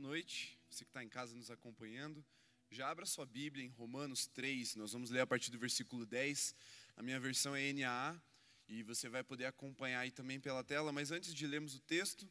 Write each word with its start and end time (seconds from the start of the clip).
Boa 0.00 0.12
noite, 0.12 0.58
você 0.70 0.82
que 0.82 0.88
está 0.88 1.04
em 1.04 1.10
casa 1.10 1.34
nos 1.34 1.50
acompanhando. 1.50 2.24
Já 2.70 2.88
abra 2.88 3.04
sua 3.04 3.26
Bíblia 3.26 3.62
em 3.62 3.68
Romanos 3.68 4.26
3, 4.28 4.76
nós 4.76 4.94
vamos 4.94 5.10
ler 5.10 5.20
a 5.20 5.26
partir 5.26 5.50
do 5.50 5.58
versículo 5.58 6.06
10. 6.06 6.54
A 6.96 7.02
minha 7.02 7.20
versão 7.20 7.54
é 7.54 7.70
NAA 7.70 8.18
e 8.66 8.82
você 8.82 9.10
vai 9.10 9.22
poder 9.22 9.44
acompanhar 9.44 10.00
aí 10.00 10.10
também 10.10 10.40
pela 10.40 10.64
tela. 10.64 10.90
Mas 10.90 11.10
antes 11.10 11.34
de 11.34 11.46
lermos 11.46 11.74
o 11.74 11.80
texto, 11.80 12.26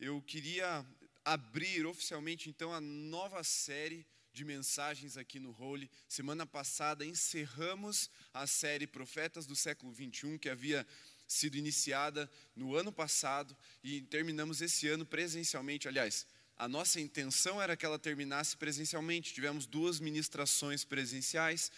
eu 0.00 0.20
queria 0.20 0.84
abrir 1.24 1.86
oficialmente 1.86 2.50
então 2.50 2.74
a 2.74 2.80
nova 2.80 3.44
série 3.44 4.04
de 4.32 4.44
mensagens 4.44 5.16
aqui 5.16 5.38
no 5.38 5.56
Holy. 5.62 5.88
Semana 6.08 6.44
passada 6.44 7.06
encerramos 7.06 8.10
a 8.34 8.48
série 8.48 8.88
Profetas 8.88 9.46
do 9.46 9.54
século 9.54 9.92
21, 9.92 10.36
que 10.38 10.48
havia 10.48 10.84
sido 11.28 11.56
iniciada 11.56 12.28
no 12.56 12.74
ano 12.74 12.92
passado 12.92 13.56
e 13.80 14.02
terminamos 14.02 14.60
esse 14.60 14.88
ano 14.88 15.06
presencialmente. 15.06 15.86
Aliás, 15.86 16.26
a 16.60 16.68
nossa 16.68 17.00
intenção 17.00 17.60
era 17.60 17.74
que 17.74 17.86
ela 17.86 17.98
terminasse 17.98 18.54
presencialmente. 18.54 19.32
Tivemos 19.32 19.64
duas 19.64 19.98
ministrações 19.98 20.84
presenciais, 20.84 21.72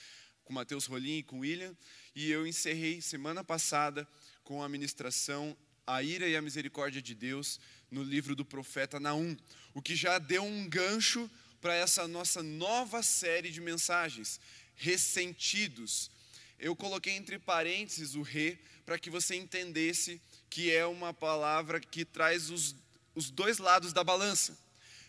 com 0.45 0.53
Mateus 0.53 0.87
Rolim 0.87 1.19
e 1.19 1.23
com 1.23 1.39
William, 1.39 1.73
e 2.17 2.29
eu 2.29 2.45
encerrei 2.45 3.01
semana 3.01 3.45
passada 3.45 4.07
com 4.43 4.61
a 4.61 4.69
ministração 4.69 5.57
A 5.87 6.03
Ira 6.03 6.27
e 6.27 6.35
a 6.35 6.43
Misericórdia 6.43 7.01
de 7.01 7.15
Deus 7.15 7.61
no 7.93 8.03
livro 8.03 8.35
do 8.35 8.45
profeta 8.45 8.99
Naum, 8.99 9.37
o 9.73 9.81
que 9.81 9.95
já 9.95 10.19
deu 10.19 10.43
um 10.43 10.69
gancho 10.69 11.31
para 11.61 11.77
essa 11.77 12.09
nossa 12.09 12.43
nova 12.43 13.05
série 13.05 13.53
de 13.53 13.61
mensagens, 13.61 14.41
Ressentidos. 14.75 16.11
Eu 16.59 16.75
coloquei 16.75 17.13
entre 17.13 17.39
parênteses 17.39 18.17
o 18.17 18.23
re 18.23 18.59
para 18.85 18.99
que 18.99 19.11
você 19.11 19.37
entendesse 19.37 20.21
que 20.51 20.73
é 20.73 20.85
uma 20.85 21.15
palavra 21.15 21.79
que 21.79 22.05
traz 22.05 22.51
os, 22.51 22.75
os 23.15 23.31
dois 23.31 23.59
lados 23.59 23.93
da 23.93 24.03
balança. 24.03 24.59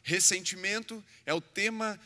Ressentimento 0.04 1.04
é 1.26 1.34
o 1.34 1.42
tema 1.42 2.00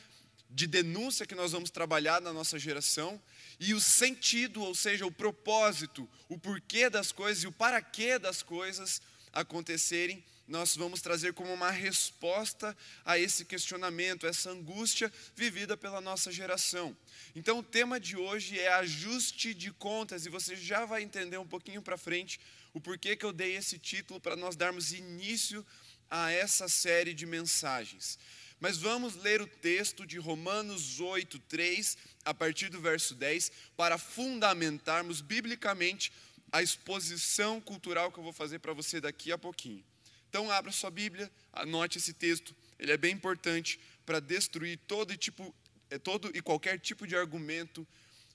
de 0.50 0.66
denúncia 0.66 1.26
que 1.26 1.36
nós 1.36 1.52
vamos 1.52 1.70
trabalhar 1.70 2.22
na 2.22 2.32
nossa 2.32 2.58
geração, 2.58 3.22
e 3.60 3.74
o 3.74 3.82
sentido, 3.82 4.62
ou 4.62 4.74
seja, 4.74 5.06
o 5.06 5.12
propósito, 5.12 6.08
o 6.30 6.38
porquê 6.38 6.90
das 6.90 7.12
coisas 7.12 7.44
e 7.44 7.48
o 7.48 7.52
para 7.52 7.82
quê 7.82 8.18
das 8.18 8.42
coisas 8.44 9.02
acontecerem, 9.34 10.24
nós 10.48 10.78
vamos 10.78 11.02
trazer 11.02 11.34
como 11.34 11.54
uma 11.54 11.72
resposta 11.72 12.76
a 13.04 13.20
esse 13.20 13.44
questionamento, 13.44 14.26
essa 14.26 14.50
angústia 14.50 15.12
vivida 15.36 15.76
pela 15.76 16.00
nossa 16.00 16.32
geração. 16.32 16.96
Então, 17.36 17.60
o 17.60 17.64
tema 17.64 18.00
de 18.00 18.16
hoje 18.16 18.58
é 18.58 18.70
ajuste 18.70 19.54
de 19.54 19.72
contas, 19.72 20.26
e 20.26 20.30
você 20.30 20.56
já 20.56 20.86
vai 20.86 21.04
entender 21.04 21.38
um 21.38 21.48
pouquinho 21.48 21.82
para 21.82 21.98
frente 21.98 22.40
o 22.74 22.80
porquê 22.80 23.16
que 23.16 23.26
eu 23.26 23.34
dei 23.34 23.58
esse 23.58 23.78
título 23.78 24.22
para 24.22 24.36
nós 24.36 24.56
darmos 24.56 24.94
início 24.94 25.66
a 26.10 26.32
essa 26.32 26.68
série 26.68 27.14
de 27.14 27.26
mensagens. 27.26 28.18
Mas 28.60 28.78
vamos 28.78 29.16
ler 29.16 29.42
o 29.42 29.48
texto 29.48 30.06
de 30.06 30.18
Romanos 30.18 31.00
8, 31.00 31.38
3, 31.40 31.98
a 32.26 32.34
partir 32.34 32.70
do 32.70 32.82
verso 32.82 33.14
10, 33.14 33.52
para 33.76 33.98
fundamentarmos 33.98 35.22
biblicamente 35.22 36.12
a 36.52 36.64
exposição 36.64 37.62
cultural 37.62 38.12
que 38.12 38.18
eu 38.18 38.24
vou 38.24 38.34
fazer 38.34 38.60
para 38.60 38.74
você 38.74 39.00
daqui 39.00 39.32
a 39.32 39.38
pouquinho. 39.38 39.84
Então, 40.30 40.50
abra 40.52 40.72
sua 40.72 40.90
Bíblia, 40.90 41.32
anote 41.54 41.98
esse 41.98 42.14
texto, 42.14 42.56
ele 42.80 42.92
é 42.92 42.98
bem 42.98 43.14
importante 43.14 43.80
para 44.06 44.20
destruir 44.20 44.80
todo, 44.88 45.16
tipo, 45.16 45.54
é, 45.90 45.98
todo 45.98 46.32
e 46.34 46.42
qualquer 46.42 46.80
tipo 46.80 47.06
de 47.06 47.16
argumento 47.16 47.86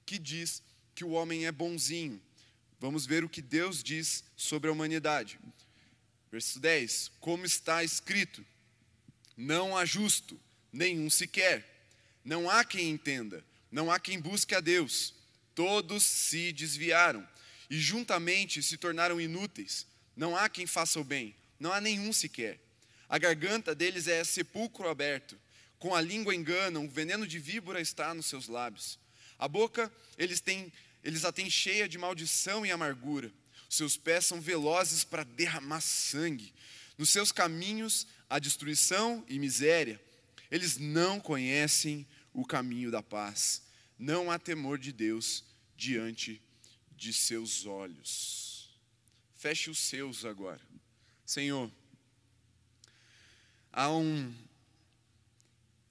que 0.05 0.19
diz 0.19 0.62
que 0.95 1.05
o 1.05 1.11
homem 1.11 1.47
é 1.47 1.53
bonzinho. 1.53 2.20
Vamos 2.78 3.06
ver 3.06 3.25
o 3.25 3.28
que 3.28 3.41
Deus 3.41 3.83
diz 3.83 4.25
sobre 4.37 4.69
a 4.69 4.73
humanidade. 4.73 5.39
Verso 6.33 6.58
10: 6.58 7.12
Como 7.20 7.44
está 7.44 7.84
escrito: 7.84 8.42
Não 9.36 9.77
há 9.77 9.84
justo, 9.84 10.41
nenhum 10.72 11.11
sequer. 11.11 11.69
Não 12.25 12.48
há 12.48 12.64
quem 12.64 12.88
entenda, 12.88 13.44
não 13.70 13.91
há 13.92 14.00
quem 14.00 14.19
busque 14.19 14.55
a 14.55 14.60
Deus. 14.60 15.14
Todos 15.55 16.03
se 16.03 16.50
desviaram 16.53 17.28
e 17.69 17.78
juntamente 17.78 18.62
se 18.62 18.78
tornaram 18.78 19.20
inúteis. 19.20 19.87
Não 20.16 20.34
há 20.34 20.48
quem 20.48 20.66
faça 20.66 20.98
o 20.98 21.04
bem, 21.04 21.37
não 21.60 21.70
há 21.70 21.81
nenhum 21.81 22.12
sequer. 22.12 22.59
A 23.09 23.19
garganta 23.19 23.75
deles 23.75 24.09
é 24.09 24.25
sepulcro 24.25 24.88
aberto, 24.88 25.38
com 25.78 25.94
a 25.94 26.00
língua 26.00 26.34
enganam, 26.34 26.87
o 26.87 26.88
veneno 26.88 27.26
de 27.26 27.38
víbora 27.38 27.81
está 27.81 28.14
nos 28.14 28.26
seus 28.26 28.49
lábios. 28.49 28.99
A 29.38 29.47
boca 29.47 29.93
eles 30.16 30.41
têm, 30.41 30.72
eles 31.04 31.26
a 31.26 31.32
têm 31.32 31.50
cheia 31.50 31.87
de 31.87 31.99
maldição 31.99 32.64
e 32.64 32.70
amargura 32.70 33.31
seus 33.75 33.97
pés 33.97 34.27
são 34.27 34.38
velozes 34.38 35.03
para 35.03 35.25
derramar 35.25 35.81
sangue. 35.81 36.53
Nos 36.99 37.09
seus 37.09 37.33
caminhos 37.33 38.06
há 38.28 38.38
destruição 38.38 39.25
e 39.27 39.38
miséria. 39.38 39.99
Eles 40.50 40.77
não 40.77 41.19
conhecem 41.19 42.06
o 42.34 42.44
caminho 42.44 42.91
da 42.91 43.03
paz. 43.03 43.62
Não 43.99 44.31
há 44.31 44.38
temor 44.38 44.78
de 44.78 44.93
Deus 44.93 45.43
diante 45.75 46.43
de 46.94 47.15
seus 47.15 47.65
olhos. 47.65 48.71
Feche 49.38 49.71
os 49.71 49.78
seus 49.78 50.27
agora. 50.27 50.61
Senhor, 51.25 51.72
há 53.72 53.91
um, 53.91 54.34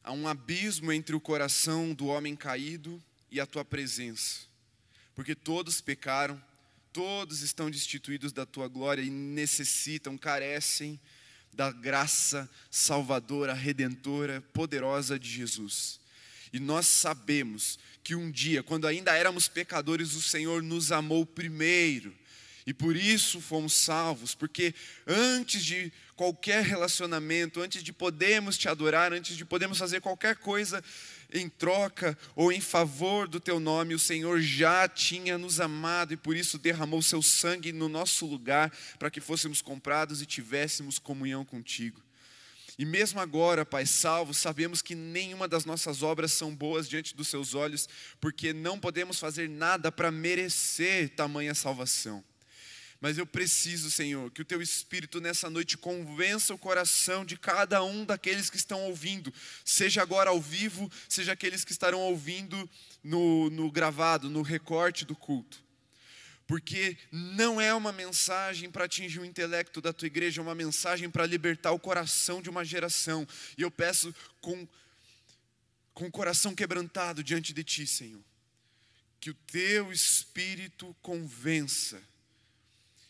há 0.04 0.12
um 0.12 0.28
abismo 0.28 0.92
entre 0.92 1.16
o 1.16 1.20
coração 1.20 1.96
do 1.96 2.06
homem 2.06 2.36
caído 2.36 3.02
e 3.32 3.40
a 3.40 3.48
tua 3.48 3.66
presença, 3.66 4.42
porque 5.16 5.34
todos 5.34 5.82
pecaram 5.82 6.40
Todos 6.94 7.42
estão 7.42 7.70
destituídos 7.70 8.34
da 8.34 8.46
tua 8.46 8.68
glória 8.68 9.02
e 9.02 9.10
necessitam, 9.10 10.18
carecem 10.18 11.00
da 11.54 11.72
graça 11.72 12.50
salvadora, 12.70 13.54
redentora, 13.54 14.42
poderosa 14.54 15.18
de 15.20 15.30
Jesus. 15.30 16.00
E 16.52 16.60
nós 16.60 16.88
sabemos 16.88 17.80
que 18.04 18.16
um 18.16 18.30
dia, 18.30 18.62
quando 18.62 18.88
ainda 18.88 19.16
éramos 19.16 19.48
pecadores, 19.48 20.14
o 20.16 20.22
Senhor 20.22 20.62
nos 20.62 20.92
amou 20.92 21.26
primeiro. 21.26 22.14
E 22.66 22.74
por 22.74 22.96
isso 22.96 23.42
fomos 23.42 23.74
salvos, 23.74 24.36
porque 24.36 24.74
antes 25.08 25.64
de 25.64 25.92
qualquer 26.16 26.64
relacionamento, 26.64 27.60
antes 27.60 27.82
de 27.84 27.92
podermos 27.92 28.58
te 28.58 28.70
adorar, 28.70 29.12
antes 29.12 29.36
de 29.36 29.44
podermos 29.44 29.80
fazer 29.80 30.00
qualquer 30.00 30.36
coisa, 30.36 30.84
em 31.34 31.50
troca 31.50 32.18
ou 32.36 32.52
em 32.52 32.62
favor 32.62 33.28
do 33.28 33.40
teu 33.40 33.60
nome, 33.60 33.94
o 33.94 34.00
Senhor 34.00 34.42
já 34.42 34.88
tinha 34.88 35.38
nos 35.38 35.60
amado 35.60 36.14
e 36.14 36.18
por 36.18 36.36
isso 36.36 36.58
derramou 36.58 37.02
seu 37.02 37.22
sangue 37.22 37.72
no 37.72 37.88
nosso 37.88 38.26
lugar 38.26 38.72
para 39.00 39.10
que 39.10 39.22
fôssemos 39.22 39.62
comprados 39.62 40.22
e 40.22 40.26
tivéssemos 40.26 41.00
comunhão 41.00 41.44
contigo. 41.46 42.02
E 42.78 42.86
mesmo 42.86 43.20
agora, 43.20 43.66
Pai 43.66 43.86
salvo, 43.86 44.34
sabemos 44.34 44.82
que 44.82 44.96
nenhuma 44.96 45.48
das 45.48 45.66
nossas 45.66 46.02
obras 46.02 46.32
são 46.32 46.56
boas 46.56 46.90
diante 46.90 47.16
dos 47.16 47.28
seus 47.28 47.54
olhos, 47.54 47.88
porque 48.20 48.54
não 48.54 48.80
podemos 48.80 49.20
fazer 49.20 49.50
nada 49.50 49.92
para 49.92 50.10
merecer 50.10 51.10
tamanha 51.10 51.54
salvação. 51.54 52.24
Mas 53.02 53.18
eu 53.18 53.26
preciso, 53.26 53.90
Senhor, 53.90 54.30
que 54.30 54.44
o 54.44 54.46
teu 54.46 54.62
Espírito 54.62 55.20
nessa 55.20 55.50
noite 55.50 55.76
convença 55.76 56.54
o 56.54 56.58
coração 56.58 57.26
de 57.26 57.36
cada 57.36 57.84
um 57.84 58.06
daqueles 58.06 58.48
que 58.48 58.58
estão 58.58 58.80
ouvindo, 58.84 59.34
seja 59.66 60.04
agora 60.04 60.30
ao 60.30 60.40
vivo, 60.40 60.90
seja 61.10 61.32
aqueles 61.32 61.66
que 61.66 61.72
estarão 61.72 62.00
ouvindo 62.00 62.70
no, 63.04 63.50
no 63.50 63.72
gravado, 63.72 64.30
no 64.30 64.44
recorte 64.44 65.04
do 65.04 65.16
culto. 65.16 65.64
Porque 66.46 66.96
não 67.12 67.60
é 67.60 67.74
uma 67.74 67.92
mensagem 67.92 68.70
para 68.70 68.86
atingir 68.86 69.20
o 69.20 69.26
intelecto 69.26 69.82
da 69.82 69.92
tua 69.92 70.06
igreja, 70.06 70.40
é 70.40 70.44
uma 70.44 70.54
mensagem 70.54 71.10
para 71.10 71.26
libertar 71.26 71.72
o 71.72 71.80
coração 71.80 72.40
de 72.40 72.52
uma 72.52 72.64
geração. 72.64 73.28
E 73.58 73.64
eu 73.64 73.72
peço 73.72 74.14
com, 74.40 74.68
com 75.92 76.06
o 76.06 76.12
coração 76.12 76.54
quebrantado 76.54 77.24
diante 77.24 77.52
de 77.52 77.64
ti, 77.64 77.88
Senhor, 77.88 78.22
que 79.20 79.32
o 79.32 79.34
teu 79.34 79.92
Espírito 79.92 80.96
convença 81.02 82.11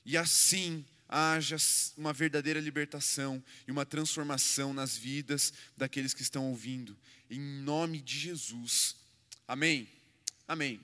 e 0.06 0.18
assim 0.18 0.86
haja 1.08 1.58
uma 1.98 2.14
verdadeira 2.14 2.60
libertação 2.60 3.44
e 3.68 3.72
uma 3.72 3.86
transformação 3.86 4.74
nas 4.74 4.98
vidas 4.98 5.54
daqueles 5.76 6.14
que 6.14 6.22
estão 6.22 6.50
ouvindo, 6.50 6.98
em 7.30 7.40
nome 7.40 8.00
de 8.00 8.18
Jesus. 8.18 8.96
Amém. 9.48 9.90
Amém. 10.48 10.80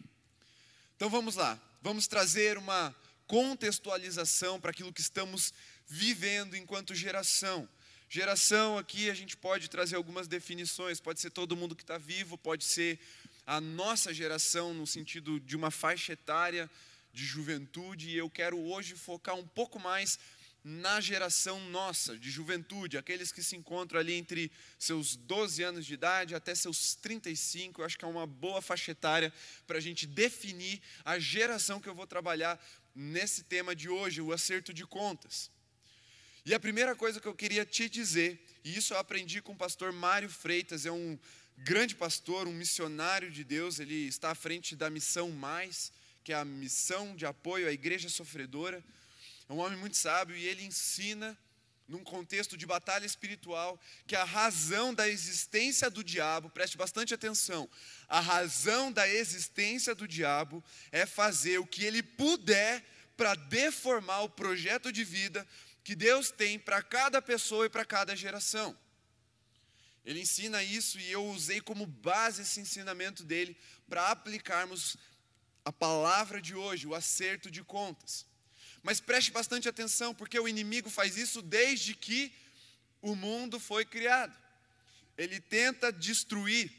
Então 0.96 1.10
vamos 1.10 1.36
lá, 1.36 1.60
vamos 1.82 2.08
trazer 2.08 2.58
uma 2.58 2.94
contextualização 3.26 4.60
para 4.60 4.72
aquilo 4.72 4.92
que 4.92 5.02
estamos 5.02 5.54
vivendo 5.88 6.56
enquanto 6.56 6.96
geração. 6.96 7.68
Geração 8.10 8.78
aqui 8.78 9.10
a 9.10 9.14
gente 9.14 9.36
pode 9.36 9.70
trazer 9.70 9.96
algumas 9.96 10.28
definições, 10.28 11.00
pode 11.00 11.20
ser 11.20 11.30
todo 11.30 11.56
mundo 11.58 11.76
que 11.76 11.84
está 11.84 11.98
vivo, 11.98 12.38
pode 12.38 12.64
ser 12.64 13.00
a 13.46 13.60
nossa 13.62 14.14
geração 14.14 14.74
no 14.74 14.88
sentido 14.88 15.40
de 15.40 15.56
uma 15.56 15.72
faixa 15.72 16.14
etária 16.14 16.70
de 17.18 17.26
juventude, 17.26 18.12
e 18.12 18.16
eu 18.16 18.30
quero 18.30 18.60
hoje 18.60 18.94
focar 18.94 19.34
um 19.34 19.48
pouco 19.48 19.80
mais 19.80 20.20
na 20.64 21.02
geração 21.02 21.60
nossa, 21.72 22.16
de 22.16 22.30
juventude, 22.30 22.96
aqueles 22.96 23.32
que 23.32 23.42
se 23.42 23.56
encontram 23.56 24.00
ali 24.00 24.14
entre 24.14 24.52
seus 24.78 25.16
12 25.16 25.64
anos 25.64 25.84
de 25.84 25.96
idade 25.96 26.36
até 26.36 26.54
seus 26.54 26.94
35, 26.94 27.82
eu 27.82 27.86
acho 27.86 27.98
que 27.98 28.06
é 28.06 28.08
uma 28.08 28.28
boa 28.28 28.62
faixa 28.62 28.92
etária 28.92 29.34
para 29.66 29.80
a 29.80 29.82
gente 29.82 30.06
definir 30.06 30.80
a 31.04 31.18
geração 31.18 31.80
que 31.80 31.90
eu 31.90 31.96
vou 31.96 32.06
trabalhar 32.06 32.64
nesse 32.94 33.44
tema 33.46 33.76
de 33.76 33.90
hoje, 33.90 34.22
o 34.22 34.32
acerto 34.32 34.72
de 34.72 34.86
contas. 34.86 35.50
E 36.46 36.54
a 36.54 36.60
primeira 36.60 36.96
coisa 36.96 37.20
que 37.20 37.28
eu 37.28 37.34
queria 37.34 37.66
te 37.66 37.90
dizer, 37.90 38.40
e 38.64 38.78
isso 38.78 38.94
eu 38.94 39.00
aprendi 39.00 39.42
com 39.42 39.54
o 39.54 39.58
pastor 39.58 39.92
Mário 39.92 40.30
Freitas, 40.30 40.86
é 40.86 40.92
um 40.92 41.18
grande 41.58 41.96
pastor, 41.96 42.48
um 42.48 42.54
missionário 42.54 43.32
de 43.32 43.44
Deus, 43.44 43.80
ele 43.80 44.08
está 44.08 44.30
à 44.30 44.36
frente 44.36 44.76
da 44.76 44.88
Missão 44.88 45.32
Mais, 45.32 45.92
que 46.28 46.34
é 46.34 46.36
a 46.36 46.44
missão 46.44 47.16
de 47.16 47.26
apoio 47.26 47.70
à 47.70 47.72
igreja 47.72 48.10
sofredora. 48.10 48.84
É 49.48 49.54
um 49.54 49.60
homem 49.60 49.80
muito 49.80 49.96
sábio 49.96 50.36
e 50.36 50.44
ele 50.44 50.62
ensina, 50.62 51.38
num 51.88 52.04
contexto 52.04 52.58
de 52.58 52.66
batalha 52.66 53.06
espiritual, 53.06 53.80
que 54.06 54.14
a 54.14 54.26
razão 54.26 54.94
da 54.94 55.08
existência 55.08 55.90
do 55.90 56.04
diabo, 56.04 56.50
preste 56.50 56.76
bastante 56.76 57.14
atenção, 57.14 57.70
a 58.10 58.20
razão 58.20 58.92
da 58.92 59.08
existência 59.08 59.96
do 59.96 60.06
diabo 60.06 60.62
é 60.92 61.06
fazer 61.06 61.60
o 61.60 61.66
que 61.66 61.86
ele 61.86 62.04
puder 62.04 62.84
para 63.16 63.34
deformar 63.34 64.24
o 64.24 64.30
projeto 64.30 64.92
de 64.92 65.06
vida 65.06 65.48
que 65.82 65.96
Deus 65.96 66.30
tem 66.30 66.60
para 66.60 66.84
cada 66.84 67.22
pessoa 67.22 67.68
e 67.68 67.70
para 67.70 67.86
cada 67.86 68.18
geração. 68.18 68.78
Ele 70.04 70.20
ensina 70.20 70.62
isso 70.62 71.00
e 71.00 71.10
eu 71.10 71.26
usei 71.28 71.62
como 71.62 71.86
base 71.86 72.42
esse 72.42 72.60
ensinamento 72.60 73.24
dele 73.24 73.56
para 73.88 74.12
aplicarmos 74.12 74.98
a 75.68 75.72
palavra 75.74 76.42
de 76.42 76.56
hoje, 76.56 76.88
o 76.88 76.96
acerto 76.96 77.52
de 77.52 77.62
contas. 77.62 78.26
Mas 78.82 79.02
preste 79.02 79.32
bastante 79.32 79.68
atenção, 79.68 80.16
porque 80.16 80.40
o 80.40 80.48
inimigo 80.48 80.90
faz 80.90 81.18
isso 81.18 81.42
desde 81.42 81.94
que 81.94 82.32
o 83.02 83.14
mundo 83.14 83.60
foi 83.60 83.84
criado. 83.84 84.34
Ele 85.18 85.42
tenta 85.42 85.92
destruir 85.92 86.72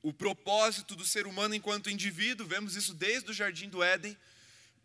o 0.00 0.12
propósito 0.12 0.94
do 0.94 1.04
ser 1.04 1.26
humano 1.26 1.56
enquanto 1.56 1.90
indivíduo, 1.90 2.46
vemos 2.46 2.76
isso 2.76 2.94
desde 2.94 3.32
o 3.32 3.34
jardim 3.34 3.68
do 3.68 3.82
Éden 3.82 4.16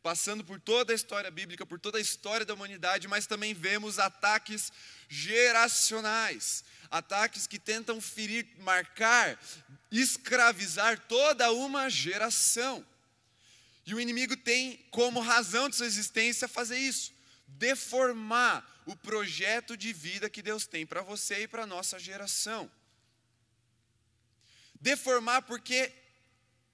passando 0.01 0.43
por 0.43 0.59
toda 0.59 0.91
a 0.91 0.95
história 0.95 1.29
bíblica, 1.29 1.67
por 1.67 1.79
toda 1.79 1.99
a 1.99 2.01
história 2.01 2.45
da 2.45 2.53
humanidade, 2.55 3.07
mas 3.07 3.27
também 3.27 3.53
vemos 3.53 3.99
ataques 3.99 4.71
geracionais, 5.07 6.63
ataques 6.89 7.45
que 7.45 7.59
tentam 7.59 7.99
ferir, 7.99 8.47
marcar, 8.59 9.37
escravizar 9.91 10.97
toda 11.07 11.51
uma 11.51 11.89
geração. 11.89 12.83
E 13.89 13.93
o 13.95 13.99
inimigo 13.99 14.37
tem 14.37 14.77
como 14.91 15.19
razão 15.19 15.67
de 15.67 15.75
sua 15.75 15.87
existência 15.87 16.47
fazer 16.47 16.77
isso, 16.77 17.11
deformar 17.47 18.83
o 18.85 18.95
projeto 18.95 19.75
de 19.75 19.91
vida 19.91 20.29
que 20.29 20.43
Deus 20.43 20.67
tem 20.67 20.85
para 20.85 21.01
você 21.01 21.41
e 21.41 21.47
para 21.47 21.63
a 21.63 21.65
nossa 21.65 21.97
geração. 21.97 22.69
Deformar 24.79 25.41
porque 25.41 25.91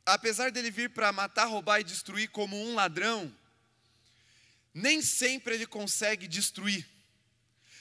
apesar 0.06 0.52
dele 0.52 0.70
vir 0.70 0.90
para 0.90 1.14
matar, 1.14 1.46
roubar 1.46 1.80
e 1.80 1.86
destruir 1.86 2.28
como 2.32 2.62
um 2.62 2.76
ladrão, 2.76 3.34
nem 4.74 5.02
sempre 5.02 5.56
ele 5.56 5.66
consegue 5.66 6.28
destruir, 6.28 6.86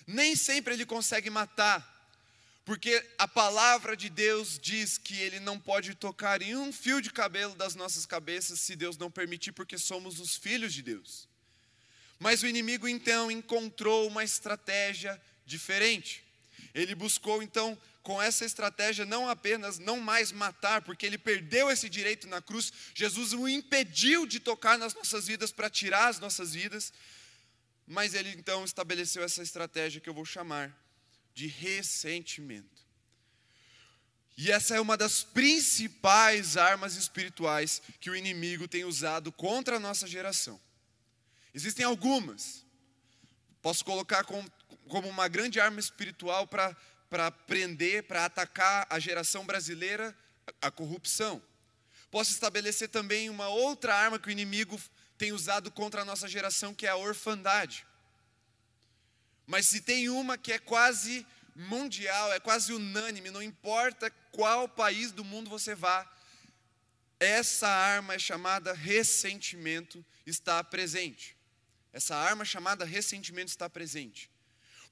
nem 0.06 0.36
sempre 0.36 0.74
ele 0.74 0.86
consegue 0.86 1.28
matar, 1.28 1.93
porque 2.64 3.04
a 3.18 3.28
palavra 3.28 3.94
de 3.94 4.08
Deus 4.08 4.58
diz 4.58 4.96
que 4.96 5.20
ele 5.20 5.38
não 5.38 5.60
pode 5.60 5.94
tocar 5.94 6.40
em 6.40 6.56
um 6.56 6.72
fio 6.72 7.02
de 7.02 7.10
cabelo 7.10 7.54
das 7.54 7.74
nossas 7.74 8.06
cabeças 8.06 8.58
se 8.60 8.74
Deus 8.74 8.96
não 8.96 9.10
permitir, 9.10 9.52
porque 9.52 9.76
somos 9.76 10.18
os 10.18 10.34
filhos 10.34 10.72
de 10.72 10.82
Deus. 10.82 11.28
Mas 12.18 12.42
o 12.42 12.46
inimigo 12.46 12.88
então 12.88 13.30
encontrou 13.30 14.08
uma 14.08 14.24
estratégia 14.24 15.20
diferente. 15.44 16.24
Ele 16.74 16.94
buscou 16.94 17.42
então 17.42 17.78
com 18.02 18.20
essa 18.20 18.46
estratégia 18.46 19.04
não 19.04 19.28
apenas 19.28 19.78
não 19.78 20.00
mais 20.00 20.32
matar, 20.32 20.80
porque 20.82 21.04
ele 21.04 21.18
perdeu 21.18 21.70
esse 21.70 21.88
direito 21.88 22.26
na 22.26 22.40
cruz, 22.40 22.72
Jesus 22.94 23.34
o 23.34 23.46
impediu 23.46 24.26
de 24.26 24.40
tocar 24.40 24.78
nas 24.78 24.94
nossas 24.94 25.26
vidas 25.26 25.52
para 25.52 25.68
tirar 25.68 26.08
as 26.08 26.18
nossas 26.18 26.54
vidas, 26.54 26.92
mas 27.86 28.14
ele 28.14 28.30
então 28.30 28.64
estabeleceu 28.64 29.22
essa 29.22 29.42
estratégia 29.42 30.00
que 30.00 30.08
eu 30.08 30.14
vou 30.14 30.24
chamar 30.24 30.83
de 31.34 31.46
ressentimento. 31.46 32.84
E 34.36 34.50
essa 34.50 34.74
é 34.74 34.80
uma 34.80 34.96
das 34.96 35.22
principais 35.22 36.56
armas 36.56 36.96
espirituais 36.96 37.82
que 38.00 38.10
o 38.10 38.16
inimigo 38.16 38.66
tem 38.66 38.84
usado 38.84 39.30
contra 39.30 39.76
a 39.76 39.80
nossa 39.80 40.06
geração. 40.06 40.60
Existem 41.52 41.84
algumas. 41.84 42.64
Posso 43.62 43.84
colocar 43.84 44.24
como, 44.24 44.50
uma 45.08 45.28
grande 45.28 45.60
arma 45.60 45.78
espiritual 45.78 46.46
para 46.46 46.76
para 47.14 47.30
prender, 47.30 48.02
para 48.02 48.24
atacar 48.24 48.88
a 48.90 48.98
geração 48.98 49.46
brasileira, 49.46 50.12
a 50.60 50.68
corrupção. 50.68 51.40
Posso 52.10 52.32
estabelecer 52.32 52.88
também 52.88 53.30
uma 53.30 53.46
outra 53.46 53.94
arma 53.94 54.18
que 54.18 54.26
o 54.26 54.32
inimigo 54.32 54.80
tem 55.16 55.30
usado 55.30 55.70
contra 55.70 56.02
a 56.02 56.04
nossa 56.04 56.26
geração, 56.26 56.74
que 56.74 56.88
é 56.88 56.90
a 56.90 56.96
orfandade. 56.96 57.86
Mas 59.46 59.66
se 59.66 59.80
tem 59.80 60.08
uma 60.08 60.38
que 60.38 60.52
é 60.52 60.58
quase 60.58 61.26
mundial, 61.54 62.32
é 62.32 62.40
quase 62.40 62.72
unânime, 62.72 63.30
não 63.30 63.42
importa 63.42 64.10
qual 64.32 64.68
país 64.68 65.12
do 65.12 65.24
mundo 65.24 65.48
você 65.48 65.74
vá, 65.74 66.10
essa 67.20 67.68
arma 67.68 68.14
é 68.14 68.18
chamada 68.18 68.72
ressentimento 68.72 70.04
está 70.26 70.62
presente. 70.64 71.36
Essa 71.92 72.16
arma 72.16 72.44
chamada 72.44 72.84
ressentimento 72.84 73.50
está 73.50 73.70
presente 73.70 74.30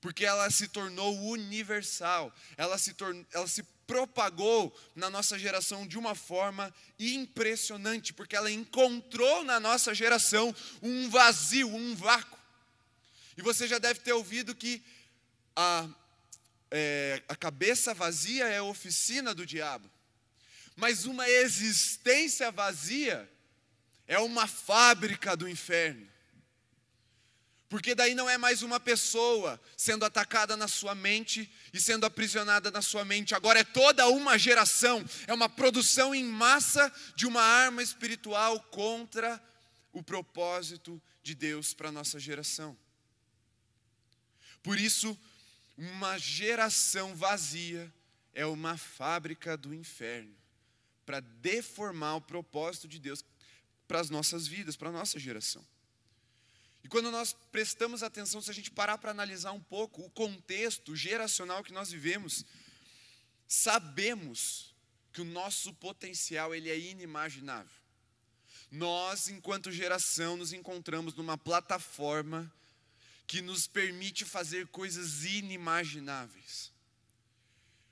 porque 0.03 0.25
ela 0.25 0.51
se 0.51 0.67
tornou 0.67 1.17
universal, 1.29 2.35
ela 2.57 2.77
se, 2.77 2.93
tornou, 2.93 3.25
ela 3.33 3.47
se 3.47 3.63
propagou 3.87 4.77
na 4.97 5.09
nossa 5.09 5.39
geração 5.39 5.87
de 5.87 5.97
uma 5.97 6.17
forma 6.17 6.75
impressionante, 6.99 8.13
porque 8.13 8.35
ela 8.35 8.51
encontrou 8.51 9.45
na 9.45 9.61
nossa 9.61 9.95
geração 9.95 10.53
um 10.83 11.09
vazio, 11.09 11.69
um 11.69 11.95
vácuo. 11.95 12.42
E 13.37 13.43
você 13.43 13.67
já 13.67 13.79
deve 13.79 14.01
ter 14.01 14.13
ouvido 14.13 14.55
que 14.55 14.83
a, 15.57 15.89
é, 16.71 17.23
a 17.29 17.37
cabeça 17.37 17.95
vazia 17.95 18.47
é 18.47 18.59
a 18.59 18.65
oficina 18.65 19.35
do 19.35 19.47
diabo, 19.47 19.91
mas 20.77 21.05
uma 21.05 21.29
existência 21.29 22.51
vazia 22.51 23.31
é 24.07 24.19
uma 24.19 24.47
fábrica 24.47 25.37
do 25.37 25.49
inferno. 25.49 26.11
Porque 27.73 27.95
daí 27.95 28.15
não 28.15 28.29
é 28.29 28.37
mais 28.37 28.61
uma 28.61 28.79
pessoa 28.79 29.59
sendo 29.79 30.05
atacada 30.05 30.59
na 30.59 30.69
sua 30.69 30.95
mente 30.95 31.51
e 31.73 31.81
sendo 31.81 32.05
aprisionada 32.05 32.71
na 32.71 32.83
sua 32.83 33.03
mente. 33.03 33.35
Agora 33.35 33.61
é 33.61 33.65
toda 33.65 34.07
uma 34.09 34.39
geração, 34.39 35.03
é 35.27 35.33
uma 35.33 35.49
produção 35.49 36.15
em 36.15 36.23
massa 36.23 36.93
de 37.17 37.27
uma 37.27 37.41
arma 37.41 37.83
espiritual 37.83 38.61
contra 38.65 39.43
o 39.91 40.03
propósito 40.03 41.01
de 41.23 41.35
Deus 41.35 41.73
para 41.73 41.89
a 41.89 41.93
nossa 41.93 42.21
geração. 42.21 42.77
Por 44.63 44.79
isso, 44.79 45.19
uma 45.77 46.19
geração 46.19 47.15
vazia 47.15 47.93
é 48.33 48.47
uma 48.47 48.77
fábrica 48.77 49.57
do 49.57 49.75
inferno 49.75 50.35
para 51.05 51.21
deformar 51.21 52.17
o 52.17 52.21
propósito 52.21 52.87
de 52.87 52.99
Deus 52.99 53.25
para 53.89 54.01
as 54.01 54.09
nossas 54.09 54.47
vidas, 54.47 54.77
para 54.77 54.89
a 54.89 54.93
nossa 54.93 55.19
geração. 55.19 55.65
E 56.85 56.89
quando 56.89 57.11
nós 57.11 57.35
prestamos 57.51 58.03
atenção, 58.03 58.41
se 58.41 58.51
a 58.51 58.55
gente 58.55 58.71
parar 58.71 58.99
para 58.99 59.11
analisar 59.11 59.53
um 59.53 59.61
pouco 59.61 60.03
o 60.03 60.11
contexto 60.11 60.97
geracional 60.97 61.63
que 61.63 61.73
nós 61.73 61.91
vivemos, 61.91 62.45
sabemos 63.47 64.75
que 65.13 65.21
o 65.21 65.25
nosso 65.25 65.73
potencial 65.75 66.55
ele 66.55 66.71
é 66.71 66.79
inimaginável. 66.79 67.83
Nós, 68.71 69.29
enquanto 69.29 69.71
geração, 69.71 70.37
nos 70.37 70.53
encontramos 70.53 71.15
numa 71.15 71.37
plataforma 71.37 72.51
que 73.27 73.41
nos 73.41 73.67
permite 73.67 74.25
fazer 74.25 74.67
coisas 74.69 75.25
inimagináveis. 75.25 76.73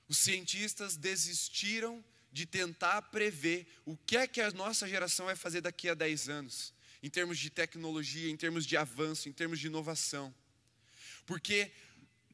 Os 0.09 0.19
cientistas 0.19 0.97
desistiram 0.97 2.05
de 2.33 2.47
tentar 2.47 3.03
prever 3.03 3.67
o 3.85 3.97
que 3.97 4.17
é 4.17 4.27
que 4.27 4.41
a 4.41 4.51
nossa 4.51 4.89
geração 4.89 5.27
vai 5.27 5.37
fazer 5.37 5.61
daqui 5.61 5.89
a 5.89 5.95
10 5.95 6.29
anos 6.29 6.75
em 7.03 7.09
termos 7.09 7.39
de 7.39 7.49
tecnologia, 7.49 8.31
em 8.31 8.37
termos 8.37 8.67
de 8.67 8.77
avanço, 8.77 9.29
em 9.29 9.33
termos 9.33 9.59
de 9.59 9.67
inovação. 9.67 10.35
Porque 11.25 11.73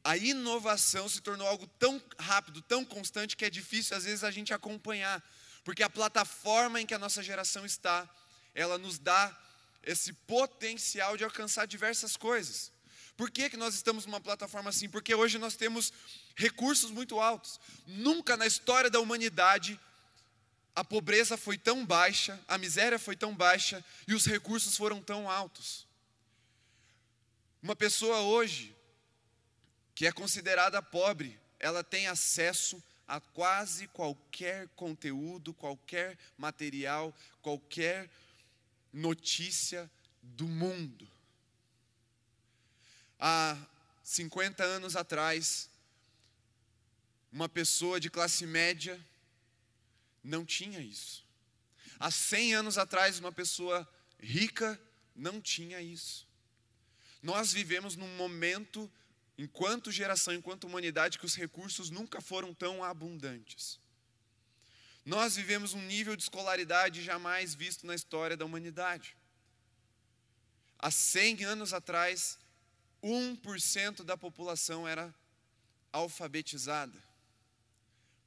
a 0.03 0.17
inovação 0.17 1.07
se 1.07 1.21
tornou 1.21 1.47
algo 1.47 1.67
tão 1.79 2.01
rápido, 2.19 2.61
tão 2.61 2.83
constante, 2.83 3.35
que 3.35 3.45
é 3.45 3.49
difícil 3.49 3.95
às 3.95 4.03
vezes 4.03 4.23
a 4.23 4.31
gente 4.31 4.53
acompanhar. 4.53 5.23
Porque 5.63 5.83
a 5.83 5.89
plataforma 5.89 6.81
em 6.81 6.85
que 6.85 6.93
a 6.93 6.99
nossa 6.99 7.23
geração 7.23 7.65
está, 7.65 8.09
ela 8.53 8.77
nos 8.77 8.99
dá 8.99 9.37
esse 9.83 10.11
potencial 10.13 11.15
de 11.15 11.23
alcançar 11.23 11.65
diversas 11.65 12.17
coisas. 12.17 12.71
Por 13.17 13.31
que, 13.31 13.49
que 13.49 13.57
nós 13.57 13.73
estamos 13.73 14.05
numa 14.05 14.21
plataforma 14.21 14.69
assim? 14.69 14.87
Porque 14.87 15.13
hoje 15.13 15.39
nós 15.39 15.55
temos 15.55 15.91
recursos 16.35 16.91
muito 16.91 17.19
altos. 17.19 17.59
Nunca 17.87 18.37
na 18.37 18.45
história 18.45 18.91
da 18.91 18.99
humanidade 18.99 19.79
a 20.75 20.83
pobreza 20.83 21.35
foi 21.35 21.57
tão 21.57 21.83
baixa, 21.83 22.39
a 22.47 22.55
miséria 22.55 22.99
foi 22.99 23.15
tão 23.15 23.35
baixa 23.35 23.83
e 24.07 24.13
os 24.13 24.27
recursos 24.27 24.77
foram 24.77 25.01
tão 25.01 25.27
altos. 25.27 25.87
Uma 27.63 27.75
pessoa 27.75 28.19
hoje 28.19 28.75
que 29.95 30.05
é 30.05 30.11
considerada 30.11 30.79
pobre, 30.79 31.39
ela 31.59 31.83
tem 31.83 32.05
acesso 32.05 32.81
a 33.07 33.19
quase 33.19 33.87
qualquer 33.87 34.67
conteúdo, 34.75 35.55
qualquer 35.55 36.15
material, 36.37 37.11
qualquer 37.41 38.07
notícia 38.93 39.89
do 40.21 40.45
mundo. 40.45 41.16
Há 43.19 43.57
50 44.03 44.63
anos 44.63 44.95
atrás, 44.95 45.69
uma 47.31 47.49
pessoa 47.49 47.99
de 47.99 48.09
classe 48.09 48.45
média 48.45 48.99
não 50.23 50.45
tinha 50.45 50.79
isso. 50.79 51.25
Há 51.99 52.11
100 52.11 52.55
anos 52.55 52.77
atrás, 52.77 53.19
uma 53.19 53.31
pessoa 53.31 53.87
rica 54.19 54.79
não 55.15 55.41
tinha 55.41 55.81
isso. 55.81 56.27
Nós 57.21 57.51
vivemos 57.51 57.95
num 57.95 58.15
momento, 58.15 58.91
enquanto 59.37 59.91
geração, 59.91 60.33
enquanto 60.33 60.65
humanidade, 60.65 61.17
que 61.17 61.25
os 61.25 61.35
recursos 61.35 61.89
nunca 61.89 62.21
foram 62.21 62.53
tão 62.53 62.83
abundantes. 62.83 63.79
Nós 65.03 65.35
vivemos 65.35 65.73
um 65.73 65.81
nível 65.81 66.15
de 66.15 66.23
escolaridade 66.23 67.03
jamais 67.03 67.55
visto 67.55 67.87
na 67.87 67.95
história 67.95 68.37
da 68.37 68.45
humanidade. 68.45 69.15
Há 70.77 70.91
100 70.91 71.45
anos 71.45 71.73
atrás, 71.73 72.37
1% 73.03 74.03
da 74.03 74.17
população 74.17 74.87
era 74.87 75.13
alfabetizada. 75.91 77.01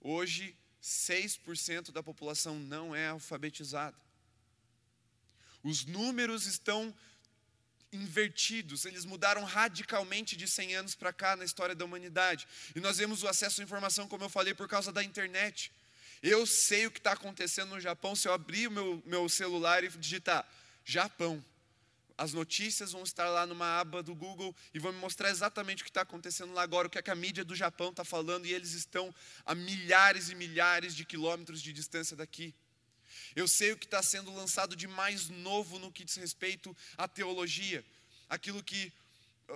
Hoje, 0.01 0.57
6% 0.83 1.91
da 1.91 2.03
população 2.03 2.59
não 2.59 2.95
é 2.95 3.09
alfabetizada. 3.09 3.97
Os 5.63 5.85
números 5.85 6.47
estão 6.47 6.95
invertidos, 7.93 8.85
eles 8.85 9.05
mudaram 9.05 9.45
radicalmente 9.45 10.37
de 10.37 10.47
100 10.47 10.77
anos 10.77 10.95
para 10.95 11.13
cá 11.13 11.37
na 11.37 11.45
história 11.45 11.75
da 11.75 11.85
humanidade. 11.85 12.47
E 12.75 12.81
nós 12.81 12.99
vemos 12.99 13.23
o 13.23 13.29
acesso 13.29 13.61
à 13.61 13.65
informação, 13.65 14.09
como 14.09 14.25
eu 14.25 14.29
falei, 14.29 14.55
por 14.55 14.69
causa 14.69 14.93
da 14.93 15.03
internet. 15.03 15.73
Eu 16.23 16.47
sei 16.47 16.87
o 16.87 16.91
que 16.91 16.99
está 16.99 17.13
acontecendo 17.13 17.71
no 17.71 17.81
Japão 17.81 18.15
se 18.15 18.29
eu 18.29 18.33
abrir 18.33 18.69
o 18.69 18.71
meu, 18.71 19.03
meu 19.05 19.29
celular 19.29 19.83
e 19.83 19.89
digitar 19.89 20.49
Japão. 20.85 21.45
As 22.21 22.35
notícias 22.35 22.93
vão 22.93 23.03
estar 23.03 23.31
lá 23.31 23.47
numa 23.47 23.81
aba 23.81 24.03
do 24.03 24.15
Google 24.15 24.55
e 24.75 24.79
vão 24.79 24.93
me 24.93 24.99
mostrar 24.99 25.31
exatamente 25.31 25.81
o 25.81 25.85
que 25.85 25.91
está 25.91 26.03
acontecendo 26.03 26.53
lá 26.53 26.61
agora, 26.61 26.87
o 26.87 26.91
que, 26.91 26.99
é 26.99 27.03
que 27.03 27.11
a 27.11 27.15
mídia 27.15 27.43
do 27.43 27.57
Japão 27.57 27.89
está 27.89 28.05
falando, 28.05 28.45
e 28.45 28.53
eles 28.53 28.75
estão 28.75 29.15
a 29.47 29.55
milhares 29.55 30.29
e 30.29 30.35
milhares 30.35 30.95
de 30.95 31.07
quilômetros 31.07 31.63
de 31.63 31.73
distância 31.73 32.15
daqui. 32.15 32.55
Eu 33.35 33.49
sei 33.49 33.73
o 33.73 33.77
que 33.79 33.87
está 33.87 34.03
sendo 34.03 34.31
lançado 34.35 34.77
de 34.77 34.87
mais 34.87 35.31
novo 35.31 35.79
no 35.79 35.91
que 35.91 36.05
diz 36.05 36.15
respeito 36.17 36.77
à 36.99 37.09
teologia, 37.09 37.83
aquilo 38.29 38.63
que 38.63 38.93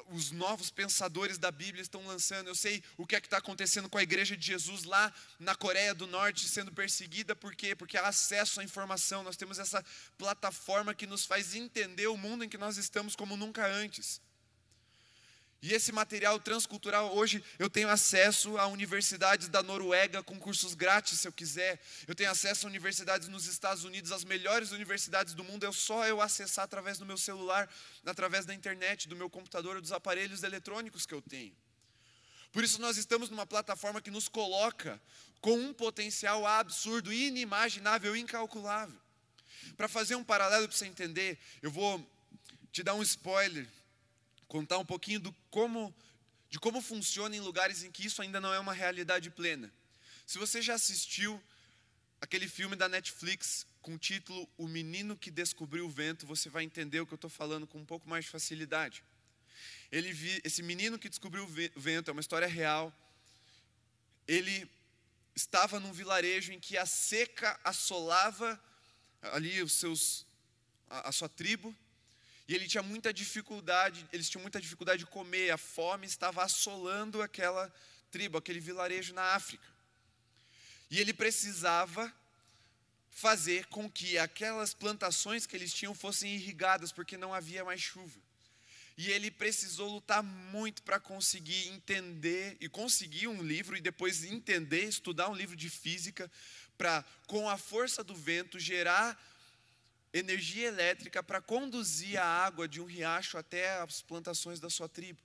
os 0.09 0.31
novos 0.31 0.71
pensadores 0.71 1.39
da 1.39 1.51
Bíblia 1.51 1.83
estão 1.83 2.07
lançando. 2.07 2.49
Eu 2.49 2.55
sei 2.55 2.83
o 2.97 3.07
que 3.07 3.17
é 3.17 3.21
que 3.21 3.27
está 3.27 3.39
acontecendo 3.39 3.89
com 3.89 3.99
a 3.99 4.03
igreja 4.03 4.37
de 4.37 4.47
Jesus 4.47 4.85
lá 4.85 5.13
na 5.39 5.55
Coreia 5.55 5.95
do 5.95 6.07
Norte 6.07 6.49
sendo 6.49 6.73
perseguida, 6.73 7.37
por 7.37 7.55
quê? 7.55 7.75
Porque 7.75 7.97
há 7.97 8.09
acesso 8.09 8.61
à 8.61 8.65
informação. 8.65 9.23
Nós 9.23 9.37
temos 9.37 9.59
essa 9.59 9.85
plataforma 10.19 10.95
que 10.95 11.07
nos 11.07 11.25
faz 11.25 11.55
entender 11.55 12.07
o 12.07 12.17
mundo 12.17 12.45
em 12.45 12.49
que 12.49 12.59
nós 12.59 12.77
estamos 12.77 13.15
como 13.15 13.37
nunca 13.37 13.67
antes. 13.67 14.21
E 15.63 15.73
esse 15.73 15.91
material 15.93 16.39
transcultural, 16.39 17.17
hoje 17.17 17.43
eu 17.59 17.71
tenho 17.71 17.89
acesso 17.89 18.59
a 18.59 18.67
universidades 18.67 19.49
da 19.49 19.63
Noruega 19.63 20.23
com 20.23 20.39
cursos 20.39 20.75
grátis, 20.75 21.21
se 21.21 21.27
eu 21.27 21.33
quiser. 21.33 21.81
Eu 22.07 22.15
tenho 22.15 22.31
acesso 22.31 22.67
a 22.67 22.69
universidades 22.69 23.29
nos 23.29 23.47
Estados 23.47 23.83
Unidos, 23.83 24.13
as 24.13 24.25
melhores 24.25 24.73
universidades 24.73 25.33
do 25.33 25.43
mundo. 25.43 25.65
É 25.65 25.73
só 25.73 26.07
eu 26.07 26.21
acessar 26.21 26.67
através 26.67 26.99
do 26.99 27.07
meu 27.07 27.17
celular, 27.17 27.67
através 28.05 28.45
da 28.45 28.53
internet, 28.53 29.09
do 29.09 29.17
meu 29.17 29.31
computador, 29.31 29.81
dos 29.81 29.91
aparelhos 29.91 30.43
eletrônicos 30.43 31.07
que 31.07 31.15
eu 31.15 31.23
tenho. 31.23 31.57
Por 32.53 32.63
isso, 32.63 32.81
nós 32.81 32.97
estamos 32.99 33.31
numa 33.31 33.47
plataforma 33.47 34.01
que 34.01 34.11
nos 34.11 34.29
coloca 34.29 35.01
com 35.41 35.59
um 35.59 35.73
potencial 35.73 36.47
absurdo, 36.47 37.13
inimaginável, 37.13 38.15
incalculável. 38.15 39.01
Para 39.77 39.89
fazer 39.89 40.15
um 40.15 40.23
paralelo 40.23 40.69
para 40.69 40.77
você 40.77 40.87
entender, 40.87 41.39
eu 41.63 41.71
vou 41.71 42.07
te 42.71 42.83
dar 42.83 42.95
um 42.95 43.03
spoiler 43.03 43.67
contar 44.49 44.79
um 44.79 44.85
pouquinho 44.85 45.21
do 45.21 45.33
como, 45.51 45.95
de 46.51 46.59
como 46.59 46.81
funciona 46.81 47.35
em 47.37 47.41
lugares 47.41 47.83
em 47.83 47.91
que 47.91 48.07
isso 48.07 48.23
ainda 48.23 48.41
não 48.41 48.53
é 48.53 48.59
uma 48.59 48.73
realidade 48.73 49.31
plena. 49.31 49.73
Se 50.27 50.39
você 50.39 50.63
já 50.63 50.75
assistiu 50.75 51.43
aquele 52.21 52.49
filme 52.49 52.77
da 52.77 52.89
Netflix 52.89 53.67
com 53.83 53.95
o 53.95 53.99
título 53.99 54.49
O 54.57 54.67
Menino 54.67 55.17
que 55.17 55.31
Descobriu 55.31 55.87
o 55.87 55.91
Vento, 55.91 56.27
você 56.27 56.49
vai 56.49 56.65
entender 56.65 57.01
o 57.01 57.07
que 57.07 57.13
eu 57.13 57.17
estou 57.17 57.31
falando 57.31 57.67
com 57.67 57.79
um 57.79 57.85
pouco 57.85 58.09
mais 58.09 58.25
de 58.25 58.31
facilidade. 58.31 59.05
Ele 59.91 60.13
vi, 60.13 60.41
esse 60.43 60.63
menino 60.63 60.99
que 60.99 61.09
descobriu 61.09 61.45
o 61.45 61.81
vento 61.81 62.11
é 62.11 62.13
uma 62.13 62.21
história 62.21 62.49
real. 62.49 62.93
Ele 64.27 64.69
estava 65.37 65.79
num 65.79 65.93
vilarejo 65.93 66.53
em 66.53 66.59
que 66.59 66.77
a 66.77 66.87
seca 66.87 67.59
assolava 67.63 68.61
ali 69.23 69.63
os 69.63 69.73
seus, 69.73 70.27
a, 70.89 71.09
a 71.09 71.13
sua 71.13 71.29
tribo, 71.29 71.75
e 72.47 72.55
ele 72.55 72.67
tinha 72.69 72.83
muita 72.83 73.13
dificuldade, 73.13 74.07
eles 74.13 74.29
tinham 74.29 74.43
muita 74.43 74.61
dificuldade 74.61 74.99
de 74.99 75.07
comer, 75.07 75.51
a 75.51 75.57
fome 75.57 76.07
estava 76.07 76.43
assolando 76.43 77.23
aquela 77.23 77.73
tribo, 78.11 78.37
aquele 78.37 78.61
vilarejo 78.61 79.15
na 79.15 79.35
África. 79.35 79.67
E 80.91 81.01
ele 81.01 81.15
precisava 81.15 82.13
fazer 83.11 83.67
com 83.67 83.91
que 83.91 84.19
aquelas 84.19 84.75
plantações 84.75 85.47
que 85.47 85.57
eles 85.57 85.73
tinham 85.73 85.95
fossem 85.95 86.35
irrigadas, 86.35 86.93
porque 86.93 87.17
não 87.17 87.33
havia 87.33 87.65
mais 87.65 87.81
chuva. 87.81 88.21
E 88.97 89.11
ele 89.11 89.31
precisou 89.31 89.89
lutar 89.89 90.23
muito 90.23 90.83
para 90.83 91.01
conseguir 91.01 91.69
entender 91.69 92.57
e 92.61 92.69
conseguir 92.69 93.27
um 93.27 93.43
livro 93.43 93.77
e 93.77 93.81
depois 93.81 94.23
entender, 94.23 94.85
estudar 94.85 95.29
um 95.29 95.35
livro 95.35 95.57
de 95.57 95.69
física 95.69 96.31
para 96.77 97.05
com 97.27 97.49
a 97.49 97.57
força 97.57 98.05
do 98.05 98.15
vento 98.15 98.59
gerar 98.59 99.19
energia 100.15 100.69
elétrica 100.69 101.23
para 101.25 101.43
conduzir 101.43 102.17
a 102.17 102.25
água 102.25 102.69
de 102.69 102.81
um 102.81 102.85
riacho 102.85 103.37
até 103.37 103.81
as 103.81 104.01
plantações 104.01 104.61
da 104.61 104.71
sua 104.71 104.89
tribo. 104.89 105.21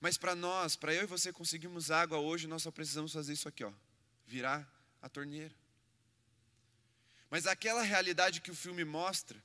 Mas 0.00 0.16
para 0.16 0.36
nós, 0.36 0.76
para 0.76 0.94
eu 0.94 1.02
e 1.02 1.06
você 1.06 1.32
conseguirmos 1.32 1.90
água 1.90 2.18
hoje, 2.18 2.46
nós 2.46 2.62
só 2.62 2.70
precisamos 2.70 3.12
fazer 3.12 3.32
isso 3.32 3.48
aqui, 3.48 3.64
ó, 3.64 3.72
virar 4.24 4.64
a 5.02 5.08
torneira. 5.08 5.54
Mas 7.28 7.46
aquela 7.46 7.82
realidade 7.82 8.40
que 8.40 8.50
o 8.52 8.54
filme 8.54 8.84
mostra, 8.84 9.42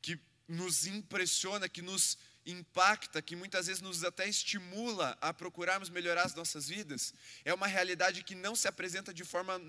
que 0.00 0.20
nos 0.46 0.86
impressiona, 0.86 1.68
que 1.68 1.82
nos 1.82 2.16
impacta, 2.46 3.20
que 3.20 3.34
muitas 3.34 3.66
vezes 3.66 3.82
nos 3.82 4.04
até 4.04 4.28
estimula 4.28 5.18
a 5.20 5.34
procurarmos 5.34 5.88
melhorar 5.88 6.24
as 6.24 6.34
nossas 6.34 6.68
vidas, 6.68 7.12
é 7.44 7.52
uma 7.52 7.66
realidade 7.66 8.22
que 8.22 8.36
não 8.36 8.54
se 8.54 8.68
apresenta 8.68 9.12
de 9.12 9.24
forma 9.24 9.60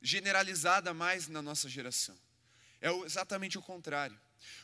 generalizada 0.00 0.94
mais 0.94 1.26
na 1.26 1.42
nossa 1.42 1.68
geração. 1.68 2.16
É 2.80 2.90
exatamente 3.04 3.58
o 3.58 3.62
contrário. 3.62 4.18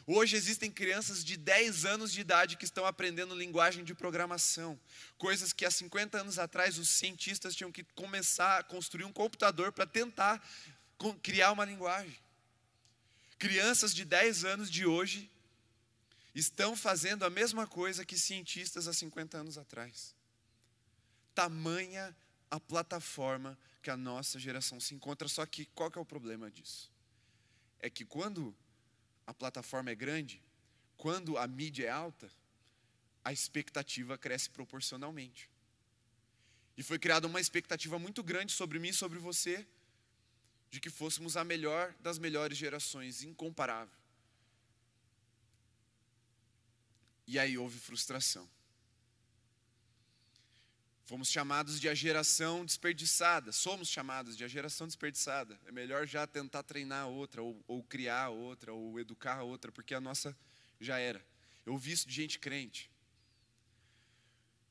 Hoje 0.07 0.37
existem 0.37 0.71
crianças 0.71 1.25
de 1.25 1.37
10 1.37 1.85
anos 1.85 2.13
de 2.13 2.21
idade 2.21 2.57
que 2.57 2.65
estão 2.65 2.87
aprendendo 2.87 3.35
linguagem 3.35 3.83
de 3.83 3.95
programação, 3.95 4.79
coisas 5.19 5.53
que 5.53 5.65
há 5.65 5.71
50 5.71 6.21
anos 6.21 6.39
atrás 6.39 6.79
os 6.79 6.89
cientistas 6.89 7.55
tinham 7.57 7.73
que 7.73 7.83
começar 7.83 8.59
a 8.59 8.63
construir 8.63 9.05
um 9.05 9.13
computador 9.13 9.73
para 9.73 9.87
tentar 9.87 10.47
criar 11.23 11.53
uma 11.53 11.65
linguagem. 11.65 12.17
Crianças 13.39 13.95
de 13.95 14.05
10 14.05 14.45
anos 14.45 14.71
de 14.71 14.87
hoje 14.87 15.31
estão 16.35 16.77
fazendo 16.77 17.25
a 17.25 17.31
mesma 17.31 17.67
coisa 17.67 18.05
que 18.05 18.17
cientistas 18.17 18.87
há 18.87 18.93
50 18.93 19.39
anos 19.39 19.59
atrás. 19.59 20.15
Tamanha 21.35 22.15
a 22.51 22.61
plataforma 22.61 23.59
que 23.83 23.91
a 23.91 23.97
nossa 23.97 24.39
geração 24.39 24.79
se 24.79 24.95
encontra, 24.95 25.27
só 25.29 25.45
que 25.45 25.67
qual 25.67 25.91
que 25.91 25.99
é 25.99 26.01
o 26.01 26.07
problema 26.07 26.51
disso? 26.51 26.94
É 27.85 27.91
que 27.91 28.03
quando 28.03 28.57
a 29.27 29.35
plataforma 29.35 29.91
é 29.91 29.95
grande, 29.95 30.43
quando 30.97 31.37
a 31.37 31.47
mídia 31.47 31.85
é 31.85 31.91
alta, 31.91 32.31
a 33.23 33.31
expectativa 33.31 34.17
cresce 34.17 34.49
proporcionalmente. 34.49 35.51
E 36.79 36.83
foi 36.83 36.99
criada 36.99 37.27
uma 37.27 37.43
expectativa 37.43 37.99
muito 37.99 38.23
grande 38.23 38.53
sobre 38.53 38.79
mim 38.79 38.89
e 38.89 38.95
sobre 38.95 39.19
você, 39.19 39.67
de 40.71 40.81
que 40.81 40.89
fôssemos 40.89 41.37
a 41.37 41.45
melhor 41.45 41.95
das 42.01 42.19
melhores 42.19 42.57
gerações, 42.57 43.23
incomparável. 43.23 43.99
E 47.27 47.39
aí 47.39 47.59
houve 47.59 47.79
frustração. 47.79 48.49
Fomos 51.07 51.31
chamados 51.31 51.79
de 51.79 51.87
a 51.87 51.95
geração 51.95 52.65
desperdiçada, 52.65 53.53
somos 53.53 53.89
chamados 53.89 54.37
de 54.39 54.45
a 54.45 54.49
geração 54.49 54.87
desperdiçada. 54.87 55.61
É 55.67 55.73
melhor 55.73 56.07
já 56.07 56.27
tentar 56.27 56.63
treinar 56.63 57.09
outra, 57.09 57.43
ou, 57.43 57.63
ou 57.69 57.83
criar 57.83 58.31
outra, 58.31 58.73
ou 58.73 58.99
educar 58.99 59.43
outra, 59.43 59.71
porque 59.71 59.95
a 59.95 60.01
nossa 60.01 60.35
já 60.81 60.99
era. 60.99 61.23
Eu 61.67 61.75
ouvi 61.75 61.93
isso 61.93 62.09
de 62.09 62.15
gente 62.15 62.39
crente. 62.39 62.91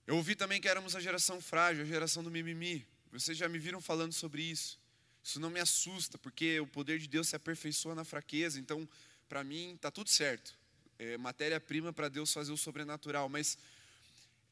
Eu 0.08 0.16
ouvi 0.16 0.36
também 0.36 0.60
que 0.60 0.68
éramos 0.68 0.96
a 0.96 1.00
geração 1.00 1.40
frágil, 1.40 1.84
a 1.84 1.86
geração 1.86 2.24
do 2.24 2.32
mimimi. 2.32 2.86
Vocês 3.12 3.38
já 3.38 3.48
me 3.48 3.60
viram 3.60 3.80
falando 3.80 4.12
sobre 4.12 4.42
isso. 4.42 4.80
Isso 5.24 5.40
não 5.40 5.52
me 5.52 5.60
assusta, 5.60 6.18
porque 6.18 6.60
o 6.60 6.66
poder 6.66 6.98
de 6.98 7.08
Deus 7.08 7.30
se 7.30 7.36
aperfeiçoa 7.36 7.94
na 7.94 8.04
fraqueza. 8.04 8.60
Então, 8.60 8.90
para 9.30 9.44
mim, 9.44 9.76
está 9.76 9.92
tudo 9.92 10.10
certo. 10.10 10.54
É 10.98 11.16
matéria-prima 11.18 11.94
para 11.94 12.10
Deus 12.10 12.34
fazer 12.34 12.52
o 12.52 12.58
sobrenatural. 12.58 13.30
Mas 13.30 13.58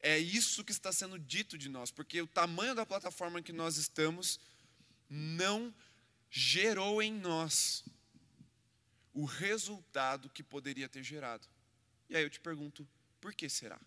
é 0.02 0.18
isso 0.18 0.64
que 0.64 0.72
está 0.72 0.92
sendo 0.92 1.16
dito 1.18 1.56
de 1.56 1.68
nós, 1.68 1.92
porque 1.92 2.20
o 2.20 2.26
tamanho 2.26 2.74
da 2.74 2.84
plataforma 2.84 3.38
em 3.38 3.42
que 3.42 3.52
nós 3.52 3.76
estamos 3.76 4.40
não 5.08 5.72
gerou 6.28 7.00
em 7.00 7.12
nós 7.12 7.84
o 9.14 9.24
resultado 9.24 10.28
que 10.28 10.42
poderia 10.42 10.88
ter 10.88 11.04
gerado. 11.04 11.46
E 12.08 12.16
aí 12.16 12.22
eu 12.24 12.30
te 12.30 12.40
pergunto, 12.40 12.86
por 13.20 13.32
que 13.32 13.48
será? 13.48 13.80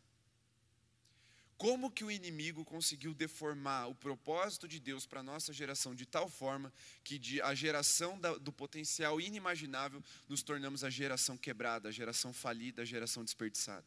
Como 1.57 1.91
que 1.91 2.03
o 2.03 2.12
inimigo 2.12 2.63
conseguiu 2.63 3.13
deformar 3.13 3.88
o 3.88 3.95
propósito 3.95 4.67
de 4.67 4.79
Deus 4.79 5.05
para 5.05 5.22
a 5.22 5.24
nossa 5.24 5.51
geração 5.51 5.95
de 5.95 6.05
tal 6.05 6.29
forma 6.29 6.72
que 7.03 7.41
a 7.41 7.55
geração 7.55 8.19
do 8.41 8.51
potencial 8.51 9.19
inimaginável 9.19 10.03
nos 10.27 10.43
tornamos 10.43 10.84
a 10.84 10.89
geração 10.89 11.38
quebrada, 11.38 11.89
a 11.89 11.91
geração 11.91 12.34
falida, 12.34 12.81
a 12.81 12.86
geração 12.86 13.24
desperdiçada? 13.24 13.86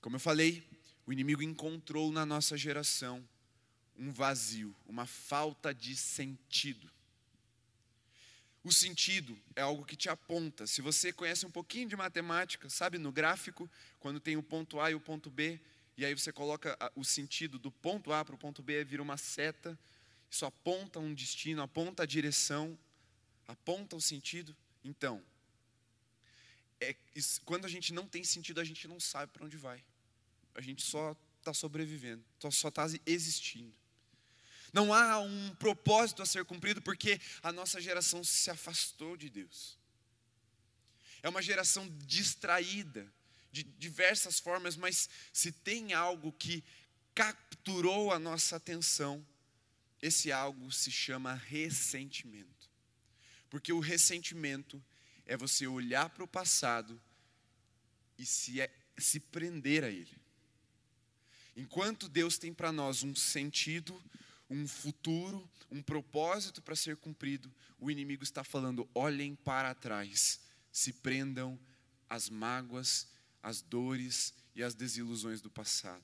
Como 0.00 0.16
eu 0.16 0.20
falei, 0.20 0.66
o 1.06 1.12
inimigo 1.12 1.42
encontrou 1.42 2.10
na 2.10 2.24
nossa 2.24 2.56
geração 2.56 3.26
um 3.98 4.10
vazio, 4.10 4.74
uma 4.86 5.06
falta 5.06 5.74
de 5.74 5.94
sentido. 5.94 6.90
O 8.62 8.72
sentido 8.72 9.38
é 9.54 9.62
algo 9.62 9.84
que 9.84 9.96
te 9.96 10.08
aponta. 10.08 10.66
Se 10.66 10.80
você 10.80 11.12
conhece 11.12 11.44
um 11.46 11.50
pouquinho 11.50 11.88
de 11.88 11.96
matemática, 11.96 12.68
sabe 12.68 12.98
no 12.98 13.12
gráfico, 13.12 13.70
quando 13.98 14.20
tem 14.20 14.36
o 14.36 14.42
ponto 14.42 14.80
A 14.80 14.90
e 14.90 14.94
o 14.94 15.00
ponto 15.00 15.30
B, 15.30 15.60
e 15.96 16.04
aí 16.04 16.14
você 16.14 16.32
coloca 16.32 16.78
o 16.94 17.04
sentido 17.04 17.58
do 17.58 17.70
ponto 17.70 18.12
A 18.12 18.24
para 18.24 18.34
o 18.34 18.38
ponto 18.38 18.62
B, 18.62 18.84
vira 18.84 19.02
uma 19.02 19.16
seta, 19.16 19.78
isso 20.30 20.46
aponta 20.46 20.98
um 20.98 21.12
destino, 21.12 21.60
aponta 21.60 22.04
a 22.04 22.06
direção, 22.06 22.78
aponta 23.48 23.96
o 23.96 24.00
sentido. 24.00 24.56
Então, 24.84 25.22
é, 26.80 26.96
quando 27.44 27.66
a 27.66 27.68
gente 27.68 27.92
não 27.92 28.06
tem 28.06 28.24
sentido, 28.24 28.60
a 28.60 28.64
gente 28.64 28.88
não 28.88 28.98
sabe 28.98 29.32
para 29.32 29.44
onde 29.44 29.56
vai. 29.56 29.82
A 30.54 30.60
gente 30.60 30.82
só 30.82 31.16
está 31.38 31.54
sobrevivendo, 31.54 32.24
só 32.50 32.68
está 32.68 32.86
existindo. 33.06 33.76
Não 34.72 34.94
há 34.94 35.18
um 35.18 35.54
propósito 35.56 36.22
a 36.22 36.26
ser 36.26 36.44
cumprido 36.44 36.80
porque 36.80 37.20
a 37.42 37.52
nossa 37.52 37.80
geração 37.80 38.22
se 38.22 38.50
afastou 38.50 39.16
de 39.16 39.28
Deus. 39.28 39.78
É 41.22 41.28
uma 41.28 41.42
geração 41.42 41.88
distraída 42.06 43.12
de 43.50 43.64
diversas 43.64 44.38
formas, 44.38 44.76
mas 44.76 45.08
se 45.32 45.50
tem 45.50 45.92
algo 45.92 46.32
que 46.32 46.62
capturou 47.14 48.12
a 48.12 48.18
nossa 48.18 48.56
atenção, 48.56 49.26
esse 50.00 50.30
algo 50.30 50.70
se 50.70 50.90
chama 50.90 51.34
ressentimento. 51.34 52.70
Porque 53.50 53.72
o 53.72 53.80
ressentimento 53.80 54.82
é 55.26 55.36
você 55.36 55.66
olhar 55.66 56.08
para 56.10 56.24
o 56.24 56.28
passado 56.28 57.00
e 58.16 58.24
se, 58.24 58.60
é, 58.60 58.72
se 58.96 59.18
prender 59.18 59.84
a 59.84 59.88
ele. 59.88 60.19
Enquanto 61.60 62.08
Deus 62.08 62.38
tem 62.38 62.54
para 62.54 62.72
nós 62.72 63.02
um 63.02 63.14
sentido, 63.14 64.02
um 64.48 64.66
futuro, 64.66 65.46
um 65.70 65.82
propósito 65.82 66.62
para 66.62 66.74
ser 66.74 66.96
cumprido, 66.96 67.52
o 67.78 67.90
inimigo 67.90 68.24
está 68.24 68.42
falando: 68.42 68.88
olhem 68.94 69.34
para 69.34 69.74
trás, 69.74 70.40
se 70.72 70.90
prendam 70.90 71.60
às 72.08 72.30
mágoas, 72.30 73.06
às 73.42 73.60
dores 73.60 74.32
e 74.54 74.62
às 74.62 74.72
desilusões 74.72 75.42
do 75.42 75.50
passado. 75.50 76.02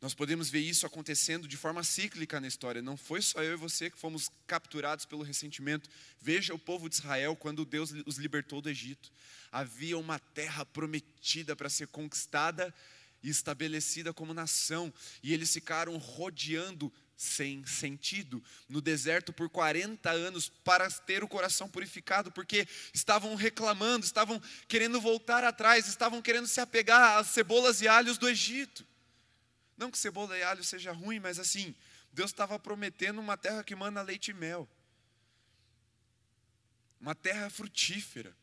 Nós 0.00 0.14
podemos 0.14 0.48
ver 0.48 0.60
isso 0.60 0.86
acontecendo 0.86 1.46
de 1.46 1.56
forma 1.58 1.84
cíclica 1.84 2.40
na 2.40 2.48
história. 2.48 2.80
Não 2.80 2.96
foi 2.96 3.20
só 3.20 3.42
eu 3.42 3.52
e 3.52 3.56
você 3.56 3.90
que 3.90 3.98
fomos 3.98 4.30
capturados 4.46 5.04
pelo 5.04 5.22
ressentimento. 5.22 5.90
Veja 6.20 6.54
o 6.54 6.58
povo 6.58 6.88
de 6.88 6.96
Israel 6.96 7.36
quando 7.36 7.66
Deus 7.66 7.92
os 8.06 8.16
libertou 8.16 8.62
do 8.62 8.70
Egito. 8.70 9.12
Havia 9.52 9.98
uma 9.98 10.18
terra 10.18 10.64
prometida 10.64 11.54
para 11.54 11.68
ser 11.68 11.88
conquistada, 11.88 12.74
e 13.22 13.28
estabelecida 13.28 14.12
como 14.12 14.34
nação, 14.34 14.92
e 15.22 15.32
eles 15.32 15.52
ficaram 15.52 15.96
rodeando 15.96 16.92
sem 17.16 17.64
sentido 17.64 18.42
no 18.68 18.80
deserto 18.80 19.32
por 19.32 19.48
40 19.48 20.10
anos 20.10 20.48
para 20.48 20.90
ter 20.90 21.24
o 21.24 21.28
coração 21.28 21.68
purificado, 21.68 22.30
porque 22.30 22.68
estavam 22.92 23.34
reclamando, 23.34 24.04
estavam 24.04 24.40
querendo 24.68 25.00
voltar 25.00 25.42
atrás, 25.42 25.88
estavam 25.88 26.20
querendo 26.20 26.46
se 26.46 26.60
apegar 26.60 27.18
às 27.18 27.28
cebolas 27.28 27.80
e 27.80 27.88
alhos 27.88 28.18
do 28.18 28.28
Egito. 28.28 28.86
Não 29.76 29.90
que 29.90 29.98
cebola 29.98 30.36
e 30.36 30.42
alho 30.42 30.64
seja 30.64 30.92
ruim, 30.92 31.20
mas 31.20 31.38
assim, 31.38 31.74
Deus 32.12 32.30
estava 32.30 32.58
prometendo 32.58 33.20
uma 33.20 33.36
terra 33.36 33.62
que 33.62 33.74
manda 33.74 34.00
leite 34.02 34.30
e 34.30 34.34
mel. 34.34 34.68
Uma 37.00 37.14
terra 37.14 37.50
frutífera. 37.50 38.34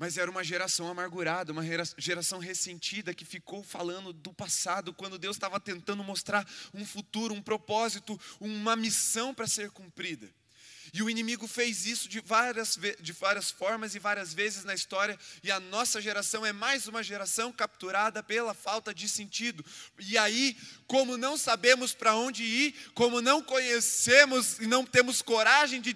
Mas 0.00 0.16
era 0.16 0.30
uma 0.30 0.42
geração 0.42 0.88
amargurada, 0.88 1.52
uma 1.52 1.62
geração 1.98 2.38
ressentida 2.38 3.12
que 3.12 3.22
ficou 3.22 3.62
falando 3.62 4.14
do 4.14 4.32
passado, 4.32 4.94
quando 4.94 5.18
Deus 5.18 5.36
estava 5.36 5.60
tentando 5.60 6.02
mostrar 6.02 6.48
um 6.72 6.86
futuro, 6.86 7.34
um 7.34 7.42
propósito, 7.42 8.18
uma 8.40 8.74
missão 8.74 9.34
para 9.34 9.46
ser 9.46 9.70
cumprida. 9.70 10.26
E 10.92 11.02
o 11.02 11.10
inimigo 11.10 11.46
fez 11.46 11.86
isso 11.86 12.08
de 12.08 12.20
várias, 12.20 12.78
de 13.00 13.12
várias 13.12 13.50
formas 13.50 13.94
e 13.94 13.98
várias 13.98 14.34
vezes 14.34 14.64
na 14.64 14.74
história, 14.74 15.18
e 15.42 15.50
a 15.50 15.60
nossa 15.60 16.00
geração 16.00 16.44
é 16.44 16.52
mais 16.52 16.88
uma 16.88 17.02
geração 17.02 17.52
capturada 17.52 18.22
pela 18.22 18.54
falta 18.54 18.92
de 18.92 19.08
sentido. 19.08 19.64
E 19.98 20.18
aí, 20.18 20.56
como 20.86 21.16
não 21.16 21.36
sabemos 21.36 21.92
para 21.92 22.14
onde 22.14 22.42
ir, 22.42 22.74
como 22.94 23.20
não 23.20 23.42
conhecemos 23.42 24.58
e 24.58 24.66
não 24.66 24.84
temos 24.84 25.22
coragem 25.22 25.80
de 25.80 25.94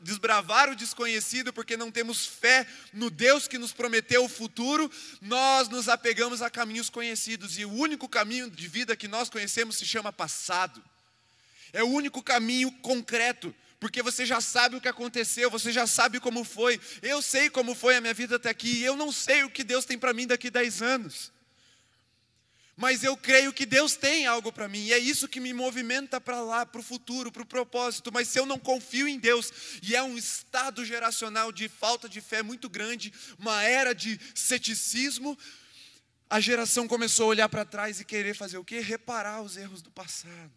desbravar 0.00 0.70
o 0.70 0.76
desconhecido, 0.76 1.52
porque 1.52 1.76
não 1.76 1.90
temos 1.90 2.26
fé 2.26 2.66
no 2.92 3.10
Deus 3.10 3.48
que 3.48 3.58
nos 3.58 3.72
prometeu 3.72 4.24
o 4.24 4.28
futuro, 4.28 4.90
nós 5.20 5.68
nos 5.68 5.88
apegamos 5.88 6.42
a 6.42 6.50
caminhos 6.50 6.88
conhecidos, 6.88 7.58
e 7.58 7.64
o 7.64 7.72
único 7.72 8.08
caminho 8.08 8.50
de 8.50 8.68
vida 8.68 8.96
que 8.96 9.08
nós 9.08 9.28
conhecemos 9.28 9.76
se 9.76 9.84
chama 9.84 10.12
passado. 10.12 10.82
É 11.72 11.82
o 11.82 11.88
único 11.88 12.22
caminho 12.22 12.70
concreto 12.72 13.54
porque 13.78 14.02
você 14.02 14.24
já 14.24 14.40
sabe 14.40 14.76
o 14.76 14.80
que 14.80 14.88
aconteceu, 14.88 15.50
você 15.50 15.70
já 15.70 15.86
sabe 15.86 16.18
como 16.20 16.44
foi. 16.44 16.80
Eu 17.02 17.20
sei 17.20 17.50
como 17.50 17.74
foi 17.74 17.96
a 17.96 18.00
minha 18.00 18.14
vida 18.14 18.36
até 18.36 18.50
aqui, 18.50 18.78
e 18.78 18.84
eu 18.84 18.96
não 18.96 19.12
sei 19.12 19.44
o 19.44 19.50
que 19.50 19.62
Deus 19.62 19.84
tem 19.84 19.98
para 19.98 20.12
mim 20.12 20.26
daqui 20.26 20.48
a 20.48 20.50
10 20.50 20.82
anos. 20.82 21.32
Mas 22.76 23.02
eu 23.02 23.16
creio 23.16 23.54
que 23.54 23.64
Deus 23.64 23.96
tem 23.96 24.26
algo 24.26 24.52
para 24.52 24.68
mim, 24.68 24.84
e 24.84 24.92
é 24.92 24.98
isso 24.98 25.28
que 25.28 25.40
me 25.40 25.54
movimenta 25.54 26.20
para 26.20 26.42
lá, 26.42 26.66
para 26.66 26.80
o 26.80 26.84
futuro, 26.84 27.32
para 27.32 27.42
o 27.42 27.46
propósito. 27.46 28.12
Mas 28.12 28.28
se 28.28 28.38
eu 28.38 28.44
não 28.44 28.58
confio 28.58 29.08
em 29.08 29.18
Deus, 29.18 29.50
e 29.82 29.96
é 29.96 30.02
um 30.02 30.16
estado 30.16 30.84
geracional 30.84 31.50
de 31.50 31.68
falta 31.68 32.06
de 32.06 32.20
fé 32.20 32.42
muito 32.42 32.68
grande, 32.68 33.12
uma 33.38 33.62
era 33.62 33.94
de 33.94 34.20
ceticismo, 34.34 35.38
a 36.28 36.38
geração 36.38 36.86
começou 36.86 37.26
a 37.26 37.28
olhar 37.28 37.48
para 37.48 37.64
trás 37.64 38.00
e 38.00 38.04
querer 38.04 38.34
fazer 38.34 38.58
o 38.58 38.64
quê? 38.64 38.80
Reparar 38.80 39.40
os 39.40 39.56
erros 39.56 39.80
do 39.80 39.90
passado. 39.90 40.52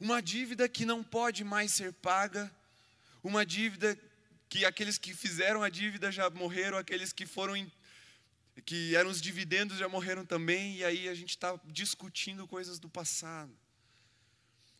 Uma 0.00 0.22
dívida 0.22 0.68
que 0.68 0.84
não 0.84 1.02
pode 1.02 1.42
mais 1.42 1.72
ser 1.72 1.92
paga, 1.92 2.50
uma 3.22 3.44
dívida 3.44 3.98
que 4.48 4.64
aqueles 4.64 4.96
que 4.96 5.12
fizeram 5.12 5.62
a 5.62 5.68
dívida 5.68 6.10
já 6.12 6.30
morreram, 6.30 6.78
aqueles 6.78 7.12
que 7.12 7.26
foram 7.26 7.54
que 8.64 8.94
eram 8.96 9.10
os 9.10 9.20
dividendos 9.20 9.78
já 9.78 9.88
morreram 9.88 10.24
também, 10.24 10.76
e 10.76 10.84
aí 10.84 11.08
a 11.08 11.14
gente 11.14 11.30
está 11.30 11.58
discutindo 11.66 12.46
coisas 12.46 12.78
do 12.78 12.88
passado. 12.88 13.52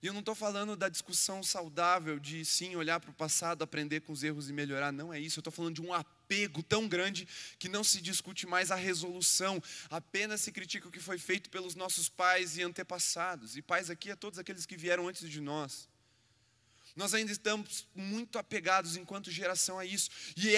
E 0.01 0.07
eu 0.07 0.13
não 0.13 0.21
estou 0.21 0.35
falando 0.35 0.77
da 0.77 0.89
discussão 0.89 1.43
saudável 1.43 2.21
de 2.21 2.45
sim 2.45 2.77
olhar 2.77 3.01
para 3.01 3.11
o 3.11 3.15
passado, 3.15 3.63
aprender 3.63 4.01
com 4.01 4.13
os 4.13 4.23
erros 4.23 4.49
e 4.49 4.53
melhorar. 4.53 4.93
Não 4.93 5.13
é 5.13 5.19
isso. 5.19 5.39
Eu 5.39 5.41
estou 5.41 5.53
falando 5.53 5.75
de 5.75 5.83
um 5.83 5.93
apego 5.93 6.63
tão 6.63 6.87
grande 6.87 7.27
que 7.59 7.69
não 7.69 7.83
se 7.83 8.01
discute 8.01 8.47
mais 8.47 8.71
a 8.71 8.77
resolução, 8.77 9.61
apenas 9.91 10.41
se 10.41 10.53
critica 10.53 10.87
o 10.87 10.91
que 10.93 11.01
foi 11.01 11.19
feito 11.19 11.51
pelos 11.51 11.75
nossos 11.75 12.09
pais 12.09 12.57
e 12.57 12.63
antepassados. 12.63 13.57
E 13.57 13.63
pais 13.63 13.91
aqui 13.91 14.11
é 14.11 14.15
todos 14.15 14.39
aqueles 14.39 14.65
que 14.65 14.77
vieram 14.77 15.09
antes 15.09 15.29
de 15.29 15.41
nós. 15.41 15.89
Nós 16.95 17.13
ainda 17.13 17.33
estamos 17.33 17.87
muito 17.93 18.39
apegados 18.39 18.97
enquanto 18.97 19.33
geração 19.33 19.81
a 19.81 19.85
isso. 19.85 20.11
E 20.37 20.51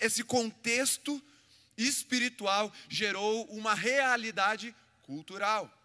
esse 0.00 0.24
contexto 0.24 1.22
espiritual 1.76 2.72
gerou 2.88 3.44
uma 3.46 3.74
realidade 3.74 4.74
cultural. 5.02 5.77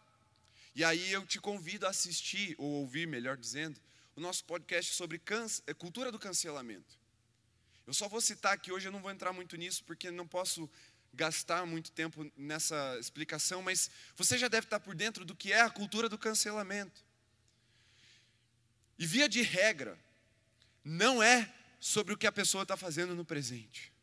E 0.75 0.83
aí 0.83 1.11
eu 1.11 1.25
te 1.25 1.39
convido 1.39 1.85
a 1.85 1.89
assistir, 1.89 2.55
ou 2.57 2.81
ouvir, 2.81 3.07
melhor 3.07 3.37
dizendo, 3.37 3.79
o 4.15 4.21
nosso 4.21 4.43
podcast 4.45 4.93
sobre 4.93 5.21
é, 5.67 5.73
cultura 5.73 6.11
do 6.11 6.17
cancelamento. 6.17 6.97
Eu 7.85 7.93
só 7.93 8.07
vou 8.07 8.21
citar 8.21 8.53
aqui 8.53 8.71
hoje, 8.71 8.87
eu 8.87 8.91
não 8.91 9.01
vou 9.01 9.11
entrar 9.11 9.33
muito 9.33 9.55
nisso, 9.55 9.83
porque 9.83 10.09
não 10.09 10.27
posso 10.27 10.69
gastar 11.13 11.65
muito 11.65 11.91
tempo 11.91 12.31
nessa 12.35 12.97
explicação, 12.99 13.61
mas 13.61 13.91
você 14.15 14.35
já 14.35 14.47
deve 14.47 14.65
estar 14.65 14.79
por 14.79 14.95
dentro 14.95 15.23
do 15.23 15.35
que 15.35 15.53
é 15.53 15.61
a 15.61 15.69
cultura 15.69 16.09
do 16.09 16.17
cancelamento. 16.17 17.03
E 18.97 19.05
via 19.05 19.29
de 19.29 19.41
regra, 19.43 19.99
não 20.83 21.21
é 21.21 21.53
sobre 21.79 22.13
o 22.13 22.17
que 22.17 22.25
a 22.25 22.31
pessoa 22.31 22.63
está 22.63 22.75
fazendo 22.75 23.13
no 23.13 23.25
presente, 23.25 23.93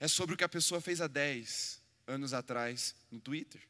é 0.00 0.08
sobre 0.08 0.34
o 0.34 0.38
que 0.38 0.44
a 0.44 0.48
pessoa 0.48 0.80
fez 0.80 1.00
há 1.00 1.06
10 1.06 1.80
anos 2.06 2.32
atrás 2.32 2.96
no 3.12 3.20
Twitter 3.20 3.69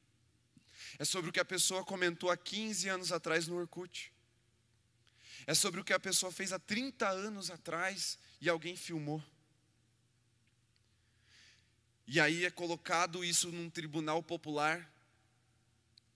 é 1.01 1.05
sobre 1.07 1.31
o 1.31 1.33
que 1.33 1.41
a 1.41 1.45
pessoa 1.47 1.83
comentou 1.83 2.31
há 2.31 2.37
15 2.37 2.87
anos 2.91 3.11
atrás 3.11 3.47
no 3.47 3.57
Orkut. 3.57 4.13
É 5.47 5.55
sobre 5.55 5.81
o 5.81 5.85
que 5.85 5.95
a 5.95 5.99
pessoa 5.99 6.31
fez 6.31 6.53
há 6.53 6.59
30 6.59 7.09
anos 7.09 7.51
atrás 7.51 8.19
e 8.39 8.51
alguém 8.51 8.77
filmou. 8.77 9.25
E 12.07 12.21
aí 12.21 12.45
é 12.45 12.51
colocado 12.51 13.25
isso 13.25 13.51
num 13.51 13.71
tribunal 13.71 14.23
popular 14.23 14.93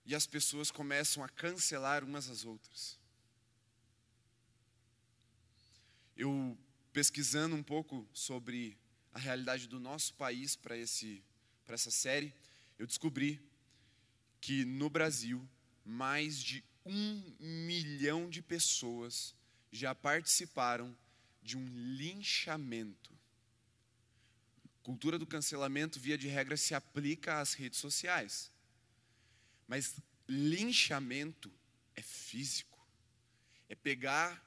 e 0.05 0.15
as 0.15 0.27
pessoas 0.27 0.71
começam 0.71 1.25
a 1.25 1.31
cancelar 1.31 2.05
umas 2.05 2.29
às 2.29 2.45
outras. 2.45 2.99
Eu 6.15 6.59
pesquisando 6.93 7.57
um 7.57 7.63
pouco 7.63 8.07
sobre 8.13 8.77
a 9.15 9.19
realidade 9.19 9.67
do 9.67 9.81
nosso 9.81 10.13
país 10.13 10.55
para 10.55 10.77
esse 10.77 11.25
para 11.65 11.75
essa 11.75 11.91
série, 11.91 12.35
eu 12.79 12.87
descobri 12.87 13.41
que 14.45 14.63
no 14.63 14.91
Brasil 14.91 15.49
mais 15.87 16.39
de 16.39 16.63
um 16.85 17.35
milhão 17.41 18.29
de 18.29 18.43
pessoas 18.43 19.35
já 19.73 19.95
participaram 19.95 20.95
de 21.43 21.57
um 21.57 21.65
linchamento. 21.97 23.11
Cultura 24.83 25.19
do 25.19 25.27
cancelamento, 25.27 25.99
via 25.99 26.19
de 26.19 26.29
regra, 26.29 26.59
se 26.59 26.75
aplica 26.75 27.41
às 27.41 27.55
redes 27.55 27.79
sociais. 27.79 28.53
Mas 29.67 29.97
linchamento 30.29 31.51
é 31.97 32.03
físico. 32.03 32.87
É 33.67 33.75
pegar 33.75 34.45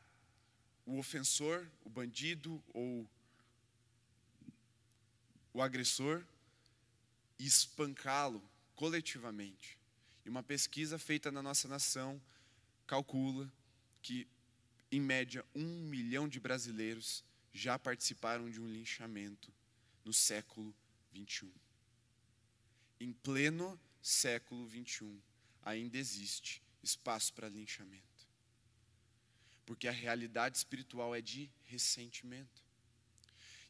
o 0.86 1.00
ofensor, 1.00 1.68
o 1.84 1.90
bandido 1.90 2.64
ou 2.72 3.10
o 5.54 5.60
agressor 5.60 6.24
e 7.40 7.48
espancá-lo 7.48 8.48
coletivamente. 8.76 9.76
E 10.28 10.30
uma 10.30 10.44
pesquisa 10.44 11.00
feita 11.00 11.32
na 11.32 11.42
nossa 11.42 11.70
nação 11.70 12.22
calcula 12.86 13.50
que, 14.02 14.28
em 14.92 15.00
média, 15.00 15.46
um 15.56 15.86
milhão 15.86 16.28
de 16.28 16.38
brasileiros 16.38 17.24
já 17.54 17.80
participaram 17.80 18.50
de 18.50 18.60
um 18.60 18.68
linchamento 18.68 19.54
no 20.04 20.12
século 20.12 20.76
21. 21.14 21.50
Em 23.00 23.14
pleno 23.14 23.80
século 24.02 24.68
21, 24.68 25.18
ainda 25.64 25.98
existe 25.98 26.62
espaço 26.84 27.34
para 27.34 27.48
linchamento. 27.48 28.28
Porque 29.66 29.88
a 29.88 29.94
realidade 29.94 30.58
espiritual 30.58 31.16
é 31.16 31.22
de 31.22 31.50
ressentimento. 31.64 32.62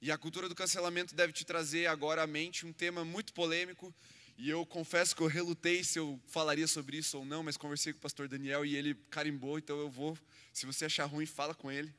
E 0.01 0.11
a 0.11 0.17
cultura 0.17 0.49
do 0.49 0.55
cancelamento 0.55 1.13
deve 1.13 1.33
te 1.33 1.45
trazer 1.45 1.85
agora 1.85 2.23
à 2.23 2.27
mente 2.27 2.65
um 2.65 2.73
tema 2.73 3.05
muito 3.05 3.31
polêmico. 3.31 3.93
E 4.37 4.49
eu 4.51 4.63
confesso 4.67 5.15
que 5.15 5.21
eu 5.23 5.27
relutei 5.27 5.83
se 5.83 5.97
eu 5.97 6.19
falaria 6.27 6.67
sobre 6.67 6.97
isso 6.97 7.17
ou 7.17 7.25
não, 7.25 7.41
mas 7.41 7.57
conversei 7.57 7.91
com 7.91 7.97
o 7.97 8.01
pastor 8.01 8.27
Daniel 8.27 8.63
e 8.63 8.75
ele 8.75 8.93
carimbou, 9.09 9.57
então 9.57 9.79
eu 9.79 9.89
vou. 9.89 10.17
Se 10.53 10.67
você 10.67 10.85
achar 10.85 11.05
ruim, 11.05 11.25
fala 11.25 11.55
com 11.55 11.71
ele. 11.71 11.91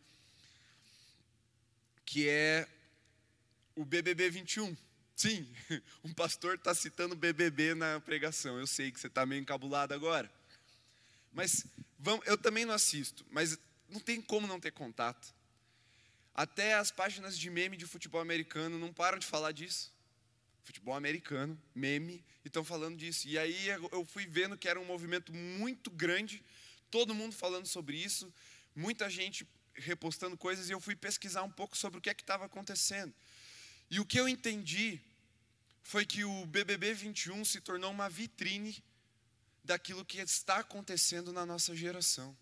Que 2.06 2.28
é 2.28 2.68
o 3.74 3.84
BBB 3.84 4.30
21. 4.30 4.76
Sim, 5.16 5.52
um 6.04 6.14
pastor 6.14 6.54
está 6.54 6.72
citando 6.72 7.16
BBB 7.16 7.74
na 7.74 8.00
pregação. 8.00 8.56
Eu 8.56 8.68
sei 8.68 8.92
que 8.92 9.00
você 9.00 9.08
está 9.08 9.26
meio 9.26 9.42
encabulado 9.42 9.92
agora. 9.92 10.30
Mas 11.32 11.66
vamos, 11.98 12.24
eu 12.24 12.38
também 12.38 12.64
não 12.64 12.72
assisto, 12.72 13.26
mas 13.30 13.58
não 13.88 13.98
tem 13.98 14.22
como 14.22 14.46
não 14.46 14.60
ter 14.60 14.70
contato. 14.70 15.34
Até 16.32 16.74
as 16.74 16.92
páginas 16.92 17.36
de 17.36 17.50
meme 17.50 17.76
de 17.76 17.84
futebol 17.84 18.20
americano 18.20 18.78
não 18.78 18.92
param 18.92 19.18
de 19.18 19.26
falar 19.26 19.50
disso. 19.50 19.92
Futebol 20.68 20.94
americano, 20.94 21.58
meme, 21.74 22.22
e 22.44 22.48
estão 22.48 22.62
falando 22.62 22.98
disso. 22.98 23.26
E 23.26 23.38
aí 23.38 23.68
eu 23.90 24.04
fui 24.04 24.26
vendo 24.26 24.54
que 24.54 24.68
era 24.68 24.78
um 24.78 24.84
movimento 24.84 25.32
muito 25.32 25.90
grande, 25.90 26.44
todo 26.90 27.14
mundo 27.14 27.34
falando 27.34 27.64
sobre 27.64 27.96
isso, 27.96 28.30
muita 28.76 29.08
gente 29.08 29.48
repostando 29.72 30.36
coisas, 30.36 30.68
e 30.68 30.72
eu 30.74 30.78
fui 30.78 30.94
pesquisar 30.94 31.42
um 31.42 31.50
pouco 31.50 31.74
sobre 31.74 31.98
o 31.98 32.02
que 32.02 32.10
é 32.10 32.12
que 32.12 32.22
estava 32.22 32.44
acontecendo. 32.44 33.14
E 33.90 33.98
o 33.98 34.04
que 34.04 34.20
eu 34.20 34.28
entendi 34.28 35.00
foi 35.82 36.04
que 36.04 36.22
o 36.22 36.44
BBB 36.44 36.92
21 36.92 37.46
se 37.46 37.62
tornou 37.62 37.90
uma 37.90 38.10
vitrine 38.10 38.76
daquilo 39.64 40.04
que 40.04 40.18
está 40.18 40.58
acontecendo 40.58 41.32
na 41.32 41.46
nossa 41.46 41.74
geração. 41.74 42.36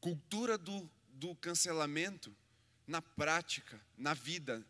Cultura 0.00 0.56
do 0.56 0.90
do 1.16 1.34
cancelamento 1.36 2.34
na 2.86 3.00
prática, 3.00 3.80
na 3.96 4.14
vida, 4.14 4.64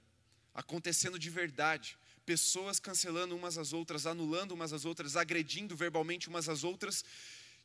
acontecendo 0.56 1.18
de 1.18 1.28
verdade. 1.28 1.98
Pessoas 2.24 2.80
cancelando 2.80 3.36
umas 3.36 3.58
às 3.58 3.72
outras, 3.72 4.06
anulando 4.06 4.52
umas 4.52 4.72
às 4.72 4.84
outras, 4.84 5.14
agredindo 5.14 5.76
verbalmente 5.76 6.28
umas 6.28 6.48
às 6.48 6.64
outras. 6.64 7.04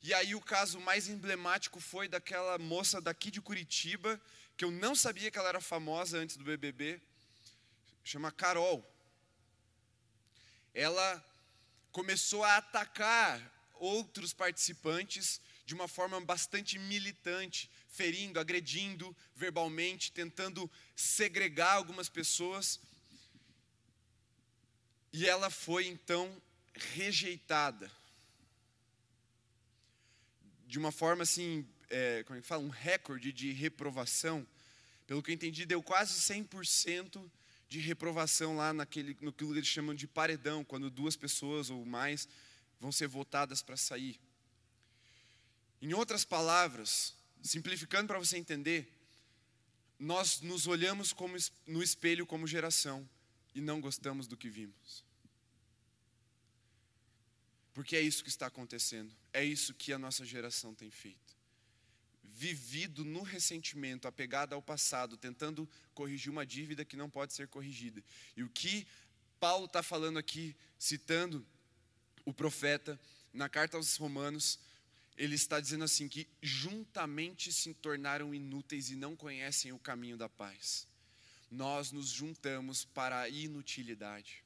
E 0.04 0.14
aí 0.14 0.36
o 0.36 0.42
caso 0.42 0.80
mais 0.80 1.08
emblemático 1.08 1.80
foi 1.80 2.08
daquela 2.08 2.58
moça 2.58 3.00
daqui 3.00 3.32
de 3.32 3.42
Curitiba, 3.42 4.22
que 4.58 4.66
eu 4.66 4.72
não 4.72 4.94
sabia 4.94 5.32
que 5.32 5.40
ela 5.40 5.50
era 5.50 5.62
famosa 5.62 6.18
antes 6.18 6.36
do 6.36 6.44
BBB, 6.44 7.02
chama 8.04 8.32
Carol. 8.32 8.86
Ela 10.74 11.26
começou 11.92 12.44
a 12.44 12.58
atacar 12.58 13.40
outros 13.76 14.34
participantes 14.34 15.42
de 15.66 15.74
uma 15.74 15.88
forma 15.88 16.20
bastante 16.22 16.78
militante, 16.78 17.70
ferindo, 17.92 18.40
agredindo 18.40 19.16
verbalmente, 19.36 20.12
tentando 20.12 20.70
segregar 20.96 21.74
algumas 21.74 22.10
pessoas. 22.10 22.80
E 25.14 25.28
ela 25.28 25.50
foi 25.50 25.86
então 25.88 26.42
rejeitada. 26.74 27.92
De 30.66 30.80
uma 30.80 30.92
forma 30.92 31.24
assim, 31.24 31.68
é, 31.90 32.24
como 32.24 32.40
é 32.40 32.42
que 32.42 32.48
fala? 32.48 32.64
Um 32.64 32.70
recorde 32.70 33.34
de 33.34 33.52
reprovação. 33.52 34.48
Pelo 35.06 35.22
que 35.22 35.30
eu 35.30 35.36
entendi, 35.36 35.66
deu 35.66 35.84
quase 35.84 36.14
100% 36.14 37.30
de 37.68 37.80
reprovação 37.80 38.56
lá 38.56 38.74
naquele, 38.74 39.18
no 39.20 39.34
que 39.34 39.44
eles 39.44 39.68
chamam 39.68 39.94
de 39.94 40.08
paredão, 40.08 40.64
quando 40.64 40.90
duas 40.90 41.18
pessoas 41.18 41.70
ou 41.70 41.86
mais 41.86 42.28
vão 42.80 42.92
ser 42.92 43.08
votadas 43.08 43.62
para 43.62 43.76
sair. 43.76 44.18
Em 45.82 45.94
outras 45.94 46.24
palavras, 46.24 47.14
simplificando 47.42 48.08
para 48.08 48.20
você 48.20 48.38
entender, 48.38 48.92
nós 50.00 50.42
nos 50.42 50.68
olhamos 50.68 51.14
como, 51.14 51.38
no 51.68 51.84
espelho 51.84 52.26
como 52.26 52.48
geração 52.48 53.08
e 53.54 53.62
não 53.62 53.80
gostamos 53.80 54.28
do 54.28 54.38
que 54.38 54.50
vimos. 54.50 55.04
Porque 57.74 57.96
é 57.96 58.02
isso 58.02 58.24
que 58.24 58.30
está 58.30 58.48
acontecendo, 58.48 59.14
é 59.32 59.44
isso 59.44 59.74
que 59.74 59.94
a 59.94 60.00
nossa 60.00 60.26
geração 60.26 60.74
tem 60.74 60.90
feito. 60.90 61.36
Vivido 62.24 63.06
no 63.06 63.22
ressentimento, 63.22 64.08
apegado 64.08 64.54
ao 64.54 64.62
passado, 64.62 65.18
tentando 65.18 65.70
corrigir 65.94 66.32
uma 66.32 66.46
dívida 66.46 66.84
que 66.84 66.98
não 66.98 67.10
pode 67.10 67.34
ser 67.34 67.48
corrigida. 67.48 68.04
E 68.36 68.44
o 68.44 68.50
que 68.50 68.88
Paulo 69.40 69.66
está 69.66 69.84
falando 69.84 70.18
aqui, 70.18 70.56
citando 70.78 71.46
o 72.26 72.34
profeta 72.34 73.00
na 73.34 73.48
carta 73.48 73.78
aos 73.78 73.96
Romanos, 73.96 74.60
ele 75.18 75.36
está 75.36 75.60
dizendo 75.60 75.84
assim: 75.84 76.08
que 76.08 76.28
juntamente 76.42 77.52
se 77.52 77.74
tornaram 77.74 78.34
inúteis 78.34 78.90
e 78.90 78.96
não 78.96 79.16
conhecem 79.16 79.72
o 79.72 79.80
caminho 79.80 80.18
da 80.18 80.30
paz. 80.30 80.88
Nós 81.50 81.92
nos 81.92 82.10
juntamos 82.10 82.86
para 82.86 83.22
a 83.22 83.30
inutilidade. 83.30 84.44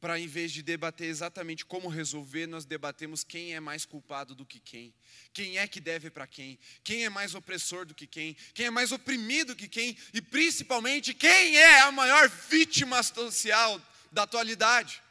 Para 0.00 0.18
em 0.18 0.26
vez 0.26 0.50
de 0.50 0.62
debater 0.62 1.08
exatamente 1.08 1.66
como 1.66 1.88
resolver, 1.88 2.46
nós 2.46 2.64
debatemos 2.64 3.22
quem 3.22 3.54
é 3.54 3.60
mais 3.60 3.84
culpado 3.84 4.34
do 4.34 4.46
que 4.46 4.58
quem, 4.58 4.94
quem 5.30 5.58
é 5.58 5.68
que 5.68 5.78
deve 5.78 6.08
para 6.08 6.26
quem, 6.26 6.58
quem 6.82 7.04
é 7.04 7.10
mais 7.10 7.34
opressor 7.34 7.84
do 7.84 7.94
que 7.94 8.06
quem, 8.06 8.34
quem 8.54 8.64
é 8.64 8.70
mais 8.70 8.92
oprimido 8.92 9.54
que 9.54 9.68
quem, 9.68 9.94
e 10.14 10.22
principalmente 10.22 11.12
quem 11.12 11.58
é 11.58 11.80
a 11.80 11.92
maior 11.92 12.30
vítima 12.30 13.02
social 13.02 13.78
da 14.10 14.22
atualidade 14.22 15.02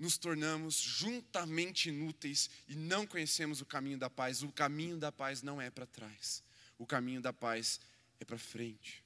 nos 0.00 0.16
tornamos 0.16 0.76
juntamente 0.76 1.90
inúteis 1.90 2.48
e 2.66 2.74
não 2.74 3.06
conhecemos 3.06 3.60
o 3.60 3.66
caminho 3.66 3.98
da 3.98 4.08
paz. 4.08 4.42
O 4.42 4.50
caminho 4.50 4.96
da 4.96 5.12
paz 5.12 5.42
não 5.42 5.60
é 5.60 5.70
para 5.70 5.86
trás, 5.86 6.42
o 6.78 6.86
caminho 6.86 7.20
da 7.20 7.34
paz 7.34 7.78
é 8.18 8.24
para 8.24 8.38
frente. 8.38 9.04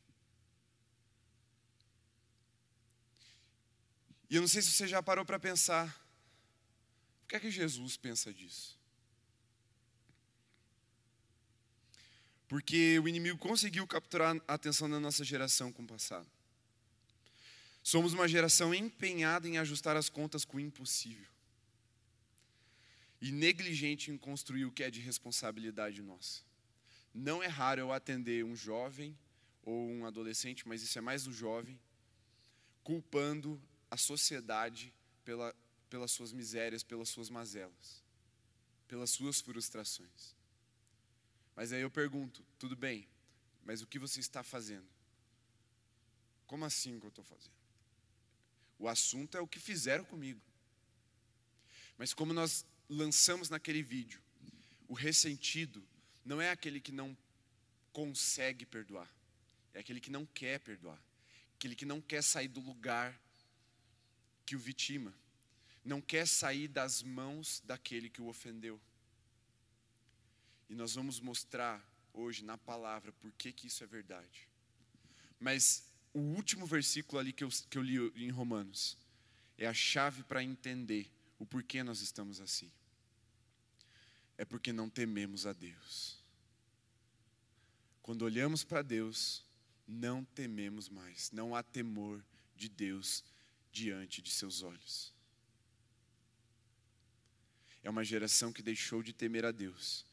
E 4.31 4.37
eu 4.37 4.41
não 4.41 4.49
sei 4.49 4.63
se 4.63 4.71
você 4.71 4.87
já 4.87 5.03
parou 5.03 5.25
para 5.25 5.39
pensar, 5.39 5.93
por 7.23 7.29
que 7.29 7.37
é 7.37 7.41
que 7.41 7.51
Jesus 7.51 7.97
pensa 7.97 8.33
disso? 8.33 8.79
Porque 12.47 12.99
o 13.01 13.09
inimigo 13.09 13.39
conseguiu 13.39 13.87
capturar 13.87 14.37
a 14.47 14.55
atenção 14.55 14.89
da 14.89 15.01
nossa 15.01 15.25
geração 15.25 15.73
com 15.73 15.83
o 15.83 15.87
passado. 15.87 16.29
Somos 17.85 18.15
uma 18.15 18.27
geração 18.27 18.75
empenhada 18.75 19.47
em 19.47 19.59
ajustar 19.59 19.95
as 19.95 20.09
contas 20.09 20.43
com 20.43 20.57
o 20.57 20.61
impossível. 20.61 21.29
E 23.21 23.31
negligente 23.31 24.11
em 24.11 24.17
construir 24.17 24.65
o 24.65 24.73
que 24.73 24.83
é 24.83 24.91
de 24.91 25.01
responsabilidade 25.01 26.01
nossa. 26.01 26.43
Não 27.13 27.43
é 27.43 27.47
raro 27.47 27.83
eu 27.83 27.93
atender 27.93 28.43
um 28.43 28.57
jovem 28.57 29.15
ou 29.63 29.87
um 29.87 30.07
adolescente, 30.07 30.67
mas 30.67 30.83
isso 30.83 30.97
é 30.99 31.03
mais 31.03 31.27
um 31.27 31.33
jovem, 31.33 31.79
culpando 32.83 33.61
a 33.91 33.99
sociedade 33.99 34.91
pela, 35.23 35.55
pelas 35.91 36.11
suas 36.11 36.33
misérias, 36.33 36.83
pelas 36.83 37.11
suas 37.11 37.29
mazelas, 37.29 38.03
pelas 38.89 39.11
suas 39.11 39.43
frustrações. 39.43 40.35
Mas 41.55 41.71
aí 41.71 41.83
eu 41.83 41.91
pergunto: 41.91 42.43
tudo 42.59 42.75
bem, 42.75 43.07
mas 43.63 43.83
o 43.83 43.87
que 43.87 43.99
você 43.99 44.21
está 44.21 44.43
fazendo? 44.43 44.89
Como 46.47 46.65
assim 46.65 46.99
que 46.99 47.05
eu 47.05 47.11
estou 47.11 47.25
fazendo? 47.25 47.64
O 48.85 48.89
assunto 48.89 49.35
é 49.39 49.41
o 49.41 49.49
que 49.49 49.59
fizeram 49.59 50.05
comigo. 50.05 50.43
Mas 51.97 52.13
como 52.13 52.35
nós 52.35 52.67
lançamos 52.87 53.49
naquele 53.49 53.83
vídeo, 53.83 54.21
o 54.87 54.93
ressentido 54.93 55.83
não 56.23 56.39
é 56.39 56.51
aquele 56.51 56.83
que 56.83 56.93
não 56.93 57.17
consegue 57.95 58.67
perdoar, 58.67 59.11
é 59.73 59.81
aquele 59.81 60.03
que 60.03 60.11
não 60.11 60.27
quer 60.27 60.61
perdoar. 60.61 61.03
aquele 61.55 61.75
que 61.75 61.87
não 61.87 61.99
quer 61.99 62.23
sair 62.23 62.49
do 62.49 62.61
lugar 62.61 63.19
que 64.45 64.55
o 64.55 64.59
vitima, 64.59 65.15
não 65.83 66.03
quer 66.03 66.27
sair 66.27 66.69
das 66.69 67.03
mãos 67.03 67.63
daquele 67.65 68.11
que 68.11 68.21
o 68.21 68.27
ofendeu. 68.27 68.79
E 70.69 70.75
nós 70.75 70.95
vamos 70.95 71.21
mostrar 71.21 71.83
hoje 72.13 72.45
na 72.45 72.59
palavra 72.59 73.13
por 73.13 73.33
que, 73.33 73.51
que 73.51 73.67
isso 73.69 73.83
é 73.83 73.87
verdade. 73.87 74.47
Mas 75.41 75.94
o 76.15 76.21
último 76.21 76.65
versículo 76.65 77.19
ali 77.19 77.33
que 77.33 77.43
eu, 77.43 77.49
que 77.69 77.77
eu 77.77 77.83
li 77.83 77.97
em 78.15 78.31
Romanos 78.31 78.97
é 79.59 79.67
a 79.67 79.75
chave 79.75 80.23
para 80.23 80.43
entender 80.43 81.11
o 81.41 81.45
porquê 81.45 81.83
nós 81.83 82.01
estamos 82.01 82.41
assim. 82.41 82.71
É 84.39 84.45
porque 84.45 84.73
não 84.73 84.89
tememos 84.89 85.45
a 85.45 85.53
Deus. 85.53 86.23
Quando 88.01 88.23
olhamos 88.23 88.63
para 88.63 88.81
Deus, 88.81 89.45
não 89.87 90.25
tememos 90.25 90.89
mais, 90.89 91.33
não 91.33 91.55
há 91.55 91.63
temor 91.63 92.25
de 92.57 92.69
Deus 92.69 93.25
diante 93.73 94.23
de 94.23 94.31
seus 94.31 94.63
olhos. 94.63 95.13
É 97.83 97.91
uma 97.91 98.05
geração 98.05 98.53
que 98.53 98.63
deixou 98.63 99.03
de 99.03 99.13
temer 99.13 99.45
a 99.45 99.51
Deus, 99.51 100.07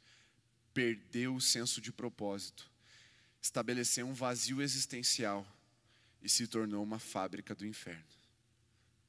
perdeu 0.73 1.35
o 1.35 1.41
senso 1.41 1.79
de 1.79 1.91
propósito, 1.91 2.69
estabeleceu 3.39 4.07
um 4.07 4.13
vazio 4.13 4.61
existencial 4.61 5.47
e 6.21 6.29
se 6.29 6.47
tornou 6.47 6.84
uma 6.84 6.99
fábrica 6.99 7.55
do 7.55 7.65
inferno 7.65 8.03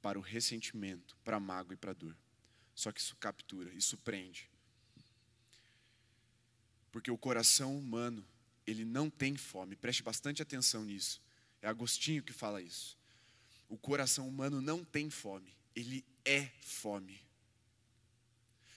para 0.00 0.18
o 0.18 0.22
ressentimento, 0.22 1.16
para 1.24 1.36
a 1.36 1.40
mágoa 1.40 1.74
e 1.74 1.76
para 1.76 1.92
a 1.92 1.94
dor. 1.94 2.16
Só 2.74 2.90
que 2.90 3.00
isso 3.00 3.14
captura, 3.16 3.72
isso 3.74 3.96
prende. 3.98 4.50
Porque 6.90 7.10
o 7.10 7.18
coração 7.18 7.76
humano, 7.76 8.24
ele 8.66 8.84
não 8.84 9.08
tem 9.08 9.36
fome. 9.36 9.76
Preste 9.76 10.02
bastante 10.02 10.42
atenção 10.42 10.84
nisso. 10.84 11.20
É 11.60 11.68
Agostinho 11.68 12.22
que 12.22 12.32
fala 12.32 12.60
isso. 12.60 12.98
O 13.68 13.78
coração 13.78 14.28
humano 14.28 14.60
não 14.60 14.84
tem 14.84 15.08
fome, 15.08 15.56
ele 15.74 16.04
é 16.24 16.50
fome. 16.60 17.18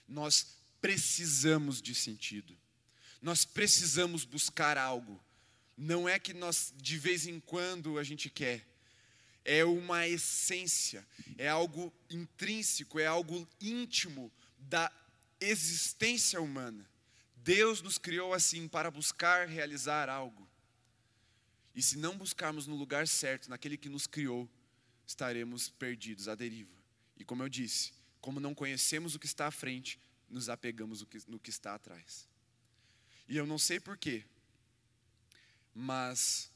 Nós 0.08 0.56
precisamos 0.80 1.82
de 1.82 1.94
sentido. 1.94 2.56
Nós 3.20 3.44
precisamos 3.44 4.24
buscar 4.24 4.78
algo. 4.78 5.20
Não 5.76 6.08
é 6.08 6.18
que 6.18 6.32
nós 6.32 6.72
de 6.76 6.98
vez 6.98 7.26
em 7.26 7.38
quando 7.40 7.98
a 7.98 8.04
gente 8.04 8.30
quer. 8.30 8.66
É 9.44 9.64
uma 9.64 10.08
essência, 10.08 11.06
é 11.38 11.48
algo 11.48 11.92
intrínseco, 12.10 12.98
é 12.98 13.06
algo 13.06 13.46
íntimo 13.60 14.32
da 14.58 14.90
existência 15.40 16.40
humana. 16.40 16.88
Deus 17.36 17.80
nos 17.80 17.96
criou 17.96 18.34
assim 18.34 18.66
para 18.66 18.90
buscar 18.90 19.46
realizar 19.46 20.08
algo. 20.08 20.48
E 21.76 21.82
se 21.82 21.96
não 21.96 22.16
buscarmos 22.16 22.66
no 22.66 22.74
lugar 22.74 23.06
certo, 23.06 23.48
naquele 23.48 23.76
que 23.76 23.88
nos 23.88 24.06
criou, 24.06 24.48
estaremos 25.06 25.68
perdidos 25.68 26.26
à 26.26 26.34
deriva. 26.34 26.74
E 27.16 27.24
como 27.24 27.42
eu 27.42 27.48
disse, 27.48 27.92
como 28.20 28.40
não 28.40 28.54
conhecemos 28.54 29.14
o 29.14 29.18
que 29.18 29.26
está 29.26 29.46
à 29.46 29.50
frente, 29.50 30.00
nos 30.28 30.48
apegamos 30.48 31.06
no 31.28 31.38
que 31.38 31.50
está 31.50 31.74
atrás. 31.74 32.28
E 33.28 33.36
eu 33.36 33.46
não 33.46 33.58
sei 33.58 33.78
porquê, 33.78 34.24
mas 35.78 36.50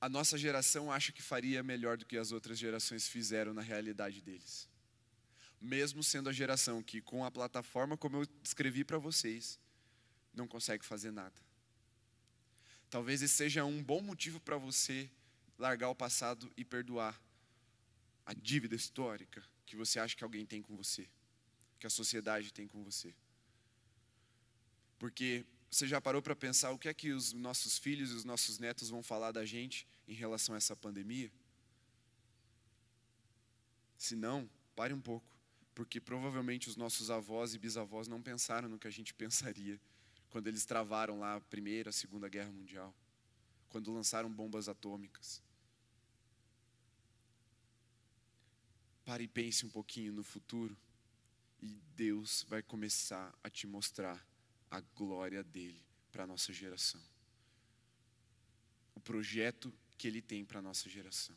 a 0.00 0.08
nossa 0.08 0.38
geração 0.38 0.90
acha 0.90 1.12
que 1.12 1.20
faria 1.20 1.62
melhor 1.62 1.98
do 1.98 2.06
que 2.06 2.16
as 2.16 2.32
outras 2.32 2.58
gerações 2.58 3.06
fizeram 3.06 3.52
na 3.52 3.60
realidade 3.60 4.22
deles. 4.22 4.66
Mesmo 5.60 6.02
sendo 6.02 6.30
a 6.30 6.32
geração 6.32 6.82
que, 6.82 7.02
com 7.02 7.26
a 7.26 7.30
plataforma 7.30 7.94
como 7.94 8.16
eu 8.16 8.26
descrevi 8.42 8.84
para 8.84 8.96
vocês, 8.96 9.60
não 10.32 10.48
consegue 10.48 10.82
fazer 10.82 11.10
nada. 11.10 11.34
Talvez 12.88 13.20
esse 13.20 13.34
seja 13.34 13.66
um 13.66 13.82
bom 13.84 14.00
motivo 14.00 14.40
para 14.40 14.56
você 14.56 15.10
largar 15.58 15.90
o 15.90 15.94
passado 15.94 16.50
e 16.56 16.64
perdoar 16.64 17.20
a 18.24 18.32
dívida 18.32 18.74
histórica 18.74 19.44
que 19.66 19.76
você 19.76 19.98
acha 19.98 20.16
que 20.16 20.24
alguém 20.24 20.46
tem 20.46 20.62
com 20.62 20.74
você, 20.74 21.06
que 21.78 21.86
a 21.86 21.90
sociedade 21.90 22.50
tem 22.50 22.66
com 22.66 22.82
você. 22.82 23.14
Porque 24.98 25.44
você 25.76 25.86
já 25.86 26.00
parou 26.00 26.22
para 26.22 26.34
pensar 26.34 26.70
o 26.70 26.78
que 26.78 26.88
é 26.88 26.94
que 26.94 27.12
os 27.12 27.34
nossos 27.34 27.76
filhos 27.76 28.10
e 28.10 28.14
os 28.14 28.24
nossos 28.24 28.58
netos 28.58 28.88
vão 28.88 29.02
falar 29.02 29.30
da 29.30 29.44
gente 29.44 29.86
em 30.08 30.14
relação 30.14 30.54
a 30.54 30.58
essa 30.58 30.74
pandemia? 30.74 31.30
Se 33.98 34.16
não, 34.16 34.48
pare 34.74 34.94
um 34.94 35.00
pouco, 35.00 35.30
porque 35.74 36.00
provavelmente 36.00 36.70
os 36.70 36.76
nossos 36.76 37.10
avós 37.10 37.54
e 37.54 37.58
bisavós 37.58 38.08
não 38.08 38.22
pensaram 38.22 38.70
no 38.70 38.78
que 38.78 38.88
a 38.88 38.90
gente 38.90 39.12
pensaria 39.14 39.78
quando 40.30 40.46
eles 40.46 40.64
travaram 40.64 41.20
lá 41.20 41.36
a 41.36 41.40
Primeira, 41.42 41.90
a 41.90 41.92
Segunda 41.92 42.26
Guerra 42.26 42.50
Mundial, 42.50 42.94
quando 43.68 43.92
lançaram 43.92 44.32
bombas 44.32 44.70
atômicas. 44.70 45.42
Pare 49.04 49.24
e 49.24 49.28
pense 49.28 49.66
um 49.66 49.70
pouquinho 49.70 50.14
no 50.14 50.24
futuro 50.24 50.74
e 51.60 51.78
Deus 51.94 52.46
vai 52.48 52.62
começar 52.62 53.38
a 53.44 53.50
te 53.50 53.66
mostrar 53.66 54.26
a 54.70 54.80
glória 54.80 55.42
dele 55.42 55.82
para 56.12 56.24
a 56.24 56.26
nossa 56.26 56.52
geração. 56.52 57.00
O 58.94 59.00
projeto 59.00 59.72
que 59.96 60.06
ele 60.06 60.20
tem 60.20 60.44
para 60.44 60.58
a 60.58 60.62
nossa 60.62 60.88
geração. 60.88 61.36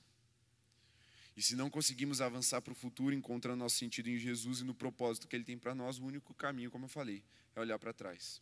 E 1.35 1.41
se 1.41 1.55
não 1.55 1.69
conseguimos 1.69 2.19
avançar 2.19 2.61
para 2.61 2.73
o 2.73 2.75
futuro 2.75 3.15
encontrando 3.15 3.59
nosso 3.59 3.77
sentido 3.77 4.09
em 4.09 4.17
Jesus 4.17 4.59
e 4.59 4.63
no 4.63 4.75
propósito 4.75 5.27
que 5.27 5.35
ele 5.35 5.45
tem 5.45 5.57
para 5.57 5.73
nós, 5.73 5.97
o 5.97 6.05
único 6.05 6.33
caminho, 6.33 6.69
como 6.69 6.85
eu 6.85 6.89
falei, 6.89 7.23
é 7.55 7.59
olhar 7.61 7.79
para 7.79 7.93
trás. 7.93 8.41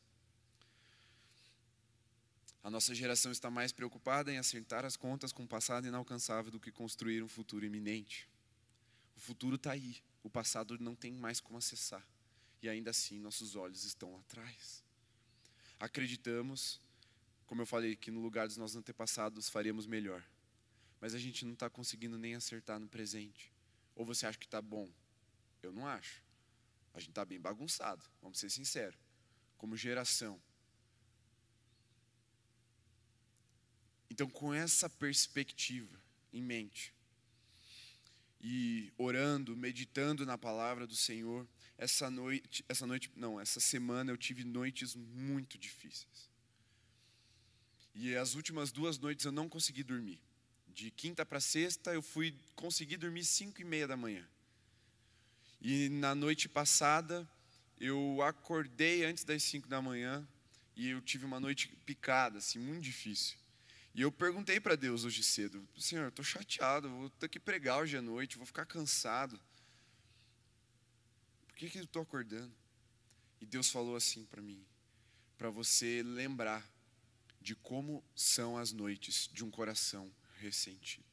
A 2.64 2.70
nossa 2.70 2.94
geração 2.96 3.32
está 3.32 3.50
mais 3.50 3.72
preocupada 3.72 4.32
em 4.32 4.38
acertar 4.38 4.84
as 4.84 4.98
contas 4.98 5.32
com 5.32 5.44
o 5.44 5.48
passado 5.48 5.88
inalcançável 5.88 6.52
do 6.52 6.60
que 6.60 6.72
construir 6.72 7.24
um 7.24 7.28
futuro 7.28 7.66
iminente. 7.66 8.28
O 9.16 9.20
futuro 9.20 9.56
está 9.56 9.72
aí, 9.72 9.98
o 10.24 10.30
passado 10.30 10.78
não 10.80 10.96
tem 10.96 11.14
mais 11.14 11.40
como 11.40 11.58
acessar. 11.58 12.06
E 12.62 12.70
ainda 12.70 12.92
assim, 12.92 13.20
nossos 13.20 13.56
olhos 13.56 13.84
estão 13.84 14.18
atrás. 14.18 14.84
Acreditamos, 15.80 16.82
como 17.46 17.62
eu 17.62 17.66
falei, 17.66 17.96
que 17.96 18.10
no 18.10 18.20
lugar 18.20 18.48
dos 18.48 18.58
nossos 18.58 18.76
antepassados 18.76 19.50
faríamos 19.50 19.86
melhor. 19.86 20.24
Mas 21.00 21.14
a 21.14 21.20
gente 21.20 21.46
não 21.46 21.54
está 21.54 21.70
conseguindo 21.70 22.18
nem 22.18 22.36
acertar 22.36 22.80
no 22.80 22.88
presente. 22.88 23.54
Ou 23.96 24.06
você 24.06 24.26
acha 24.26 24.38
que 24.38 24.46
está 24.46 24.62
bom? 24.62 24.90
Eu 25.62 25.72
não 25.72 25.86
acho. 25.86 26.24
A 26.94 27.00
gente 27.00 27.10
está 27.10 27.24
bem 27.24 27.40
bagunçado, 27.40 28.04
vamos 28.22 28.40
ser 28.40 28.50
sinceros. 28.50 29.00
Como 29.58 29.78
geração. 29.78 30.42
Então, 34.10 34.28
com 34.28 34.52
essa 34.52 34.90
perspectiva 34.90 36.02
em 36.34 36.42
mente, 36.42 36.94
e 38.42 38.92
orando, 38.98 39.56
meditando 39.56 40.26
na 40.26 40.38
palavra 40.38 40.88
do 40.88 40.96
Senhor, 40.96 41.48
essa 41.78 42.10
noite, 42.10 42.66
essa 42.68 42.88
noite, 42.88 43.12
não, 43.16 43.40
essa 43.40 43.60
semana 43.60 44.12
eu 44.12 44.18
tive 44.18 44.44
noites 44.44 44.96
muito 44.96 45.58
difíceis. 45.58 46.30
E 47.94 48.16
as 48.16 48.36
últimas 48.36 48.72
duas 48.72 48.98
noites 48.98 49.26
eu 49.26 49.32
não 49.32 49.48
consegui 49.48 49.84
dormir. 49.84 50.20
De 50.68 50.92
quinta 50.92 51.26
para 51.26 51.40
sexta 51.40 51.94
eu 51.94 52.02
fui 52.02 52.36
conseguir 52.56 52.98
dormir 52.98 53.24
cinco 53.26 53.62
e 53.62 53.64
meia 53.64 53.88
da 53.88 53.98
manhã. 53.98 54.28
E 55.62 55.90
na 55.90 56.16
noite 56.16 56.50
passada 56.50 57.28
eu 57.80 58.22
acordei 58.24 59.06
antes 59.06 59.24
das 59.24 59.44
cinco 59.44 59.68
da 59.68 59.82
manhã 59.82 60.28
e 60.76 60.90
eu 60.90 61.02
tive 61.02 61.26
uma 61.26 61.40
noite 61.40 61.68
picada, 61.86 62.38
assim, 62.40 62.60
muito 62.60 62.84
difícil. 62.84 63.38
E 63.94 64.02
eu 64.02 64.12
perguntei 64.12 64.60
para 64.60 64.76
Deus 64.76 65.04
hoje 65.04 65.24
cedo, 65.24 65.68
Senhor, 65.76 66.10
estou 66.10 66.24
chateado, 66.24 66.90
vou 66.90 67.10
ter 67.10 67.28
que 67.28 67.40
pregar 67.40 67.80
hoje 67.80 67.98
à 67.98 68.02
noite, 68.02 68.38
vou 68.38 68.46
ficar 68.46 68.66
cansado 68.66 69.40
que, 71.58 71.70
que 71.72 71.80
eu 71.80 71.84
estou 71.84 72.04
acordando? 72.04 72.56
E 73.42 73.46
Deus 73.46 73.70
falou 73.70 73.96
assim 73.96 74.26
para 74.26 74.42
mim, 74.42 74.64
para 75.38 75.50
você 75.50 76.04
lembrar 76.04 76.64
de 77.42 77.56
como 77.56 78.04
são 78.16 78.58
as 78.58 78.72
noites 78.72 79.28
de 79.34 79.44
um 79.44 79.50
coração 79.50 80.14
ressentido. 80.38 81.06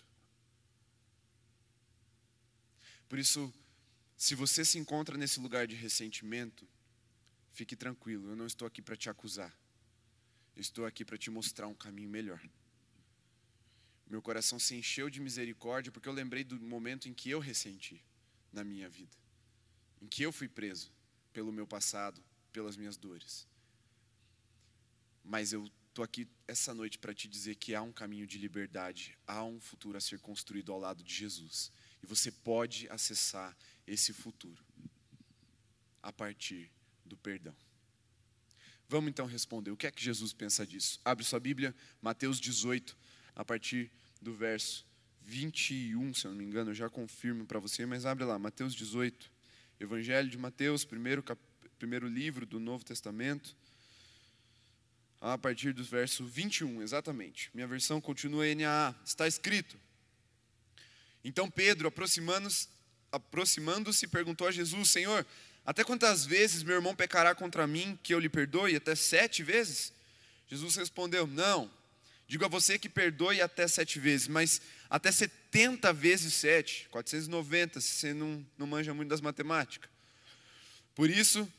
Por 3.08 3.18
isso, 3.18 3.52
se 4.16 4.34
você 4.34 4.64
se 4.64 4.78
encontra 4.78 5.16
nesse 5.16 5.40
lugar 5.40 5.66
de 5.66 5.74
ressentimento, 5.74 6.68
fique 7.52 7.74
tranquilo, 7.74 8.30
eu 8.30 8.36
não 8.36 8.46
estou 8.46 8.66
aqui 8.66 8.82
para 8.82 8.96
te 8.96 9.08
acusar. 9.08 9.54
Eu 10.54 10.60
estou 10.60 10.84
aqui 10.84 11.04
para 11.04 11.18
te 11.18 11.30
mostrar 11.30 11.68
um 11.68 11.74
caminho 11.74 12.08
melhor. 12.08 12.40
Meu 14.06 14.20
coração 14.20 14.58
se 14.58 14.74
encheu 14.74 15.08
de 15.08 15.20
misericórdia 15.20 15.90
porque 15.90 16.08
eu 16.08 16.12
lembrei 16.12 16.44
do 16.44 16.60
momento 16.60 17.08
em 17.08 17.14
que 17.14 17.30
eu 17.30 17.40
ressenti 17.40 18.04
na 18.52 18.62
minha 18.62 18.88
vida 18.88 19.23
em 20.04 20.06
que 20.06 20.22
eu 20.22 20.30
fui 20.30 20.46
preso 20.46 20.92
pelo 21.32 21.50
meu 21.50 21.66
passado, 21.66 22.22
pelas 22.52 22.76
minhas 22.76 22.94
dores. 22.94 23.48
Mas 25.24 25.50
eu 25.54 25.66
estou 25.88 26.04
aqui 26.04 26.28
essa 26.46 26.74
noite 26.74 26.98
para 26.98 27.14
te 27.14 27.26
dizer 27.26 27.54
que 27.54 27.74
há 27.74 27.80
um 27.80 27.90
caminho 27.90 28.26
de 28.26 28.36
liberdade, 28.36 29.16
há 29.26 29.42
um 29.42 29.58
futuro 29.58 29.96
a 29.96 30.00
ser 30.02 30.20
construído 30.20 30.70
ao 30.70 30.78
lado 30.78 31.02
de 31.02 31.14
Jesus. 31.14 31.72
E 32.02 32.06
você 32.06 32.30
pode 32.30 32.86
acessar 32.90 33.56
esse 33.86 34.12
futuro 34.12 34.62
a 36.02 36.12
partir 36.12 36.70
do 37.02 37.16
perdão. 37.16 37.56
Vamos 38.86 39.08
então 39.08 39.24
responder. 39.24 39.70
O 39.70 39.76
que 39.76 39.86
é 39.86 39.90
que 39.90 40.04
Jesus 40.04 40.34
pensa 40.34 40.66
disso? 40.66 41.00
Abre 41.02 41.24
sua 41.24 41.40
Bíblia, 41.40 41.74
Mateus 42.02 42.38
18, 42.38 42.94
a 43.34 43.42
partir 43.42 43.90
do 44.20 44.34
verso 44.34 44.86
21, 45.22 46.12
se 46.12 46.26
eu 46.26 46.32
não 46.32 46.38
me 46.38 46.44
engano, 46.44 46.72
eu 46.72 46.74
já 46.74 46.90
confirmo 46.90 47.46
para 47.46 47.58
você, 47.58 47.86
mas 47.86 48.04
abre 48.04 48.24
lá, 48.24 48.38
Mateus 48.38 48.74
18. 48.74 49.32
Evangelho 49.84 50.28
de 50.28 50.36
Mateus, 50.36 50.84
primeiro, 50.84 51.22
cap... 51.22 51.40
primeiro 51.78 52.08
livro 52.08 52.44
do 52.44 52.58
Novo 52.58 52.84
Testamento, 52.84 53.54
a 55.20 55.38
partir 55.38 55.72
do 55.72 55.84
verso 55.84 56.24
21, 56.24 56.82
exatamente. 56.82 57.50
Minha 57.54 57.66
versão 57.66 58.00
continua 58.00 58.52
NAA. 58.54 58.94
Está 59.04 59.28
escrito: 59.28 59.76
Então 61.24 61.50
Pedro, 61.50 61.88
aproximando-se, 61.88 62.68
aproximando-se, 63.12 64.06
perguntou 64.08 64.48
a 64.48 64.50
Jesus: 64.50 64.90
Senhor, 64.90 65.24
até 65.64 65.84
quantas 65.84 66.26
vezes 66.26 66.62
meu 66.62 66.76
irmão 66.76 66.94
pecará 66.94 67.34
contra 67.34 67.66
mim 67.66 67.98
que 68.02 68.12
eu 68.12 68.18
lhe 68.18 68.28
perdoe? 68.28 68.76
Até 68.76 68.94
sete 68.94 69.42
vezes? 69.42 69.92
Jesus 70.48 70.76
respondeu: 70.76 71.26
Não, 71.26 71.70
digo 72.26 72.44
a 72.44 72.48
você 72.48 72.78
que 72.78 72.88
perdoe 72.88 73.40
até 73.40 73.68
sete 73.68 73.98
vezes, 73.98 74.28
mas 74.28 74.60
até 74.88 75.12
setenta 75.12 75.43
vezes 75.94 76.34
sete, 76.34 76.88
490, 76.90 77.80
se 77.80 77.88
você 77.88 78.14
não, 78.14 78.44
não 78.58 78.66
manja 78.66 78.92
muito 78.92 79.08
das 79.08 79.20
matemáticas. 79.20 79.88
Por 80.94 81.08
isso, 81.08 81.50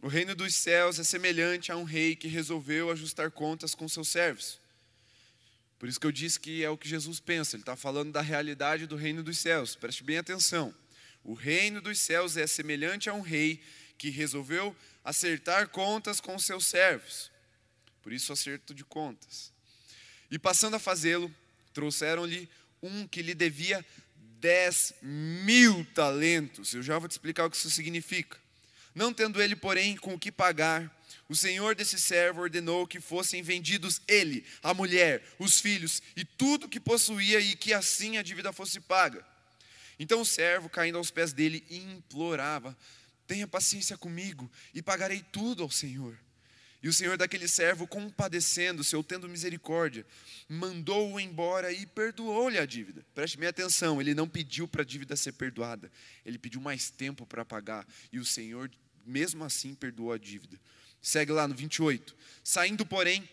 o 0.00 0.08
reino 0.08 0.34
dos 0.34 0.54
céus 0.54 0.98
é 0.98 1.04
semelhante 1.04 1.70
a 1.70 1.76
um 1.76 1.84
rei 1.84 2.16
que 2.16 2.28
resolveu 2.28 2.90
ajustar 2.90 3.30
contas 3.30 3.74
com 3.74 3.88
seus 3.88 4.08
servos. 4.08 4.58
Por 5.78 5.88
isso 5.88 6.00
que 6.00 6.06
eu 6.06 6.12
disse 6.12 6.40
que 6.40 6.64
é 6.64 6.70
o 6.70 6.78
que 6.78 6.88
Jesus 6.88 7.20
pensa, 7.20 7.56
ele 7.56 7.62
está 7.62 7.76
falando 7.76 8.12
da 8.12 8.20
realidade 8.20 8.86
do 8.86 8.96
reino 8.96 9.22
dos 9.22 9.38
céus, 9.38 9.74
preste 9.74 10.02
bem 10.02 10.18
atenção. 10.18 10.74
O 11.24 11.34
reino 11.34 11.80
dos 11.80 11.98
céus 11.98 12.36
é 12.36 12.46
semelhante 12.46 13.10
a 13.10 13.14
um 13.14 13.20
rei 13.20 13.60
que 13.98 14.08
resolveu 14.08 14.74
acertar 15.04 15.68
contas 15.68 16.20
com 16.20 16.38
seus 16.38 16.66
servos. 16.66 17.30
Por 18.02 18.12
isso, 18.12 18.32
acerto 18.32 18.74
de 18.74 18.84
contas. 18.84 19.52
E 20.30 20.38
passando 20.38 20.74
a 20.74 20.78
fazê-lo, 20.78 21.32
trouxeram-lhe 21.72 22.48
um 22.82 23.06
que 23.06 23.22
lhe 23.22 23.34
devia 23.34 23.84
dez 24.40 24.92
mil 25.00 25.86
talentos. 25.94 26.74
Eu 26.74 26.82
já 26.82 26.98
vou 26.98 27.08
te 27.08 27.12
explicar 27.12 27.46
o 27.46 27.50
que 27.50 27.56
isso 27.56 27.70
significa. 27.70 28.36
Não 28.94 29.14
tendo 29.14 29.40
ele, 29.40 29.56
porém, 29.56 29.96
com 29.96 30.14
o 30.14 30.18
que 30.18 30.30
pagar, 30.30 30.90
o 31.28 31.36
senhor 31.36 31.74
desse 31.74 31.98
servo 31.98 32.42
ordenou 32.42 32.86
que 32.86 33.00
fossem 33.00 33.42
vendidos 33.42 34.02
ele, 34.06 34.44
a 34.62 34.74
mulher, 34.74 35.22
os 35.38 35.60
filhos 35.60 36.02
e 36.14 36.24
tudo 36.24 36.68
que 36.68 36.80
possuía, 36.80 37.40
e 37.40 37.56
que 37.56 37.72
assim 37.72 38.18
a 38.18 38.22
dívida 38.22 38.52
fosse 38.52 38.80
paga. 38.80 39.24
Então 39.98 40.20
o 40.20 40.26
servo, 40.26 40.68
caindo 40.68 40.98
aos 40.98 41.10
pés 41.10 41.32
dele, 41.32 41.64
implorava: 41.70 42.76
Tenha 43.26 43.46
paciência 43.46 43.96
comigo 43.96 44.50
e 44.74 44.82
pagarei 44.82 45.24
tudo 45.32 45.62
ao 45.62 45.70
Senhor. 45.70 46.18
E 46.82 46.88
o 46.88 46.92
senhor 46.92 47.16
daquele 47.16 47.46
servo, 47.46 47.86
compadecendo-se 47.86 48.96
ou 48.96 49.04
tendo 49.04 49.28
misericórdia, 49.28 50.04
mandou-o 50.48 51.20
embora 51.20 51.72
e 51.72 51.86
perdoou-lhe 51.86 52.58
a 52.58 52.66
dívida. 52.66 53.06
Preste 53.14 53.38
bem 53.38 53.48
atenção, 53.48 54.00
ele 54.00 54.14
não 54.14 54.28
pediu 54.28 54.66
para 54.66 54.82
a 54.82 54.84
dívida 54.84 55.14
ser 55.14 55.32
perdoada, 55.32 55.90
ele 56.26 56.38
pediu 56.38 56.60
mais 56.60 56.90
tempo 56.90 57.24
para 57.24 57.44
pagar. 57.44 57.86
E 58.10 58.18
o 58.18 58.24
senhor, 58.24 58.68
mesmo 59.06 59.44
assim, 59.44 59.76
perdoou 59.76 60.12
a 60.12 60.18
dívida. 60.18 60.58
Segue 61.00 61.30
lá 61.30 61.46
no 61.46 61.54
28. 61.54 62.16
Saindo, 62.42 62.84
porém, 62.84 63.28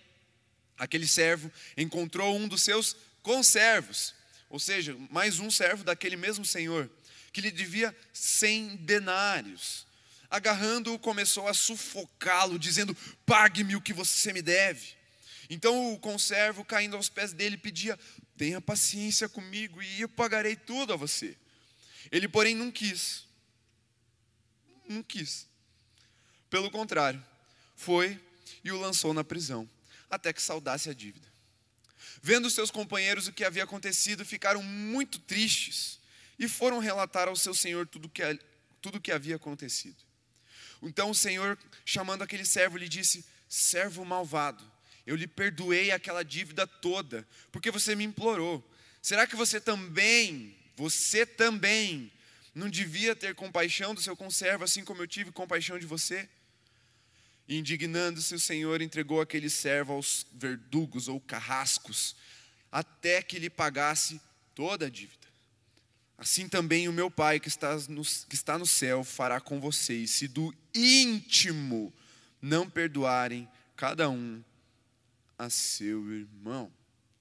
aquele 0.78 1.08
servo 1.08 1.52
encontrou 1.76 2.38
um 2.38 2.48
dos 2.48 2.62
seus 2.62 2.96
conservos, 3.24 4.14
ou 4.48 4.60
seja, 4.60 4.96
mais 5.10 5.40
um 5.40 5.50
servo 5.50 5.84
daquele 5.84 6.16
mesmo 6.16 6.46
senhor, 6.46 6.88
que 7.34 7.42
lhe 7.42 7.52
devia 7.52 7.96
cem 8.14 8.76
denários 8.76 9.89
agarrando-o, 10.30 11.00
começou 11.00 11.48
a 11.48 11.54
sufocá-lo, 11.54 12.60
dizendo: 12.60 12.96
Pague-me 13.26 13.76
o 13.76 13.82
que 13.82 13.94
você 13.94 14.32
me 14.32 14.42
deve. 14.42 15.00
Então 15.50 15.94
o 15.94 16.00
conservo, 16.00 16.64
caindo 16.64 16.96
aos 16.96 17.10
pés 17.10 17.34
dele, 17.34 17.58
pedia: 17.58 17.98
Tenha 18.38 18.62
paciência 18.62 19.28
comigo 19.28 19.82
e 19.82 20.02
eu 20.02 20.10
pagarei 20.10 20.56
tudo 20.56 20.94
a 20.94 20.96
você. 20.96 21.36
Ele, 22.12 22.28
porém, 22.28 22.56
não 22.56 22.72
quis. 22.72 23.26
Não 24.88 25.04
quis. 25.04 25.48
Pelo 26.50 26.72
contrário, 26.72 27.24
foi 27.76 28.20
e 28.64 28.72
o 28.72 28.80
lançou 28.80 29.14
na 29.14 29.24
prisão, 29.24 29.70
até 30.10 30.34
que 30.34 30.42
saudasse 30.42 30.90
a 30.90 30.94
dívida. 30.94 31.28
Vendo 32.22 32.50
seus 32.50 32.72
companheiros 32.72 33.28
o 33.28 33.34
que 33.34 33.44
havia 33.44 33.64
acontecido, 33.64 34.26
ficaram 34.26 34.62
muito 34.64 35.20
tristes 35.20 36.00
e 36.38 36.48
foram 36.48 36.80
relatar 36.80 37.28
ao 37.28 37.36
seu 37.36 37.54
senhor 37.54 37.88
tudo 37.88 38.10
que, 38.10 38.22
tudo 38.82 39.00
que 39.00 39.12
havia 39.12 39.36
acontecido. 39.36 40.09
Então 40.82 41.10
o 41.10 41.16
Senhor, 41.16 41.58
chamando 41.86 42.22
aquele 42.22 42.46
servo, 42.46 42.78
lhe 42.78 42.88
disse: 42.88 43.26
Servo 43.48 44.06
malvado, 44.06 44.64
eu 45.06 45.16
lhe 45.16 45.28
perdoei 45.28 45.92
aquela 45.92 46.24
dívida 46.24 46.68
toda, 46.68 47.28
porque 47.52 47.72
você 47.72 47.96
me 47.96 48.04
implorou. 48.04 48.64
Será 49.02 49.26
que 49.26 49.36
você 49.36 49.60
também, 49.60 50.56
você 50.76 51.26
também, 51.26 52.12
não 52.54 52.70
devia 52.70 53.16
ter 53.16 53.36
compaixão 53.36 53.96
do 53.96 54.02
seu 54.02 54.16
conservo, 54.16 54.64
assim 54.64 54.84
como 54.84 55.02
eu 55.02 55.08
tive 55.08 55.32
compaixão 55.32 55.80
de 55.80 55.86
você? 55.86 56.28
Indignando-se, 57.48 58.36
o 58.36 58.40
Senhor 58.40 58.82
entregou 58.82 59.22
aquele 59.22 59.50
servo 59.50 59.94
aos 59.94 60.26
verdugos 60.34 61.08
ou 61.08 61.20
carrascos, 61.20 62.16
até 62.72 63.24
que 63.24 63.40
lhe 63.40 63.50
pagasse 63.50 64.22
toda 64.54 64.86
a 64.86 64.90
dívida. 64.90 65.29
Assim 66.20 66.50
também 66.50 66.90
o 66.90 66.94
meu 66.94 67.10
Pai 67.10 67.40
que 67.40 67.48
está, 67.48 67.78
no, 67.88 68.04
que 68.04 68.36
está 68.36 68.58
no 68.58 68.66
céu 68.66 69.06
fará 69.06 69.40
com 69.40 69.62
vocês, 69.62 70.12
se 70.12 70.28
do 70.28 70.54
íntimo 70.76 71.94
não 72.42 72.70
perdoarem 72.70 73.50
cada 73.74 74.10
um 74.10 74.44
a 75.38 75.50
seu 75.50 76.12
irmão. 76.12 76.70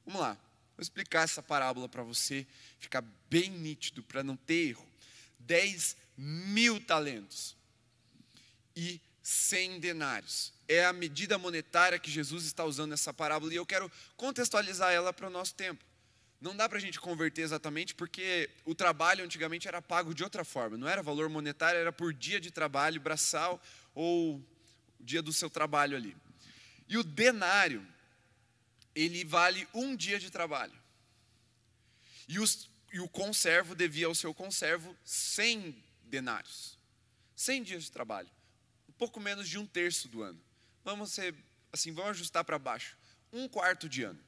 Vamos 0.04 0.20
lá, 0.20 0.34
vou 0.76 0.82
explicar 0.82 1.22
essa 1.22 1.40
parábola 1.40 1.88
para 1.88 2.02
você 2.02 2.44
ficar 2.80 3.04
bem 3.30 3.48
nítido, 3.48 4.02
para 4.02 4.24
não 4.24 4.36
ter 4.36 4.70
erro. 4.70 4.86
Dez 5.38 5.96
mil 6.16 6.80
talentos 6.80 7.56
e 8.74 9.00
cem 9.22 9.78
denários. 9.78 10.52
É 10.66 10.84
a 10.84 10.92
medida 10.92 11.38
monetária 11.38 12.00
que 12.00 12.10
Jesus 12.10 12.44
está 12.46 12.64
usando 12.64 12.90
nessa 12.90 13.14
parábola 13.14 13.52
e 13.52 13.56
eu 13.56 13.64
quero 13.64 13.88
contextualizar 14.16 14.92
ela 14.92 15.12
para 15.12 15.28
o 15.28 15.30
nosso 15.30 15.54
tempo. 15.54 15.84
Não 16.40 16.56
dá 16.56 16.68
para 16.68 16.78
a 16.78 16.80
gente 16.80 17.00
converter 17.00 17.42
exatamente 17.42 17.94
porque 17.94 18.48
o 18.64 18.74
trabalho 18.74 19.24
antigamente 19.24 19.66
era 19.66 19.82
pago 19.82 20.14
de 20.14 20.22
outra 20.22 20.44
forma. 20.44 20.76
Não 20.76 20.88
era 20.88 21.02
valor 21.02 21.28
monetário, 21.28 21.80
era 21.80 21.92
por 21.92 22.14
dia 22.14 22.40
de 22.40 22.50
trabalho, 22.50 23.00
braçal 23.00 23.60
ou 23.92 24.40
dia 25.00 25.20
do 25.20 25.32
seu 25.32 25.50
trabalho 25.50 25.96
ali. 25.96 26.16
E 26.88 26.96
o 26.96 27.02
denário, 27.02 27.86
ele 28.94 29.24
vale 29.24 29.66
um 29.74 29.96
dia 29.96 30.18
de 30.18 30.30
trabalho. 30.30 30.72
E, 32.28 32.38
os, 32.38 32.70
e 32.92 33.00
o 33.00 33.08
conservo 33.08 33.74
devia 33.74 34.06
ao 34.06 34.14
seu 34.14 34.32
conservo 34.32 34.96
100 35.04 35.74
denários. 36.04 36.78
100 37.34 37.62
dias 37.64 37.84
de 37.84 37.92
trabalho. 37.92 38.30
Um 38.88 38.92
pouco 38.92 39.18
menos 39.18 39.48
de 39.48 39.58
um 39.58 39.66
terço 39.66 40.08
do 40.08 40.22
ano. 40.22 40.40
Vamos 40.84 41.12
ser, 41.12 41.34
assim, 41.72 41.92
vamos 41.92 42.12
ajustar 42.12 42.44
para 42.44 42.58
baixo. 42.58 42.96
Um 43.32 43.48
quarto 43.48 43.88
de 43.88 44.04
ano. 44.04 44.18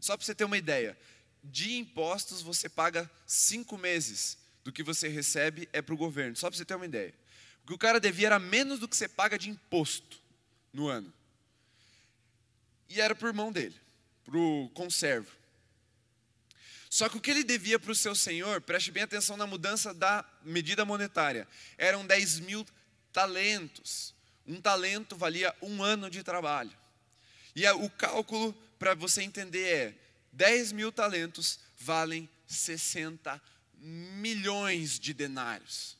Só 0.00 0.16
para 0.16 0.24
você 0.24 0.34
ter 0.34 0.44
uma 0.44 0.56
ideia 0.56 0.96
de 1.42 1.76
impostos 1.76 2.42
você 2.42 2.68
paga 2.68 3.10
cinco 3.26 3.78
meses 3.78 4.38
do 4.64 4.72
que 4.72 4.82
você 4.82 5.08
recebe 5.08 5.68
é 5.72 5.80
para 5.80 5.94
o 5.94 5.98
governo, 5.98 6.36
só 6.36 6.48
para 6.48 6.56
você 6.56 6.64
ter 6.64 6.74
uma 6.74 6.84
ideia. 6.84 7.14
O 7.64 7.68
que 7.68 7.74
o 7.74 7.78
cara 7.78 8.00
devia 8.00 8.26
era 8.26 8.38
menos 8.38 8.78
do 8.78 8.88
que 8.88 8.96
você 8.96 9.08
paga 9.08 9.38
de 9.38 9.50
imposto 9.50 10.18
no 10.72 10.88
ano. 10.88 11.12
E 12.88 13.00
era 13.00 13.14
para 13.14 13.26
o 13.26 13.28
irmão 13.28 13.52
dele, 13.52 13.74
para 14.24 14.36
o 14.36 14.70
conservo. 14.74 15.30
Só 16.90 17.08
que 17.08 17.18
o 17.18 17.20
que 17.20 17.30
ele 17.30 17.44
devia 17.44 17.78
para 17.78 17.92
o 17.92 17.94
seu 17.94 18.14
senhor, 18.14 18.60
preste 18.62 18.90
bem 18.90 19.02
atenção 19.02 19.36
na 19.36 19.46
mudança 19.46 19.92
da 19.92 20.24
medida 20.42 20.84
monetária, 20.84 21.46
eram 21.76 22.06
10 22.06 22.40
mil 22.40 22.66
talentos. 23.12 24.14
Um 24.46 24.60
talento 24.60 25.14
valia 25.16 25.54
um 25.60 25.82
ano 25.82 26.08
de 26.08 26.22
trabalho. 26.22 26.72
E 27.54 27.68
o 27.68 27.90
cálculo, 27.90 28.52
para 28.78 28.94
você 28.94 29.22
entender, 29.22 29.68
é 29.68 29.94
10 30.38 30.70
mil 30.70 30.92
talentos 30.92 31.58
valem 31.76 32.30
60 32.46 33.42
milhões 33.74 34.96
de 34.96 35.12
denários. 35.12 35.96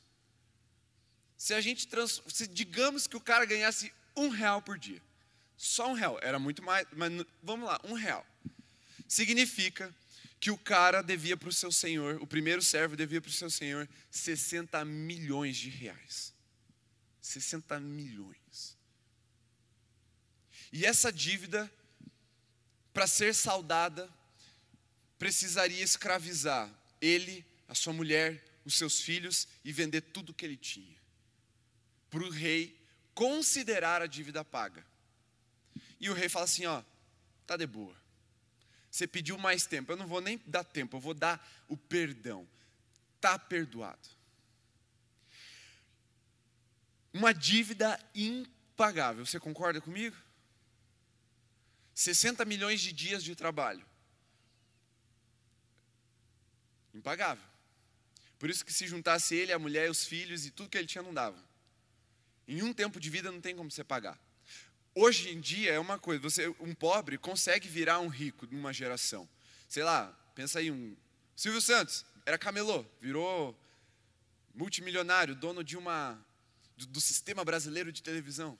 Se 1.37 1.53
a 1.53 1.59
gente 1.59 1.85
trans, 1.87 2.21
se 2.25 2.47
digamos 2.47 3.05
que 3.05 3.17
o 3.17 3.21
cara 3.21 3.43
ganhasse 3.43 3.91
um 4.15 4.29
real 4.29 4.61
por 4.61 4.79
dia, 4.79 5.01
só 5.57 5.89
um 5.89 5.93
real, 5.93 6.17
era 6.21 6.39
muito 6.39 6.63
mais, 6.63 6.87
mas 6.95 7.11
vamos 7.43 7.67
lá, 7.67 7.81
um 7.83 7.93
real. 7.93 8.25
Significa 9.09 9.93
que 10.39 10.51
o 10.51 10.57
cara 10.57 11.01
devia 11.01 11.35
para 11.35 11.49
o 11.49 11.53
seu 11.53 11.69
senhor, 11.69 12.15
o 12.21 12.27
primeiro 12.27 12.61
servo 12.61 12.95
devia 12.95 13.19
para 13.19 13.29
o 13.29 13.33
seu 13.33 13.49
senhor 13.49 13.89
60 14.09 14.85
milhões 14.85 15.57
de 15.57 15.69
reais. 15.69 16.33
60 17.21 17.77
milhões. 17.81 18.77
E 20.71 20.85
essa 20.85 21.11
dívida, 21.11 21.69
para 22.93 23.05
ser 23.05 23.35
saudada, 23.35 24.09
precisaria 25.19 25.83
escravizar 25.83 26.73
ele, 27.01 27.45
a 27.67 27.75
sua 27.75 27.93
mulher, 27.93 28.43
os 28.65 28.75
seus 28.75 29.01
filhos 29.01 29.47
e 29.63 29.71
vender 29.71 30.01
tudo 30.01 30.33
que 30.33 30.45
ele 30.45 30.57
tinha. 30.57 30.97
Para 32.09 32.23
o 32.23 32.29
rei 32.29 32.79
considerar 33.13 34.01
a 34.01 34.07
dívida 34.07 34.43
paga. 34.43 34.83
E 35.99 36.09
o 36.09 36.13
rei 36.13 36.29
fala 36.29 36.45
assim: 36.45 36.65
ó, 36.65 36.81
tá 37.45 37.57
de 37.57 37.67
boa. 37.67 37.95
Você 38.89 39.05
pediu 39.05 39.37
mais 39.37 39.65
tempo, 39.65 39.91
eu 39.91 39.97
não 39.97 40.07
vou 40.07 40.21
nem 40.21 40.41
dar 40.47 40.63
tempo, 40.63 40.97
eu 40.97 41.01
vou 41.01 41.13
dar 41.13 41.45
o 41.67 41.77
perdão. 41.77 42.47
Está 43.17 43.37
perdoado. 43.37 44.09
Uma 47.13 47.33
dívida 47.33 47.99
impagável, 48.15 49.25
você 49.25 49.39
concorda 49.39 49.81
comigo? 49.81 50.15
60 51.93 52.45
milhões 52.45 52.79
de 52.79 52.93
dias 52.93 53.23
de 53.23 53.35
trabalho. 53.35 53.88
Impagável. 56.99 57.43
Por 58.37 58.49
isso 58.49 58.65
que 58.65 58.71
se 58.73 58.87
juntasse 58.87 59.35
ele, 59.35 59.51
a 59.51 59.59
mulher, 59.59 59.89
os 59.89 60.05
filhos 60.05 60.45
e 60.45 60.51
tudo 60.51 60.69
que 60.69 60.77
ele 60.77 60.87
tinha 60.87 61.01
não 61.01 61.13
dava. 61.13 61.41
Em 62.47 62.61
um 62.61 62.73
tempo 62.73 62.99
de 62.99 63.09
vida 63.09 63.31
não 63.31 63.41
tem 63.41 63.55
como 63.55 63.71
você 63.71 63.83
pagar. 63.83 64.19
Hoje 64.93 65.29
em 65.29 65.39
dia 65.39 65.71
é 65.71 65.79
uma 65.79 65.97
coisa, 65.97 66.21
você, 66.21 66.47
um 66.59 66.73
pobre 66.73 67.17
consegue 67.17 67.67
virar 67.67 67.99
um 67.99 68.07
rico 68.07 68.45
numa 68.51 68.73
geração. 68.73 69.27
Sei 69.67 69.83
lá, 69.83 70.07
pensa 70.35 70.59
aí 70.59 70.69
um 70.71 70.95
Silvio 71.35 71.61
Santos 71.61 72.05
era 72.25 72.37
camelô, 72.37 72.85
virou 72.99 73.57
multimilionário, 74.53 75.35
dono 75.35 75.63
de 75.63 75.77
uma 75.77 76.19
do, 76.75 76.85
do 76.87 77.01
sistema 77.01 77.45
brasileiro 77.45 77.93
de 77.93 78.03
televisão. 78.03 78.59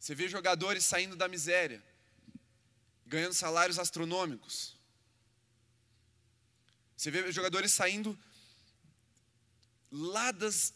Você 0.00 0.14
vê 0.14 0.28
jogadores 0.28 0.84
saindo 0.84 1.14
da 1.14 1.28
miséria, 1.28 1.82
ganhando 3.06 3.34
salários 3.34 3.78
astronômicos. 3.78 4.75
Você 6.96 7.10
vê 7.10 7.30
jogadores 7.30 7.72
saindo 7.72 8.18
lá 9.90 10.32
das, 10.32 10.72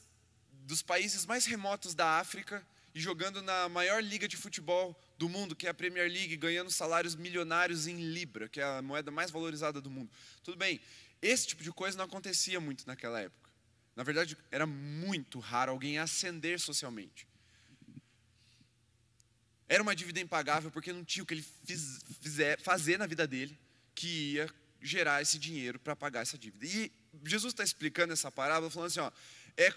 dos 0.53 0.83
países 0.83 1.25
mais 1.25 1.47
remotos 1.47 1.95
da 1.95 2.19
África 2.19 2.65
e 2.95 3.01
jogando 3.01 3.41
na 3.41 3.69
maior 3.69 4.03
liga 4.03 4.29
de 4.29 4.37
futebol 4.37 4.99
do 5.17 5.29
mundo, 5.29 5.57
que 5.57 5.67
é 5.67 5.71
a 5.71 5.75
Premier 5.75 6.11
League, 6.11 6.37
ganhando 6.37 6.71
salários 6.71 7.15
milionários 7.15 7.87
em 7.87 7.97
Libra, 7.97 8.49
que 8.49 8.61
é 8.61 8.65
a 8.65 8.83
moeda 8.83 9.11
mais 9.11 9.31
valorizada 9.31 9.81
do 9.81 9.91
mundo. 9.91 10.11
Tudo 10.43 10.57
bem, 10.57 10.81
esse 11.23 11.47
tipo 11.47 11.63
de 11.63 11.73
coisa 11.73 11.97
não 11.97 12.05
acontecia 12.05 12.61
muito 12.61 12.87
naquela 12.87 13.21
época. 13.21 13.51
Na 13.95 14.03
verdade, 14.03 14.37
era 14.51 14.67
muito 14.67 15.39
raro 15.39 15.73
alguém 15.73 15.99
ascender 15.99 16.59
socialmente. 16.59 17.27
Era 19.69 19.83
uma 19.83 19.95
dívida 19.95 20.21
impagável 20.21 20.71
porque 20.71 20.93
não 20.93 21.05
tinha 21.05 21.23
o 21.23 21.27
que 21.27 21.35
ele 21.35 21.45
fiz, 21.65 22.01
fizer, 22.21 22.59
fazer 22.61 22.99
na 22.99 23.07
vida 23.07 23.27
dele 23.27 23.59
que 23.95 24.33
ia 24.35 24.53
gerar 24.81 25.23
esse 25.23 25.39
dinheiro 25.39 25.79
para 25.79 25.95
pagar 25.95 26.21
essa 26.21 26.39
dívida. 26.39 26.67
E 26.67 26.93
Jesus 27.25 27.53
está 27.53 27.63
explicando 27.63 28.13
essa 28.13 28.31
parábola 28.31 28.71
falando 28.71 28.89
assim, 28.89 29.01
ó, 29.01 29.11
é, 29.57 29.73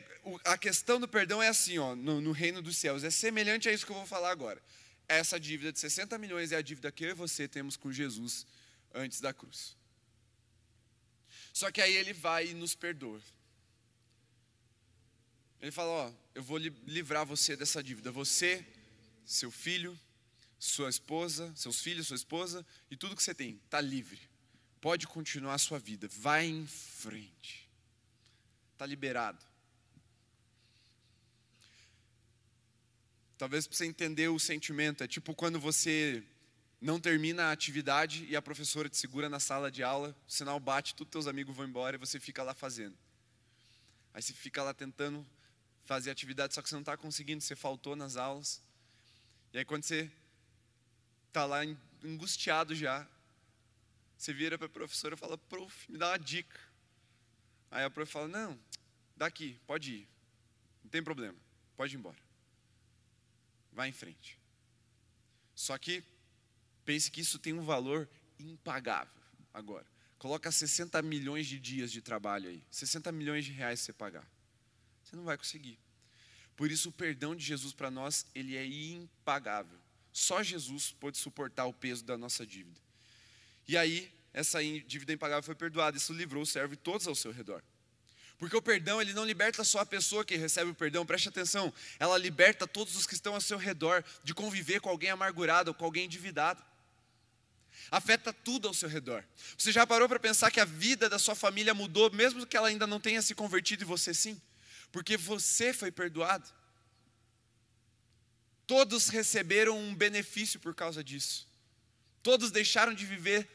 a 0.45 0.57
questão 0.57 0.99
do 0.99 1.07
perdão 1.07 1.41
é 1.41 1.47
assim, 1.47 1.77
ó, 1.77 1.95
no, 1.95 2.21
no, 2.21 2.31
reino 2.31 2.61
dos 2.61 2.77
céus, 2.77 3.03
é 3.03 3.09
semelhante 3.09 3.67
a 3.67 3.73
isso 3.73 3.85
que 3.85 3.91
eu 3.91 3.95
vou 3.95 4.05
falar 4.05 4.31
agora. 4.31 4.61
Essa 5.07 5.39
dívida 5.39 5.71
de 5.71 5.79
60 5.79 6.17
milhões 6.17 6.51
é 6.51 6.55
a 6.55 6.61
dívida 6.61 6.91
que 6.91 7.03
eu 7.03 7.09
e 7.09 7.13
você 7.13 7.47
temos 7.47 7.75
com 7.75 7.91
Jesus 7.91 8.45
antes 8.93 9.19
da 9.19 9.33
cruz. 9.33 9.75
Só 11.51 11.71
que 11.71 11.81
aí 11.81 11.93
ele 11.93 12.13
vai 12.13 12.47
e 12.47 12.53
nos 12.53 12.73
perdoa. 12.73 13.21
Ele 15.61 15.71
fala: 15.71 15.89
Ó, 15.89 16.13
eu 16.33 16.41
vou 16.43 16.57
livrar 16.57 17.25
você 17.25 17.55
dessa 17.55 17.83
dívida. 17.83 18.11
Você, 18.11 18.65
seu 19.25 19.51
filho, 19.51 19.97
sua 20.57 20.89
esposa, 20.89 21.53
seus 21.55 21.81
filhos, 21.81 22.07
sua 22.07 22.15
esposa 22.15 22.65
e 22.89 22.95
tudo 22.95 23.15
que 23.15 23.23
você 23.23 23.35
tem, 23.35 23.59
está 23.65 23.81
livre. 23.81 24.19
Pode 24.83 25.07
continuar 25.07 25.53
a 25.53 25.57
sua 25.57 25.79
vida. 25.79 26.09
Vai 26.09 26.45
em 26.45 26.67
frente. 26.67 27.69
Está 28.73 28.85
liberado. 28.85 29.41
Talvez 33.37 33.65
para 33.65 33.77
você 33.77 33.85
entender 33.85 34.27
o 34.27 34.37
sentimento, 34.37 35.01
é 35.01 35.07
tipo 35.07 35.33
quando 35.33 35.57
você 35.57 36.21
não 36.81 36.99
termina 36.99 37.43
a 37.45 37.51
atividade 37.53 38.25
e 38.25 38.35
a 38.35 38.41
professora 38.41 38.89
te 38.89 38.97
segura 38.97 39.29
na 39.29 39.39
sala 39.39 39.71
de 39.71 39.81
aula, 39.81 40.13
o 40.27 40.29
sinal 40.29 40.59
bate, 40.59 40.95
todos 40.95 41.11
teus 41.11 41.27
amigos 41.27 41.55
vão 41.55 41.65
embora 41.65 41.95
e 41.95 41.99
você 41.99 42.19
fica 42.19 42.43
lá 42.43 42.53
fazendo. 42.53 42.97
Aí 44.13 44.21
você 44.21 44.33
fica 44.33 44.61
lá 44.61 44.73
tentando 44.73 45.25
fazer 45.85 46.11
atividade, 46.11 46.53
só 46.53 46.61
que 46.61 46.67
você 46.67 46.75
não 46.75 46.81
está 46.81 46.97
conseguindo, 46.97 47.41
você 47.41 47.55
faltou 47.55 47.95
nas 47.95 48.17
aulas. 48.17 48.61
E 49.53 49.59
aí 49.59 49.63
quando 49.63 49.83
você 49.83 50.11
está 51.29 51.45
lá 51.45 51.61
angustiado 52.03 52.75
já, 52.75 53.07
você 54.23 54.33
vira 54.33 54.57
para 54.57 54.67
a 54.67 54.69
professora 54.69 55.15
e 55.15 55.17
fala, 55.17 55.37
prof, 55.37 55.91
me 55.91 55.97
dá 55.97 56.09
uma 56.09 56.19
dica. 56.19 56.59
Aí 57.71 57.83
a 57.83 57.89
prof 57.89 58.11
fala, 58.11 58.27
não, 58.27 58.59
daqui, 59.15 59.59
pode 59.65 59.91
ir, 59.91 60.09
não 60.83 60.89
tem 60.89 61.03
problema, 61.03 61.37
pode 61.75 61.95
ir 61.95 61.99
embora 61.99 62.23
vá 63.73 63.87
em 63.87 63.91
frente. 63.91 64.39
Só 65.55 65.77
que 65.77 66.03
pense 66.85 67.11
que 67.11 67.21
isso 67.21 67.39
tem 67.39 67.53
um 67.53 67.63
valor 67.63 68.09
impagável 68.39 69.21
agora. 69.53 69.85
Coloca 70.17 70.51
60 70.51 71.01
milhões 71.01 71.47
de 71.47 71.59
dias 71.59 71.91
de 71.91 72.01
trabalho 72.01 72.49
aí, 72.49 72.63
60 72.71 73.11
milhões 73.11 73.45
de 73.45 73.51
reais 73.51 73.81
você 73.81 73.91
pagar. 73.91 74.27
Você 75.03 75.15
não 75.15 75.23
vai 75.23 75.37
conseguir. 75.37 75.77
Por 76.55 76.71
isso 76.71 76.89
o 76.89 76.91
perdão 76.91 77.35
de 77.35 77.43
Jesus 77.43 77.73
para 77.73 77.91
nós, 77.91 78.25
ele 78.33 78.55
é 78.55 78.65
impagável. 78.65 79.77
Só 80.11 80.41
Jesus 80.43 80.91
pode 80.91 81.17
suportar 81.17 81.65
o 81.65 81.73
peso 81.73 82.05
da 82.05 82.17
nossa 82.17 82.45
dívida. 82.45 82.79
E 83.67 83.77
aí, 83.77 84.11
essa 84.33 84.59
dívida 84.63 85.13
impagável 85.13 85.43
foi 85.43 85.55
perdoada. 85.55 85.95
Isso 85.97 86.13
livrou 86.13 86.43
o 86.43 86.45
servo 86.45 86.73
e 86.73 86.77
todos 86.77 87.07
ao 87.07 87.15
seu 87.15 87.31
redor. 87.31 87.63
Porque 88.37 88.57
o 88.57 88.61
perdão, 88.61 89.01
ele 89.01 89.13
não 89.13 89.23
liberta 89.23 89.63
só 89.63 89.79
a 89.79 89.85
pessoa 89.85 90.25
que 90.25 90.35
recebe 90.35 90.71
o 90.71 90.75
perdão, 90.75 91.05
preste 91.05 91.29
atenção, 91.29 91.71
ela 91.99 92.17
liberta 92.17 92.67
todos 92.67 92.95
os 92.95 93.05
que 93.05 93.13
estão 93.13 93.35
ao 93.35 93.41
seu 93.41 93.57
redor 93.57 94.03
de 94.23 94.33
conviver 94.33 94.81
com 94.81 94.89
alguém 94.89 95.11
amargurado 95.11 95.69
ou 95.69 95.73
com 95.73 95.85
alguém 95.85 96.05
endividado. 96.05 96.61
Afeta 97.89 98.33
tudo 98.33 98.67
ao 98.67 98.73
seu 98.73 98.89
redor. 98.89 99.23
Você 99.57 99.71
já 99.71 99.85
parou 99.85 100.09
para 100.09 100.19
pensar 100.19 100.51
que 100.51 100.59
a 100.59 100.65
vida 100.65 101.07
da 101.09 101.19
sua 101.19 101.35
família 101.35 101.73
mudou, 101.73 102.11
mesmo 102.11 102.45
que 102.45 102.57
ela 102.57 102.67
ainda 102.67 102.87
não 102.87 102.99
tenha 102.99 103.21
se 103.21 103.35
convertido 103.35 103.83
e 103.83 103.85
você 103.85 104.13
sim? 104.13 104.41
Porque 104.91 105.15
você 105.15 105.73
foi 105.73 105.91
perdoado. 105.91 106.49
Todos 108.65 109.09
receberam 109.09 109.77
um 109.77 109.93
benefício 109.93 110.59
por 110.59 110.73
causa 110.73 111.03
disso. 111.03 111.47
Todos 112.23 112.51
deixaram 112.51 112.93
de 112.93 113.05
viver 113.05 113.47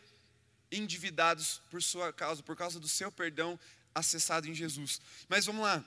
endividados 0.71 1.63
por 1.71 1.83
sua 1.83 2.13
causa, 2.13 2.43
por 2.43 2.55
causa 2.55 2.79
do 2.79 2.87
seu 2.87 3.11
perdão 3.11 3.59
acessado 3.95 4.47
em 4.47 4.55
Jesus. 4.55 5.01
Mas 5.29 5.47
vamos 5.47 5.63
lá. 5.63 5.83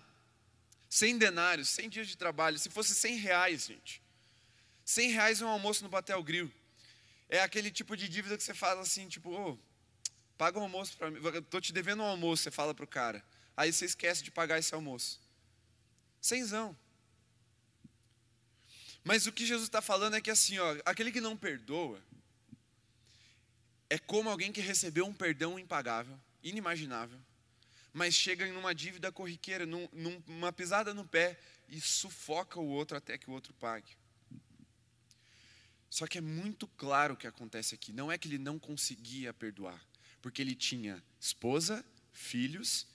100 0.89 1.19
denários, 1.19 1.69
100 1.69 1.89
dias 1.89 2.07
de 2.07 2.17
trabalho, 2.17 2.59
se 2.59 2.69
fosse 2.69 2.93
100 2.93 3.15
reais, 3.17 3.67
gente. 3.67 4.01
100 4.83 5.11
reais 5.11 5.41
é 5.41 5.45
um 5.45 5.49
almoço 5.49 5.83
no 5.83 5.89
Batel 5.89 6.21
Grill. 6.21 6.51
É 7.29 7.41
aquele 7.41 7.71
tipo 7.71 7.95
de 7.95 8.09
dívida 8.09 8.35
que 8.35 8.43
você 8.43 8.53
fala 8.53 8.81
assim, 8.81 9.07
tipo, 9.07 9.31
oh, 9.31 9.57
paga 10.37 10.59
um 10.59 10.63
almoço 10.63 10.97
para 10.97 11.09
mim, 11.09 11.19
estou 11.37 11.61
te 11.61 11.71
devendo 11.71 12.01
um 12.01 12.05
almoço, 12.05 12.43
você 12.43 12.51
fala 12.51 12.73
para 12.73 12.83
o 12.83 12.87
cara. 12.87 13.23
Aí 13.55 13.71
você 13.71 13.85
esquece 13.85 14.23
de 14.23 14.31
pagar 14.31 14.59
esse 14.59 14.73
almoço. 14.73 15.21
Cenzão. 16.19 16.75
Mas 19.03 19.27
o 19.27 19.31
que 19.31 19.45
Jesus 19.45 19.67
está 19.67 19.81
falando 19.81 20.15
é 20.15 20.21
que 20.21 20.29
assim, 20.29 20.59
ó, 20.59 20.77
aquele 20.83 21.11
que 21.11 21.21
não 21.21 21.37
perdoa 21.37 22.01
é 23.91 23.99
como 23.99 24.29
alguém 24.29 24.53
que 24.53 24.61
recebeu 24.61 25.05
um 25.05 25.11
perdão 25.13 25.59
impagável, 25.59 26.17
inimaginável, 26.41 27.19
mas 27.91 28.13
chega 28.13 28.47
em 28.47 28.55
uma 28.55 28.73
dívida 28.73 29.11
corriqueira, 29.11 29.65
num, 29.65 29.85
numa 30.25 30.53
pisada 30.53 30.93
no 30.93 31.05
pé 31.05 31.37
e 31.67 31.81
sufoca 31.81 32.57
o 32.57 32.65
outro 32.65 32.95
até 32.95 33.17
que 33.17 33.29
o 33.29 33.33
outro 33.33 33.53
pague. 33.55 33.97
Só 35.89 36.07
que 36.07 36.19
é 36.19 36.21
muito 36.21 36.69
claro 36.69 37.15
o 37.15 37.17
que 37.17 37.27
acontece 37.27 37.75
aqui. 37.75 37.91
Não 37.91 38.09
é 38.09 38.17
que 38.17 38.29
ele 38.29 38.37
não 38.37 38.57
conseguia 38.57 39.33
perdoar, 39.33 39.85
porque 40.21 40.41
ele 40.41 40.55
tinha 40.55 41.03
esposa, 41.19 41.83
filhos 42.13 42.87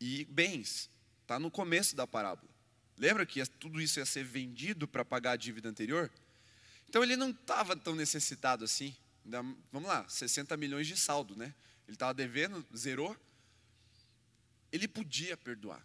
e 0.00 0.26
bens. 0.26 0.88
Está 1.22 1.40
no 1.40 1.50
começo 1.50 1.96
da 1.96 2.06
parábola. 2.06 2.48
Lembra 2.96 3.26
que 3.26 3.44
tudo 3.46 3.80
isso 3.80 3.98
ia 3.98 4.06
ser 4.06 4.22
vendido 4.22 4.86
para 4.86 5.04
pagar 5.04 5.32
a 5.32 5.36
dívida 5.36 5.68
anterior? 5.68 6.08
Então 6.88 7.02
ele 7.02 7.16
não 7.16 7.30
estava 7.30 7.74
tão 7.74 7.96
necessitado 7.96 8.64
assim. 8.64 8.94
Vamos 9.72 9.88
lá, 9.88 10.08
60 10.08 10.56
milhões 10.56 10.86
de 10.86 10.96
saldo, 10.96 11.36
né? 11.36 11.54
Ele 11.86 11.94
estava 11.94 12.14
devendo, 12.14 12.64
zerou, 12.76 13.16
ele 14.72 14.86
podia 14.86 15.36
perdoar. 15.36 15.84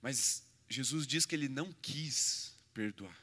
Mas 0.00 0.44
Jesus 0.68 1.06
diz 1.06 1.26
que 1.26 1.34
ele 1.34 1.48
não 1.48 1.72
quis 1.72 2.54
perdoar. 2.72 3.16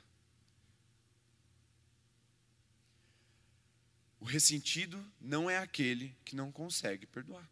O 4.19 4.25
ressentido 4.25 5.03
não 5.21 5.49
é 5.49 5.57
aquele 5.59 6.15
que 6.25 6.35
não 6.35 6.51
consegue 6.51 7.05
perdoar, 7.05 7.47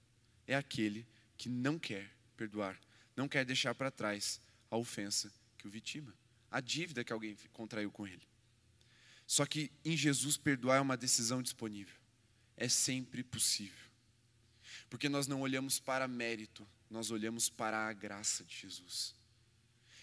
é 0.48 0.56
aquele 0.56 1.06
que 1.38 1.48
não 1.48 1.78
quer 1.78 2.12
perdoar, 2.36 2.80
não 3.16 3.28
quer 3.28 3.46
deixar 3.46 3.76
para 3.76 3.92
trás 3.92 4.42
a 4.72 4.78
ofensa 4.78 5.32
que 5.58 5.68
o 5.68 5.70
vitima, 5.70 6.14
a 6.50 6.60
dívida 6.60 7.04
que 7.04 7.14
alguém 7.14 7.38
contraiu 7.52 7.92
com 7.92 8.08
ele. 8.08 8.33
Só 9.26 9.46
que 9.46 9.72
em 9.84 9.96
Jesus 9.96 10.38
perdoar 10.38 10.78
é 10.78 10.82
uma 10.82 10.98
decisão 10.98 11.42
disponível, 11.42 11.96
é 12.58 12.68
sempre 12.68 13.24
possível. 13.24 13.84
Porque 14.90 15.10
nós 15.10 15.28
não 15.28 15.42
olhamos 15.42 15.80
para 15.80 16.08
mérito, 16.08 16.68
nós 16.90 17.10
olhamos 17.10 17.50
para 17.50 17.88
a 17.88 17.94
graça 17.94 18.44
de 18.44 18.56
Jesus. 18.56 19.16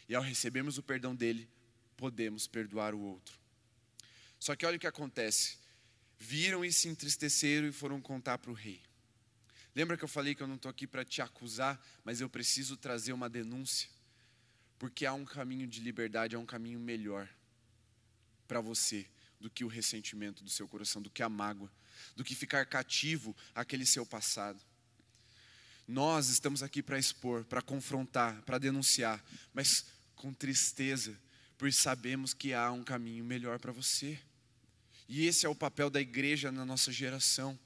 E 0.09 0.15
ao 0.15 0.23
recebermos 0.23 0.79
o 0.79 0.83
perdão 0.83 1.15
dele, 1.15 1.49
podemos 1.97 2.47
perdoar 2.47 2.95
o 2.95 3.01
outro. 3.01 3.39
Só 4.39 4.57
que 4.57 4.67
olha 4.67 4.77
o 4.77 4.81
que 4.81 4.87
acontece. 4.87 5.59
viram 6.19 6.63
e 6.63 6.73
se 6.73 6.87
entristeceram 6.87 7.69
e 7.69 7.73
foram 7.73 8.01
contar 8.01 8.37
para 8.39 8.51
o 8.51 8.55
rei. 8.55 8.83
Lembra 9.75 9.97
que 9.97 10.05
eu 10.05 10.09
falei 10.09 10.35
que 10.35 10.43
eu 10.43 10.47
não 10.47 10.57
estou 10.57 10.71
aqui 10.71 10.87
para 10.87 11.05
te 11.05 11.23
acusar, 11.23 11.81
mas 12.05 12.21
eu 12.21 12.29
preciso 12.29 12.77
trazer 12.77 13.13
uma 13.13 13.29
denúncia? 13.29 13.89
Porque 14.79 15.07
há 15.07 15.15
um 15.15 15.25
caminho 15.25 15.67
de 15.67 15.81
liberdade, 15.81 16.37
há 16.37 16.39
um 16.39 16.45
caminho 16.45 16.79
melhor 16.79 17.29
para 18.51 18.61
você 18.61 19.07
do 19.39 19.49
que 19.49 19.63
o 19.63 19.69
ressentimento 19.69 20.43
do 20.43 20.51
seu 20.51 20.67
coração, 20.67 21.01
do 21.01 21.09
que 21.09 21.23
a 21.23 21.29
mágoa, 21.29 21.71
do 22.17 22.25
que 22.25 22.35
ficar 22.35 22.67
cativo 22.67 23.37
àquele 23.55 23.87
seu 23.87 24.05
passado. 24.05 24.61
Nós 25.87 26.29
estamos 26.29 26.61
aqui 26.61 26.83
para 26.83 26.99
expor, 26.99 27.45
para 27.45 27.63
confrontar, 27.63 28.43
para 28.43 28.59
denunciar, 28.59 29.25
mas 29.55 29.87
com 30.17 30.33
tristeza, 30.33 31.17
pois 31.57 31.77
sabemos 31.77 32.35
que 32.35 32.53
há 32.53 32.73
um 32.73 32.83
caminho 32.83 33.25
melhor 33.25 33.61
para 33.61 33.71
você. 33.71 34.19
E 35.09 35.27
esse 35.27 35.47
é 35.47 35.49
o 35.49 35.55
papel 35.55 35.89
da 35.89 36.01
igreja 36.01 36.51
na 36.51 36.65
nossa 36.65 36.91
geração. 36.91 37.57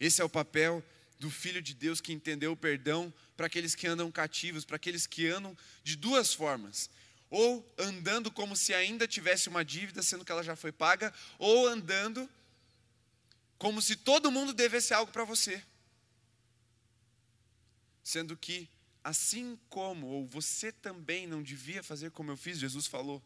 Esse 0.00 0.20
é 0.20 0.24
o 0.24 0.28
papel 0.28 0.84
do 1.20 1.30
Filho 1.30 1.62
de 1.62 1.72
Deus 1.72 2.00
que 2.00 2.12
entendeu 2.12 2.50
o 2.50 2.56
perdão 2.56 3.14
para 3.36 3.46
aqueles 3.46 3.76
que 3.76 3.86
andam 3.86 4.10
cativos, 4.10 4.64
para 4.64 4.74
aqueles 4.74 5.06
que 5.06 5.28
andam 5.28 5.56
de 5.84 5.94
duas 5.94 6.34
formas: 6.34 6.90
ou 7.30 7.66
andando 7.78 8.30
como 8.30 8.56
se 8.56 8.72
ainda 8.72 9.06
tivesse 9.06 9.48
uma 9.48 9.64
dívida, 9.64 10.02
sendo 10.02 10.24
que 10.24 10.32
ela 10.32 10.42
já 10.42 10.54
foi 10.54 10.72
paga, 10.72 11.12
ou 11.38 11.66
andando 11.66 12.28
como 13.58 13.80
se 13.80 13.96
todo 13.96 14.30
mundo 14.30 14.52
devesse 14.52 14.92
algo 14.94 15.10
para 15.10 15.24
você. 15.24 15.62
Sendo 18.02 18.36
que, 18.36 18.68
assim 19.02 19.58
como, 19.68 20.06
ou 20.06 20.26
você 20.26 20.70
também 20.70 21.26
não 21.26 21.42
devia 21.42 21.82
fazer 21.82 22.10
como 22.10 22.30
eu 22.30 22.36
fiz, 22.36 22.58
Jesus 22.58 22.86
falou. 22.86 23.22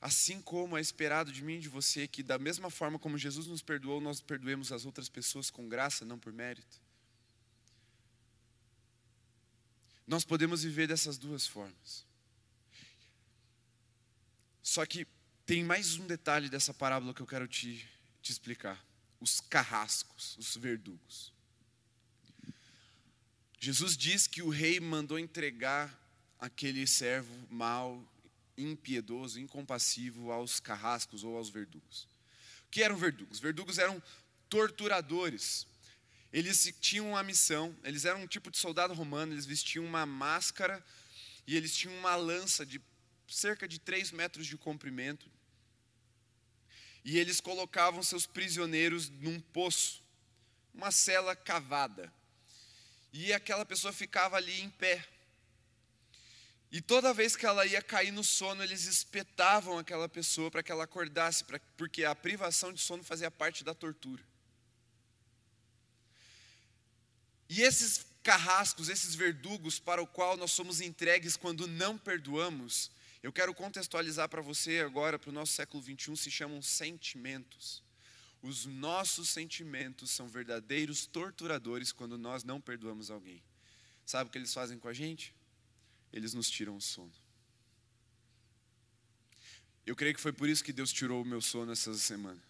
Assim 0.00 0.40
como 0.40 0.76
é 0.76 0.80
esperado 0.80 1.30
de 1.30 1.44
mim 1.44 1.56
e 1.56 1.60
de 1.60 1.68
você 1.68 2.08
que, 2.08 2.22
da 2.22 2.38
mesma 2.38 2.70
forma 2.70 2.98
como 2.98 3.18
Jesus 3.18 3.46
nos 3.46 3.62
perdoou, 3.62 4.00
nós 4.00 4.20
perdoemos 4.20 4.72
as 4.72 4.84
outras 4.84 5.08
pessoas 5.08 5.50
com 5.50 5.68
graça, 5.68 6.04
não 6.04 6.18
por 6.18 6.32
mérito. 6.32 6.80
Nós 10.12 10.26
podemos 10.26 10.62
viver 10.62 10.86
dessas 10.86 11.16
duas 11.16 11.46
formas. 11.46 12.04
Só 14.62 14.84
que 14.84 15.06
tem 15.46 15.64
mais 15.64 15.96
um 15.96 16.06
detalhe 16.06 16.50
dessa 16.50 16.74
parábola 16.74 17.14
que 17.14 17.22
eu 17.22 17.26
quero 17.26 17.48
te, 17.48 17.88
te 18.20 18.30
explicar: 18.30 18.78
os 19.18 19.40
carrascos, 19.40 20.36
os 20.36 20.54
verdugos. 20.54 21.32
Jesus 23.58 23.96
diz 23.96 24.26
que 24.26 24.42
o 24.42 24.50
rei 24.50 24.78
mandou 24.80 25.18
entregar 25.18 25.98
aquele 26.38 26.86
servo 26.86 27.34
mau, 27.48 28.06
impiedoso, 28.58 29.40
incompassivo 29.40 30.30
aos 30.30 30.60
carrascos 30.60 31.24
ou 31.24 31.38
aos 31.38 31.48
verdugos. 31.48 32.06
O 32.66 32.70
que 32.70 32.82
eram 32.82 32.98
verdugos? 32.98 33.40
Verdugos 33.40 33.78
eram 33.78 34.02
torturadores. 34.50 35.66
Eles 36.32 36.72
tinham 36.80 37.10
uma 37.10 37.22
missão, 37.22 37.76
eles 37.84 38.04
eram 38.04 38.22
um 38.22 38.26
tipo 38.26 38.50
de 38.50 38.56
soldado 38.56 38.94
romano, 38.94 39.32
eles 39.32 39.44
vestiam 39.44 39.84
uma 39.84 40.06
máscara 40.06 40.84
e 41.46 41.56
eles 41.56 41.76
tinham 41.76 41.96
uma 41.98 42.16
lança 42.16 42.64
de 42.64 42.80
cerca 43.28 43.68
de 43.68 43.78
3 43.78 44.12
metros 44.12 44.46
de 44.46 44.56
comprimento. 44.56 45.30
E 47.04 47.18
eles 47.18 47.40
colocavam 47.40 48.02
seus 48.02 48.26
prisioneiros 48.26 49.08
num 49.08 49.40
poço, 49.40 50.02
uma 50.72 50.90
cela 50.90 51.36
cavada 51.36 52.12
e 53.12 53.32
aquela 53.32 53.64
pessoa 53.66 53.92
ficava 53.92 54.36
ali 54.36 54.62
em 54.62 54.70
pé. 54.70 55.06
E 56.70 56.80
toda 56.80 57.12
vez 57.12 57.36
que 57.36 57.44
ela 57.44 57.66
ia 57.66 57.82
cair 57.82 58.10
no 58.10 58.24
sono, 58.24 58.62
eles 58.62 58.86
espetavam 58.86 59.78
aquela 59.78 60.08
pessoa 60.08 60.50
para 60.50 60.62
que 60.62 60.72
ela 60.72 60.84
acordasse, 60.84 61.44
pra, 61.44 61.60
porque 61.76 62.02
a 62.04 62.14
privação 62.14 62.72
de 62.72 62.80
sono 62.80 63.04
fazia 63.04 63.30
parte 63.30 63.62
da 63.62 63.74
tortura. 63.74 64.22
E 67.54 67.60
esses 67.60 68.06
carrascos, 68.22 68.88
esses 68.88 69.14
verdugos 69.14 69.78
para 69.78 70.00
o 70.02 70.06
qual 70.06 70.38
nós 70.38 70.52
somos 70.52 70.80
entregues 70.80 71.36
quando 71.36 71.66
não 71.66 71.98
perdoamos, 71.98 72.90
eu 73.22 73.30
quero 73.30 73.52
contextualizar 73.52 74.26
para 74.26 74.40
você 74.40 74.78
agora, 74.78 75.18
para 75.18 75.28
o 75.28 75.34
nosso 75.34 75.52
século 75.52 75.82
21, 75.82 76.16
se 76.16 76.30
chamam 76.30 76.62
sentimentos. 76.62 77.82
Os 78.40 78.64
nossos 78.64 79.28
sentimentos 79.28 80.10
são 80.12 80.28
verdadeiros 80.28 81.04
torturadores 81.04 81.92
quando 81.92 82.16
nós 82.16 82.42
não 82.42 82.58
perdoamos 82.58 83.10
alguém. 83.10 83.42
Sabe 84.06 84.28
o 84.28 84.32
que 84.32 84.38
eles 84.38 84.54
fazem 84.54 84.78
com 84.78 84.88
a 84.88 84.94
gente? 84.94 85.34
Eles 86.10 86.32
nos 86.32 86.48
tiram 86.48 86.74
o 86.74 86.80
sono. 86.80 87.12
Eu 89.84 89.94
creio 89.94 90.14
que 90.14 90.22
foi 90.22 90.32
por 90.32 90.48
isso 90.48 90.64
que 90.64 90.72
Deus 90.72 90.90
tirou 90.90 91.20
o 91.20 91.26
meu 91.26 91.42
sono 91.42 91.70
essa 91.72 91.92
semana. 91.92 92.42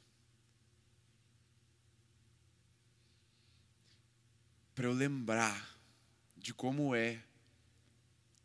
Para 4.83 4.89
eu 4.89 4.95
lembrar 4.95 5.78
de 6.37 6.53
como 6.53 6.93
é 6.93 7.22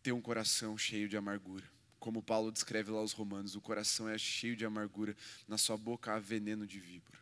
ter 0.04 0.12
um 0.12 0.22
coração 0.22 0.78
cheio 0.78 1.10
de 1.10 1.18
amargura. 1.18 1.68
Como 2.00 2.22
Paulo 2.22 2.52
descreve 2.52 2.92
lá 2.92 3.00
aos 3.00 3.12
Romanos, 3.12 3.56
o 3.56 3.60
coração 3.60 4.08
é 4.08 4.20
cheio 4.20 4.56
de 4.56 4.64
amargura, 4.64 5.18
na 5.48 5.58
sua 5.58 5.76
boca 5.76 6.14
há 6.14 6.20
veneno 6.20 6.68
de 6.68 6.80
víbora. 6.80 7.18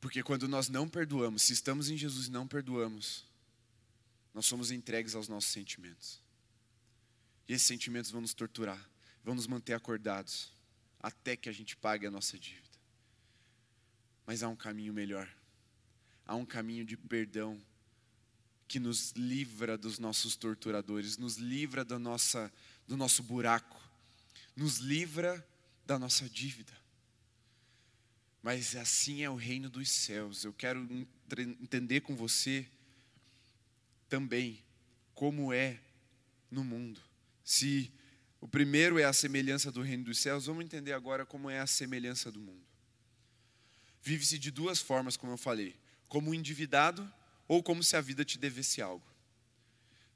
Porque 0.00 0.22
quando 0.22 0.48
nós 0.48 0.70
não 0.70 0.88
perdoamos, 0.88 1.42
se 1.42 1.52
estamos 1.52 1.90
em 1.90 1.98
Jesus 1.98 2.28
e 2.28 2.30
não 2.30 2.48
perdoamos, 2.48 3.26
nós 4.32 4.46
somos 4.46 4.70
entregues 4.70 5.14
aos 5.14 5.28
nossos 5.28 5.50
sentimentos. 5.50 6.22
E 7.46 7.52
esses 7.52 7.66
sentimentos 7.66 8.10
vão 8.10 8.22
nos 8.22 8.32
torturar, 8.32 8.82
vão 9.22 9.34
nos 9.34 9.46
manter 9.46 9.74
acordados, 9.74 10.54
até 11.00 11.36
que 11.36 11.50
a 11.50 11.52
gente 11.52 11.76
pague 11.76 12.06
a 12.06 12.10
nossa 12.10 12.38
dívida. 12.38 12.78
Mas 14.24 14.42
há 14.42 14.48
um 14.48 14.56
caminho 14.56 14.94
melhor, 14.94 15.30
há 16.28 16.36
um 16.36 16.44
caminho 16.44 16.84
de 16.84 16.94
perdão 16.96 17.58
que 18.68 18.78
nos 18.78 19.12
livra 19.12 19.78
dos 19.78 19.98
nossos 19.98 20.36
torturadores, 20.36 21.16
nos 21.16 21.36
livra 21.36 21.82
da 21.82 21.98
nossa, 21.98 22.52
do 22.86 22.98
nosso 22.98 23.22
buraco, 23.22 23.80
nos 24.54 24.76
livra 24.76 25.44
da 25.86 25.98
nossa 25.98 26.28
dívida. 26.28 26.76
Mas 28.42 28.76
assim 28.76 29.22
é 29.22 29.30
o 29.30 29.36
reino 29.36 29.70
dos 29.70 29.88
céus. 29.88 30.44
Eu 30.44 30.52
quero 30.52 30.86
entender 31.60 32.02
com 32.02 32.14
você 32.14 32.68
também 34.08 34.62
como 35.14 35.52
é 35.52 35.80
no 36.50 36.62
mundo. 36.62 37.00
Se 37.42 37.90
o 38.38 38.46
primeiro 38.46 38.98
é 38.98 39.04
a 39.04 39.12
semelhança 39.14 39.72
do 39.72 39.80
reino 39.80 40.04
dos 40.04 40.18
céus, 40.18 40.46
vamos 40.46 40.64
entender 40.64 40.92
agora 40.92 41.24
como 41.24 41.48
é 41.48 41.58
a 41.58 41.66
semelhança 41.66 42.30
do 42.30 42.38
mundo. 42.38 42.62
Vive-se 44.02 44.38
de 44.38 44.50
duas 44.50 44.80
formas, 44.80 45.16
como 45.16 45.32
eu 45.32 45.38
falei: 45.38 45.74
como 46.08 46.34
endividado 46.34 47.10
ou 47.46 47.62
como 47.62 47.82
se 47.82 47.96
a 47.96 48.00
vida 48.00 48.24
te 48.24 48.38
devesse 48.38 48.80
algo. 48.80 49.04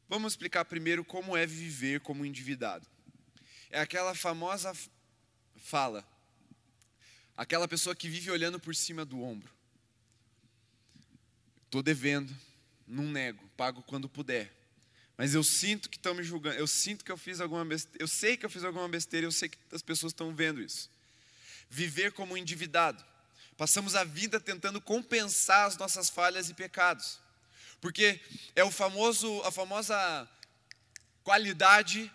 Vamos 0.09 0.35
explicar 0.35 0.65
primeiro 0.65 1.05
como 1.05 1.37
é 1.37 1.47
viver 1.47 2.01
como 2.01 2.25
endividado. 2.25 2.87
É 3.71 3.81
aquela 3.81 4.15
famosa 4.15 4.77
fala: 5.57 6.07
Aquela 7.37 7.67
pessoa 7.67 7.97
que 7.97 8.09
vive 8.09 8.31
olhando 8.31 8.61
por 8.61 8.75
cima 8.75 9.05
do 9.05 9.23
ombro. 9.23 9.51
Estou 11.65 11.83
devendo, 11.83 12.37
não 12.87 13.05
nego, 13.05 13.43
pago 13.57 13.83
quando 13.83 14.09
puder. 14.09 14.53
Mas 15.17 15.35
eu 15.35 15.43
sinto 15.43 15.89
que 15.89 15.97
estão 15.97 16.15
me 16.15 16.23
julgando, 16.23 16.59
eu 16.59 16.67
sinto 16.67 17.05
que 17.05 17.13
eu 17.13 17.17
fiz 17.17 17.41
alguma 17.41 17.65
besteira, 17.65 18.03
eu 18.03 18.09
sei 18.09 18.37
que 18.37 18.45
eu 18.45 18.51
fiz 18.51 18.65
alguma 18.65 18.89
besteira, 18.89 19.27
eu 19.27 19.33
sei 19.33 19.49
que 19.49 19.59
as 19.73 19.81
pessoas 19.81 20.11
estão 20.11 20.35
vendo 20.35 20.61
isso. 20.61 20.91
Viver 21.71 22.13
como 22.13 22.37
endividado. 22.37 23.03
Passamos 23.63 23.95
a 23.95 24.03
vida 24.03 24.41
tentando 24.41 24.81
compensar 24.81 25.69
as 25.69 25.77
nossas 25.77 26.11
falhas 26.11 26.51
e 26.51 26.53
pecados. 26.53 27.21
Porque 27.81 28.21
é 28.57 28.65
o 28.65 28.73
famoso, 28.73 29.41
a 29.43 29.53
famosa 29.53 30.29
qualidade 31.23 32.13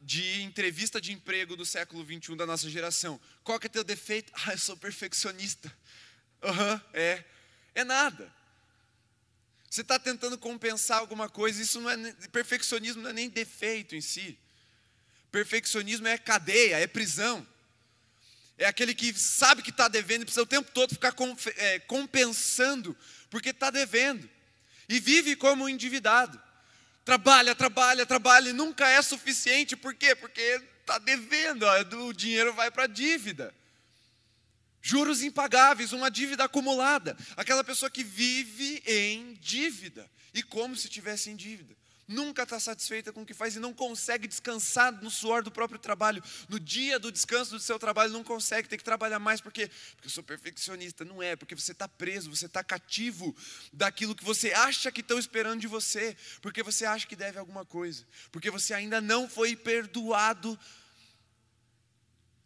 de 0.00 0.40
entrevista 0.40 0.98
de 0.98 1.12
emprego 1.12 1.54
do 1.54 1.66
século 1.66 2.02
21 2.02 2.34
da 2.34 2.46
nossa 2.46 2.70
geração. 2.70 3.20
Qual 3.44 3.60
que 3.60 3.66
é 3.66 3.68
teu 3.68 3.84
defeito? 3.84 4.32
Ah, 4.34 4.52
eu 4.52 4.58
sou 4.58 4.74
perfeccionista. 4.74 5.70
Aham, 6.42 6.72
uhum, 6.72 6.80
é. 6.94 7.24
É 7.74 7.84
nada. 7.84 8.32
Você 9.68 9.82
está 9.82 9.98
tentando 9.98 10.38
compensar 10.38 10.96
alguma 11.00 11.28
coisa, 11.28 11.60
isso 11.60 11.78
não 11.78 11.90
é 11.90 12.12
perfeccionismo 12.32 13.02
não 13.02 13.10
é 13.10 13.12
nem 13.12 13.28
defeito 13.28 13.94
em 13.94 14.00
si. 14.00 14.38
Perfeccionismo 15.30 16.08
é 16.08 16.16
cadeia, 16.16 16.76
é 16.76 16.86
prisão. 16.86 17.46
É 18.60 18.66
aquele 18.66 18.94
que 18.94 19.14
sabe 19.14 19.62
que 19.62 19.70
está 19.70 19.88
devendo 19.88 20.20
e 20.20 20.24
precisa 20.26 20.42
o 20.42 20.46
tempo 20.46 20.70
todo 20.70 20.90
ficar 20.90 21.14
é, 21.56 21.78
compensando, 21.78 22.94
porque 23.30 23.48
está 23.48 23.70
devendo. 23.70 24.28
E 24.86 25.00
vive 25.00 25.34
como 25.34 25.66
endividado. 25.66 26.40
Trabalha, 27.02 27.54
trabalha, 27.54 28.04
trabalha 28.04 28.50
e 28.50 28.52
nunca 28.52 28.86
é 28.86 29.00
suficiente. 29.00 29.74
Por 29.74 29.94
quê? 29.94 30.14
Porque 30.14 30.60
está 30.80 30.98
devendo, 30.98 31.62
ó, 31.62 32.06
o 32.06 32.12
dinheiro 32.12 32.52
vai 32.52 32.70
para 32.70 32.84
a 32.84 32.86
dívida. 32.86 33.54
Juros 34.82 35.22
impagáveis, 35.22 35.94
uma 35.94 36.10
dívida 36.10 36.44
acumulada. 36.44 37.16
Aquela 37.38 37.64
pessoa 37.64 37.90
que 37.90 38.04
vive 38.04 38.82
em 38.84 39.38
dívida. 39.40 40.10
E 40.34 40.42
como 40.42 40.76
se 40.76 40.86
tivesse 40.86 41.30
em 41.30 41.36
dívida. 41.36 41.74
Nunca 42.10 42.42
está 42.42 42.58
satisfeita 42.58 43.12
com 43.12 43.22
o 43.22 43.26
que 43.26 43.32
faz 43.32 43.54
e 43.54 43.60
não 43.60 43.72
consegue 43.72 44.26
descansar 44.26 44.92
no 45.02 45.10
suor 45.10 45.42
do 45.42 45.50
próprio 45.50 45.78
trabalho. 45.78 46.22
No 46.48 46.58
dia 46.58 46.98
do 46.98 47.12
descanso 47.12 47.52
do 47.52 47.60
seu 47.60 47.78
trabalho, 47.78 48.12
não 48.12 48.24
consegue, 48.24 48.68
tem 48.68 48.78
que 48.78 48.84
trabalhar 48.84 49.18
mais, 49.18 49.40
por 49.40 49.52
quê? 49.52 49.70
Porque 49.94 50.08
eu 50.08 50.10
sou 50.10 50.24
perfeccionista. 50.24 51.04
Não 51.04 51.22
é, 51.22 51.36
porque 51.36 51.54
você 51.54 51.72
está 51.72 51.88
preso, 51.88 52.28
você 52.28 52.46
está 52.46 52.64
cativo 52.64 53.34
daquilo 53.72 54.14
que 54.14 54.24
você 54.24 54.52
acha 54.52 54.90
que 54.90 55.00
estão 55.00 55.18
esperando 55.18 55.60
de 55.60 55.68
você, 55.68 56.16
porque 56.42 56.62
você 56.62 56.84
acha 56.84 57.06
que 57.06 57.14
deve 57.14 57.38
alguma 57.38 57.64
coisa, 57.64 58.04
porque 58.32 58.50
você 58.50 58.74
ainda 58.74 59.00
não 59.00 59.28
foi 59.28 59.54
perdoado 59.54 60.58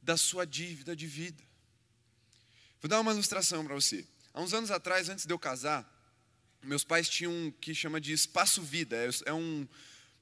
da 0.03 0.17
sua 0.17 0.47
dívida 0.47 0.95
de 0.95 1.07
vida. 1.07 1.43
Vou 2.83 2.89
dar 2.89 3.01
uma 3.01 3.12
ilustração 3.12 3.65
para 3.65 3.75
você. 3.75 4.07
Há 4.35 4.43
uns 4.43 4.53
anos 4.53 4.71
atrás, 4.71 5.09
antes 5.09 5.25
de 5.25 5.33
eu 5.33 5.39
casar, 5.39 5.91
meus 6.65 6.85
pais 6.85 7.09
tinham 7.09 7.33
um 7.33 7.51
que 7.51 7.75
chama 7.75 8.01
de 8.01 8.12
Espaço 8.12 8.62
Vida, 8.62 8.97
é, 8.97 9.09
é 9.27 9.33
um 9.33 9.67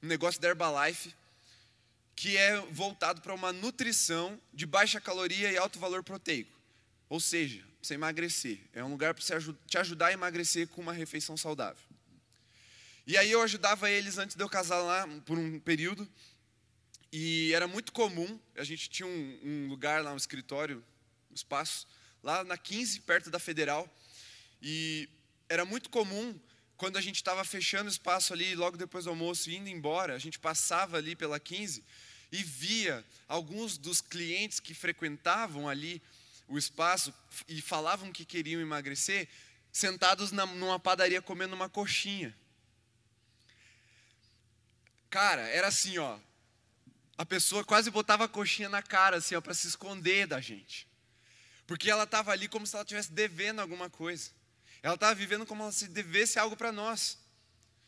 negócio 0.01 0.39
da 0.39 0.49
Herbalife 0.49 1.13
que 2.15 2.37
é 2.37 2.59
voltado 2.71 3.21
para 3.21 3.33
uma 3.33 3.51
nutrição 3.51 4.39
de 4.53 4.65
baixa 4.65 5.01
caloria 5.01 5.51
e 5.51 5.57
alto 5.57 5.79
valor 5.79 6.03
proteico. 6.03 6.51
Ou 7.09 7.19
seja, 7.19 7.59
para 7.59 7.87
você 7.87 7.93
emagrecer. 7.95 8.59
É 8.73 8.83
um 8.83 8.89
lugar 8.89 9.13
para 9.13 9.23
te 9.67 9.77
ajudar 9.77 10.07
a 10.07 10.13
emagrecer 10.13 10.67
com 10.67 10.81
uma 10.81 10.93
refeição 10.93 11.35
saudável. 11.35 11.83
E 13.05 13.17
aí 13.17 13.31
eu 13.31 13.41
ajudava 13.41 13.89
eles 13.89 14.17
antes 14.17 14.35
de 14.35 14.43
eu 14.43 14.49
casar 14.49 14.81
lá 14.81 15.07
por 15.25 15.37
um 15.37 15.59
período. 15.59 16.07
E 17.11 17.51
era 17.53 17.67
muito 17.67 17.91
comum, 17.91 18.39
a 18.55 18.63
gente 18.63 18.89
tinha 18.89 19.05
um, 19.05 19.39
um 19.43 19.67
lugar 19.67 20.03
lá, 20.03 20.13
um 20.13 20.17
escritório, 20.17 20.83
um 21.29 21.35
espaço, 21.35 21.85
lá 22.23 22.43
na 22.43 22.57
15, 22.57 23.01
perto 23.01 23.29
da 23.29 23.37
Federal. 23.37 23.87
E 24.61 25.09
era 25.53 25.65
muito 25.65 25.87
comum 25.89 26.37
quando 26.75 26.97
a 26.97 27.01
gente 27.01 27.17
estava 27.17 27.45
fechando 27.45 27.85
o 27.85 27.91
espaço 27.91 28.33
ali, 28.33 28.55
logo 28.55 28.75
depois 28.75 29.05
do 29.05 29.11
almoço, 29.11 29.51
indo 29.51 29.69
embora, 29.69 30.15
a 30.15 30.19
gente 30.19 30.39
passava 30.39 30.97
ali 30.97 31.15
pela 31.15 31.39
15 31.39 31.83
e 32.31 32.43
via 32.43 33.05
alguns 33.27 33.77
dos 33.77 34.01
clientes 34.01 34.59
que 34.59 34.73
frequentavam 34.73 35.69
ali 35.69 36.01
o 36.47 36.57
espaço 36.57 37.13
e 37.47 37.61
falavam 37.61 38.11
que 38.11 38.25
queriam 38.25 38.59
emagrecer, 38.59 39.29
sentados 39.71 40.31
na, 40.31 40.47
numa 40.47 40.79
padaria 40.79 41.21
comendo 41.21 41.55
uma 41.55 41.69
coxinha. 41.69 42.35
Cara, 45.07 45.43
era 45.43 45.67
assim, 45.67 45.99
ó. 45.99 46.17
A 47.15 47.23
pessoa 47.23 47.63
quase 47.63 47.91
botava 47.91 48.25
a 48.25 48.27
coxinha 48.27 48.67
na 48.67 48.81
cara, 48.81 49.17
assim, 49.17 49.39
para 49.39 49.53
se 49.53 49.67
esconder 49.67 50.25
da 50.25 50.41
gente. 50.41 50.87
Porque 51.67 51.91
ela 51.91 52.05
estava 52.05 52.31
ali 52.31 52.47
como 52.47 52.65
se 52.65 52.75
ela 52.75 52.83
estivesse 52.83 53.11
devendo 53.11 53.59
alguma 53.59 53.87
coisa. 53.87 54.31
Ela 54.83 54.95
estava 54.95 55.15
vivendo 55.15 55.45
como 55.45 55.71
se 55.71 55.87
devesse 55.87 56.37
algo 56.37 56.57
para 56.57 56.69
nós, 56.69 57.17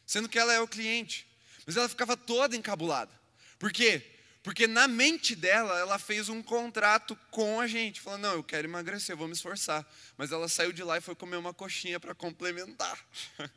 sendo 0.05 0.29
que 0.29 0.39
ela 0.39 0.53
é 0.53 0.61
o 0.61 0.67
cliente. 0.67 1.27
Mas 1.65 1.75
ela 1.75 1.89
ficava 1.89 2.15
toda 2.15 2.55
encabulada. 2.55 3.11
Por 3.59 3.73
quê? 3.73 4.01
Porque 4.41 4.65
na 4.65 4.87
mente 4.87 5.35
dela, 5.35 5.77
ela 5.77 5.99
fez 5.99 6.29
um 6.29 6.41
contrato 6.41 7.17
com 7.31 7.59
a 7.59 7.67
gente, 7.67 7.99
falando: 7.99 8.21
não, 8.21 8.33
eu 8.33 8.43
quero 8.43 8.67
emagrecer, 8.67 9.13
eu 9.13 9.17
vou 9.17 9.27
me 9.27 9.33
esforçar. 9.33 9.85
Mas 10.17 10.31
ela 10.31 10.47
saiu 10.47 10.71
de 10.71 10.83
lá 10.83 10.97
e 10.97 11.01
foi 11.01 11.15
comer 11.15 11.35
uma 11.35 11.53
coxinha 11.53 11.99
para 11.99 12.15
complementar. 12.15 13.03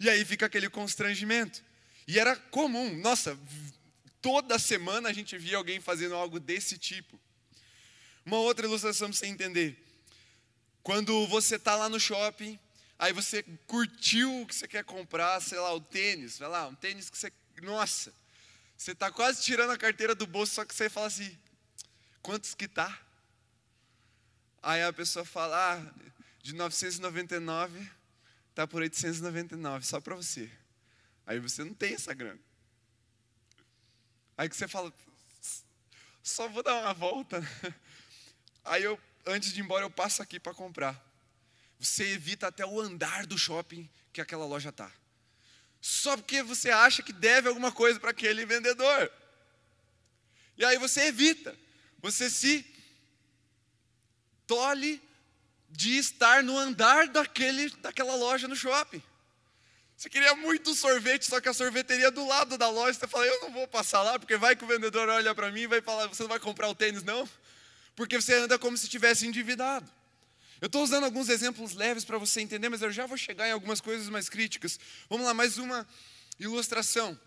e 0.00 0.10
aí 0.10 0.24
fica 0.24 0.46
aquele 0.46 0.68
constrangimento. 0.68 1.62
E 2.06 2.18
era 2.18 2.34
comum, 2.34 2.96
nossa, 2.96 3.38
toda 4.20 4.58
semana 4.58 5.10
a 5.10 5.12
gente 5.12 5.36
via 5.38 5.58
alguém 5.58 5.80
fazendo 5.80 6.14
algo 6.14 6.40
desse 6.40 6.78
tipo. 6.78 7.20
Uma 8.24 8.38
outra 8.38 8.66
ilustração 8.66 9.08
para 9.08 9.18
você 9.18 9.26
entender. 9.26 9.87
Quando 10.88 11.26
você 11.26 11.56
está 11.56 11.76
lá 11.76 11.86
no 11.90 12.00
shopping, 12.00 12.58
aí 12.98 13.12
você 13.12 13.42
curtiu 13.66 14.40
o 14.40 14.46
que 14.46 14.54
você 14.54 14.66
quer 14.66 14.82
comprar, 14.82 15.38
sei 15.42 15.58
lá, 15.58 15.70
o 15.74 15.82
tênis, 15.82 16.36
sei 16.36 16.46
lá, 16.46 16.66
um 16.66 16.74
tênis 16.74 17.10
que 17.10 17.18
você. 17.18 17.30
Nossa, 17.60 18.10
você 18.74 18.92
está 18.92 19.10
quase 19.10 19.42
tirando 19.42 19.68
a 19.68 19.76
carteira 19.76 20.14
do 20.14 20.26
bolso, 20.26 20.54
só 20.54 20.64
que 20.64 20.74
você 20.74 20.88
fala 20.88 21.08
assim: 21.08 21.38
quantos 22.22 22.54
que 22.54 22.66
tá? 22.66 22.98
Aí 24.62 24.82
a 24.82 24.90
pessoa 24.90 25.26
fala: 25.26 25.74
ah, 25.74 25.94
de 26.42 26.54
999 26.54 27.86
tá 28.54 28.66
por 28.66 28.80
899, 28.80 29.84
só 29.84 30.00
para 30.00 30.16
você. 30.16 30.50
Aí 31.26 31.38
você 31.38 31.62
não 31.64 31.74
tem 31.74 31.92
essa 31.92 32.14
grana. 32.14 32.40
Aí 34.38 34.48
que 34.48 34.56
você 34.56 34.66
fala: 34.66 34.90
só 36.22 36.48
vou 36.48 36.62
dar 36.62 36.80
uma 36.80 36.94
volta. 36.94 37.42
Aí 38.64 38.84
eu 38.84 38.98
antes 39.28 39.52
de 39.52 39.60
ir 39.60 39.64
embora 39.64 39.84
eu 39.84 39.90
passo 39.90 40.22
aqui 40.22 40.40
para 40.40 40.54
comprar. 40.54 41.00
Você 41.78 42.12
evita 42.12 42.48
até 42.48 42.66
o 42.66 42.80
andar 42.80 43.26
do 43.26 43.38
shopping 43.38 43.88
que 44.12 44.20
aquela 44.20 44.44
loja 44.44 44.70
está. 44.70 44.90
Só 45.80 46.16
porque 46.16 46.42
você 46.42 46.70
acha 46.70 47.02
que 47.02 47.12
deve 47.12 47.48
alguma 47.48 47.70
coisa 47.70 48.00
para 48.00 48.10
aquele 48.10 48.44
vendedor. 48.44 49.12
E 50.56 50.64
aí 50.64 50.76
você 50.76 51.02
evita. 51.02 51.56
Você 52.00 52.28
se 52.28 52.66
tolhe 54.46 55.00
de 55.70 55.98
estar 55.98 56.42
no 56.42 56.56
andar 56.56 57.08
daquele, 57.08 57.70
daquela 57.76 58.16
loja 58.16 58.48
no 58.48 58.56
shopping. 58.56 59.02
Você 59.96 60.08
queria 60.08 60.34
muito 60.36 60.74
sorvete, 60.74 61.26
só 61.26 61.40
que 61.40 61.48
a 61.48 61.52
sorveteria 61.52 62.10
do 62.10 62.26
lado 62.26 62.56
da 62.56 62.68
loja. 62.68 62.98
Você 62.98 63.06
fala, 63.06 63.26
eu 63.26 63.40
não 63.42 63.52
vou 63.52 63.68
passar 63.68 64.02
lá, 64.02 64.18
porque 64.18 64.36
vai 64.36 64.56
que 64.56 64.64
o 64.64 64.68
vendedor 64.68 65.08
olha 65.08 65.34
para 65.34 65.50
mim 65.50 65.62
e 65.62 65.66
vai 65.66 65.80
falar, 65.80 66.06
você 66.06 66.22
não 66.22 66.30
vai 66.30 66.40
comprar 66.40 66.68
o 66.68 66.74
tênis, 66.74 67.02
não? 67.02 67.28
Porque 67.98 68.14
você 68.14 68.32
anda 68.34 68.56
como 68.56 68.76
se 68.76 68.84
estivesse 68.84 69.26
endividado. 69.26 69.90
Eu 70.60 70.66
estou 70.66 70.84
usando 70.84 71.02
alguns 71.02 71.28
exemplos 71.28 71.74
leves 71.74 72.04
para 72.04 72.16
você 72.16 72.40
entender, 72.40 72.68
mas 72.68 72.80
eu 72.80 72.92
já 72.92 73.06
vou 73.06 73.16
chegar 73.16 73.48
em 73.48 73.50
algumas 73.50 73.80
coisas 73.80 74.08
mais 74.08 74.28
críticas. 74.28 74.78
Vamos 75.10 75.26
lá, 75.26 75.34
mais 75.34 75.58
uma 75.58 75.84
ilustração. 76.38 77.18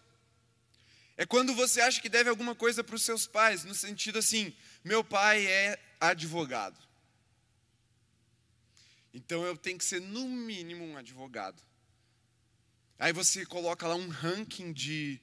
É 1.18 1.26
quando 1.26 1.54
você 1.54 1.82
acha 1.82 2.00
que 2.00 2.08
deve 2.08 2.30
alguma 2.30 2.56
coisa 2.56 2.86
para 2.86 2.96
os 2.96 3.02
seus 3.02 3.28
pais, 3.28 3.66
no 3.66 3.76
sentido 3.76 4.20
assim: 4.20 4.56
meu 4.82 5.04
pai 5.04 5.46
é 5.46 5.78
advogado. 6.00 6.80
Então 9.14 9.44
eu 9.44 9.58
tenho 9.58 9.78
que 9.78 9.84
ser, 9.84 10.00
no 10.00 10.26
mínimo, 10.26 10.86
um 10.86 10.96
advogado. 10.96 11.62
Aí 12.98 13.12
você 13.12 13.46
coloca 13.46 13.86
lá 13.86 13.96
um 13.96 14.08
ranking 14.08 14.72
de 14.72 15.20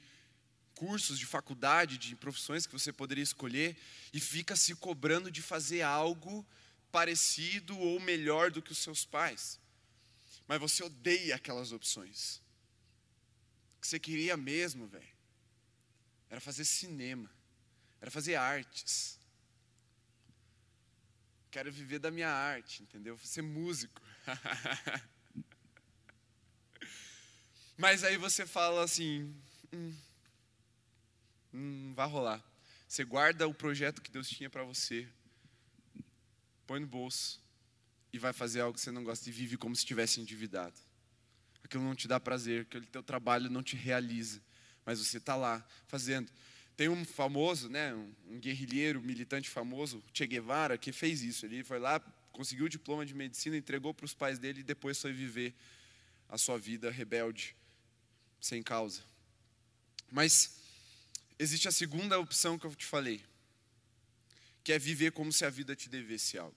cursos 0.78 1.18
de 1.18 1.26
faculdade, 1.26 1.98
de 1.98 2.14
profissões 2.14 2.64
que 2.64 2.72
você 2.72 2.92
poderia 2.92 3.24
escolher 3.24 3.76
e 4.12 4.20
fica 4.20 4.54
se 4.54 4.76
cobrando 4.76 5.28
de 5.28 5.42
fazer 5.42 5.82
algo 5.82 6.46
parecido 6.92 7.76
ou 7.76 7.98
melhor 7.98 8.52
do 8.52 8.62
que 8.62 8.70
os 8.70 8.78
seus 8.78 9.04
pais. 9.04 9.58
Mas 10.46 10.60
você 10.60 10.84
odeia 10.84 11.34
aquelas 11.34 11.72
opções. 11.72 12.40
O 13.76 13.80
que 13.80 13.88
você 13.88 13.98
queria 13.98 14.36
mesmo, 14.36 14.86
velho, 14.86 15.16
era 16.30 16.40
fazer 16.40 16.64
cinema, 16.64 17.28
era 18.00 18.08
fazer 18.08 18.36
artes. 18.36 19.18
Quero 21.50 21.72
viver 21.72 21.98
da 21.98 22.12
minha 22.12 22.30
arte, 22.30 22.84
entendeu? 22.84 23.18
Ser 23.18 23.42
músico. 23.42 24.00
Mas 27.76 28.04
aí 28.04 28.16
você 28.16 28.46
fala 28.46 28.84
assim, 28.84 29.34
hum, 29.72 29.92
não 31.52 31.94
vai 31.94 32.08
rolar. 32.08 32.44
Você 32.86 33.04
guarda 33.04 33.46
o 33.46 33.54
projeto 33.54 34.00
que 34.00 34.10
Deus 34.10 34.28
tinha 34.28 34.48
para 34.48 34.64
você, 34.64 35.06
põe 36.66 36.80
no 36.80 36.86
bolso 36.86 37.40
e 38.12 38.18
vai 38.18 38.32
fazer 38.32 38.60
algo 38.60 38.74
que 38.74 38.80
você 38.80 38.90
não 38.90 39.04
gosta 39.04 39.28
e 39.28 39.32
vive 39.32 39.56
como 39.56 39.74
se 39.74 39.80
estivesse 39.80 40.20
endividado. 40.20 40.74
Aquilo 41.62 41.82
não 41.82 41.94
te 41.94 42.08
dá 42.08 42.18
prazer, 42.18 42.62
aquele 42.62 42.86
teu 42.86 43.02
trabalho 43.02 43.50
não 43.50 43.62
te 43.62 43.76
realiza, 43.76 44.40
mas 44.86 44.98
você 44.98 45.18
está 45.18 45.36
lá 45.36 45.66
fazendo. 45.86 46.30
Tem 46.76 46.88
um 46.88 47.04
famoso, 47.04 47.68
né, 47.68 47.92
um 48.26 48.38
guerrilheiro, 48.38 49.02
militante 49.02 49.50
famoso, 49.50 50.02
Che 50.14 50.26
Guevara, 50.26 50.78
que 50.78 50.92
fez 50.92 51.22
isso. 51.22 51.44
Ele 51.44 51.64
foi 51.64 51.78
lá, 51.78 52.00
conseguiu 52.32 52.66
o 52.66 52.68
diploma 52.68 53.04
de 53.04 53.14
medicina, 53.14 53.56
entregou 53.56 53.92
para 53.92 54.06
os 54.06 54.14
pais 54.14 54.38
dele 54.38 54.60
e 54.60 54.62
depois 54.62 54.98
foi 55.00 55.12
viver 55.12 55.54
a 56.28 56.38
sua 56.38 56.58
vida 56.58 56.90
rebelde, 56.90 57.56
sem 58.40 58.62
causa. 58.62 59.02
Mas 60.10 60.57
existe 61.38 61.68
a 61.68 61.72
segunda 61.72 62.18
opção 62.18 62.58
que 62.58 62.66
eu 62.66 62.74
te 62.74 62.84
falei, 62.84 63.24
que 64.64 64.72
é 64.72 64.78
viver 64.78 65.12
como 65.12 65.32
se 65.32 65.44
a 65.44 65.50
vida 65.50 65.76
te 65.76 65.88
devesse 65.88 66.36
algo. 66.36 66.56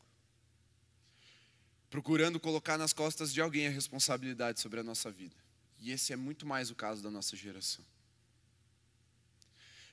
Procurando 1.89 2.39
colocar 2.39 2.77
nas 2.77 2.93
costas 2.93 3.33
de 3.33 3.41
alguém 3.41 3.67
a 3.67 3.71
responsabilidade 3.71 4.59
sobre 4.59 4.79
a 4.79 4.83
nossa 4.83 5.11
vida. 5.11 5.35
E 5.79 5.91
esse 5.91 6.13
é 6.13 6.15
muito 6.15 6.45
mais 6.45 6.71
o 6.71 6.75
caso 6.75 7.01
da 7.01 7.11
nossa 7.11 7.35
geração. 7.35 7.83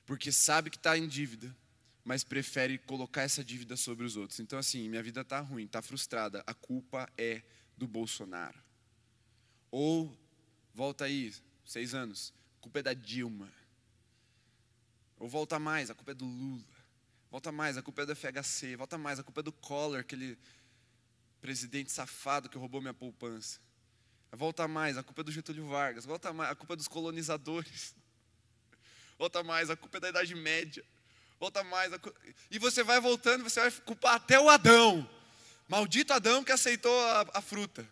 Porque 0.05 0.31
sabe 0.31 0.69
que 0.69 0.77
está 0.77 0.97
em 0.97 1.07
dívida, 1.07 1.55
mas 2.03 2.23
prefere 2.23 2.77
colocar 2.77 3.23
essa 3.23 3.43
dívida 3.43 3.75
sobre 3.75 4.05
os 4.05 4.15
outros. 4.15 4.39
Então, 4.39 4.57
assim, 4.57 4.87
minha 4.87 5.03
vida 5.03 5.21
está 5.21 5.39
ruim, 5.39 5.65
está 5.65 5.81
frustrada, 5.81 6.43
a 6.47 6.53
culpa 6.53 7.07
é 7.17 7.43
do 7.77 7.87
Bolsonaro. 7.87 8.57
Ou, 9.69 10.17
volta 10.73 11.05
aí, 11.05 11.33
seis 11.65 11.93
anos, 11.93 12.33
a 12.57 12.61
culpa 12.61 12.79
é 12.79 12.83
da 12.83 12.93
Dilma. 12.93 13.51
Ou 15.19 15.27
volta 15.27 15.59
mais, 15.59 15.89
a 15.89 15.93
culpa 15.93 16.11
é 16.11 16.13
do 16.13 16.25
Lula. 16.25 16.63
Volta 17.29 17.51
mais, 17.51 17.77
a 17.77 17.81
culpa 17.81 18.01
é 18.01 18.05
do 18.05 18.15
FHC. 18.15 18.75
Volta 18.75 18.97
mais, 18.97 19.19
a 19.19 19.23
culpa 19.23 19.41
é 19.41 19.43
do 19.43 19.51
Collor, 19.51 19.99
aquele 19.99 20.37
presidente 21.41 21.91
safado 21.91 22.49
que 22.49 22.57
roubou 22.57 22.81
minha 22.81 22.93
poupança. 22.93 23.59
Volta 24.31 24.67
mais, 24.67 24.97
a 24.97 25.03
culpa 25.03 25.21
é 25.21 25.23
do 25.25 25.31
Getúlio 25.31 25.67
Vargas. 25.67 26.05
Volta 26.05 26.31
mais, 26.31 26.51
a 26.51 26.55
culpa 26.55 26.73
é 26.73 26.77
dos 26.77 26.87
colonizadores. 26.87 27.95
Volta 29.19 29.43
mais, 29.43 29.69
a 29.69 29.75
culpa 29.75 29.97
é 29.97 29.99
da 29.99 30.09
Idade 30.09 30.33
Média. 30.35 30.83
Volta 31.39 31.63
mais. 31.63 31.93
A... 31.93 31.99
E 32.49 32.57
você 32.57 32.83
vai 32.83 32.99
voltando, 33.01 33.43
você 33.43 33.59
vai 33.59 33.71
culpar 33.71 34.15
até 34.15 34.39
o 34.39 34.49
Adão. 34.49 35.09
Maldito 35.67 36.13
Adão 36.13 36.43
que 36.43 36.51
aceitou 36.51 36.97
a, 37.07 37.27
a 37.35 37.41
fruta. 37.41 37.87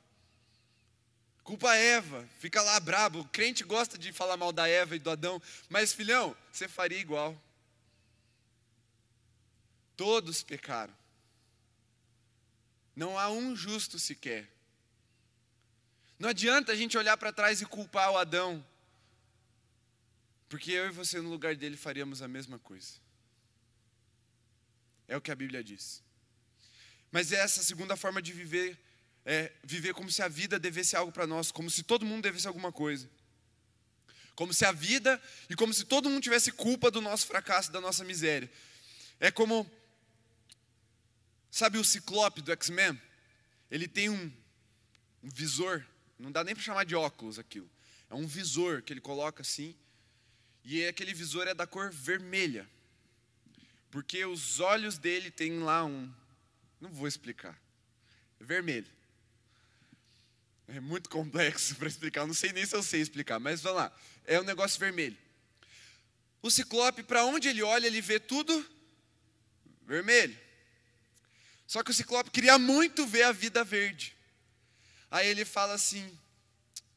Culpa 1.48 1.72
a 1.72 1.76
Eva, 1.78 2.28
fica 2.39 2.62
lá 2.62 2.78
brabo. 2.78 3.22
O 3.22 3.30
crente 3.30 3.64
gosta 3.64 3.98
de 3.98 4.12
falar 4.12 4.36
mal 4.36 4.52
da 4.52 4.68
Eva 4.68 4.98
e 4.98 5.00
do 5.00 5.10
Adão, 5.10 5.41
mas 5.70 5.93
filhão, 5.93 6.36
você 6.52 6.68
faria 6.68 7.00
igual. 7.00 7.41
Todos 9.95 10.43
pecaram. 10.43 10.93
Não 12.93 13.18
há 13.18 13.30
um 13.30 13.56
justo 13.56 13.98
sequer. 13.98 14.45
Não 16.20 16.28
adianta 16.28 16.74
a 16.74 16.76
gente 16.76 16.98
olhar 16.98 17.16
para 17.16 17.32
trás 17.32 17.62
e 17.62 17.66
culpar 17.66 18.12
o 18.12 18.18
Adão, 18.18 18.62
porque 20.50 20.74
eu 20.74 20.88
e 20.88 20.91
você, 20.91 21.22
no 21.22 21.30
lugar 21.30 21.56
dele, 21.56 21.78
faríamos 21.78 22.22
a 22.22 22.28
mesma 22.28 22.60
coisa. 22.60 22.95
É 25.08 25.16
o 25.16 25.22
que 25.22 25.32
a 25.32 25.36
Bíblia 25.36 25.64
diz. 25.64 26.04
Mas 27.10 27.32
é 27.32 27.38
essa 27.38 27.64
segunda 27.64 27.95
forma 27.95 28.22
de 28.22 28.34
viver, 28.34 28.78
é 29.28 29.51
viver 29.61 29.93
como 29.93 30.09
se 30.09 30.23
a 30.23 30.28
vida 30.30 30.57
devesse 30.57 30.95
algo 30.95 31.11
para 31.11 31.28
nós, 31.28 31.51
como 31.51 31.69
se 31.69 31.84
todo 31.84 32.05
mundo 32.05 32.23
devesse 32.23 32.47
alguma 32.47 32.71
coisa. 32.71 33.09
Como 34.34 34.53
se 34.53 34.63
a 34.63 34.71
vida 34.71 35.21
e 35.49 35.55
como 35.55 35.73
se 35.73 35.84
todo 35.84 36.09
mundo 36.09 36.23
tivesse 36.23 36.51
culpa 36.51 36.89
do 36.89 37.01
nosso 37.01 37.28
fracasso, 37.28 37.71
da 37.71 37.82
nossa 37.82 38.05
miséria. 38.05 38.49
É 39.19 39.30
como 39.30 39.69
Sabe 41.57 41.80
o 41.80 41.84
ciclope 41.84 42.41
do 42.41 42.51
X-Men? 42.51 43.01
Ele 43.71 43.88
tem 43.88 44.09
um, 44.09 44.32
um 45.23 45.30
visor, 45.30 45.84
não 46.19 46.32
dá 46.32 46.43
nem 46.43 46.53
para 46.53 46.63
chamar 46.63 46.86
de 46.86 46.95
óculos 46.95 47.39
aquilo. 47.39 47.67
É 48.09 48.13
um 48.13 48.28
visor 48.28 48.84
que 48.84 48.93
ele 48.93 49.01
coloca 49.01 49.41
assim, 49.41 49.75
e 50.63 50.86
aquele 50.86 51.15
visor 51.15 51.47
é 51.47 51.53
da 51.53 51.65
cor 51.65 51.89
vermelha. 51.91 52.69
Porque 53.89 54.23
os 54.23 54.59
olhos 54.59 54.97
dele 54.97 55.32
têm 55.32 55.59
lá 55.59 55.84
um. 55.84 56.13
Não 56.80 56.91
vou 56.91 57.07
explicar. 57.07 57.59
É 58.39 58.43
vermelho. 58.43 58.97
É 60.68 60.80
muito 60.80 61.09
complexo 61.09 61.76
para 61.78 61.88
explicar. 61.88 62.26
Não 62.26 62.34
sei 62.34 62.51
nem 62.51 62.65
se 62.65 62.76
eu 62.76 62.84
sei 62.84 63.01
explicar, 63.01 63.39
mas 63.39 63.61
vamos 63.61 63.80
lá. 63.80 63.91
É 64.26 64.39
um 64.39 64.43
negócio 64.43 64.80
vermelho. 64.80 65.18
O 66.41 66.51
ciclope, 66.51 67.03
para 67.03 67.26
onde 67.26 67.47
ele 67.47 67.63
olha, 67.63 67.88
ele 67.88 68.01
vê 68.01 68.20
tudo 68.20 68.65
vermelho. 69.86 70.38
Só 71.68 71.84
que 71.84 71.91
o 71.91 71.93
Ciclope 71.93 72.32
queria 72.32 72.57
muito 72.57 73.05
ver 73.05 73.24
a 73.24 73.32
vida 73.34 73.63
verde. 73.63 74.15
Aí 75.11 75.28
ele 75.28 75.43
fala 75.43 75.74
assim: 75.74 76.18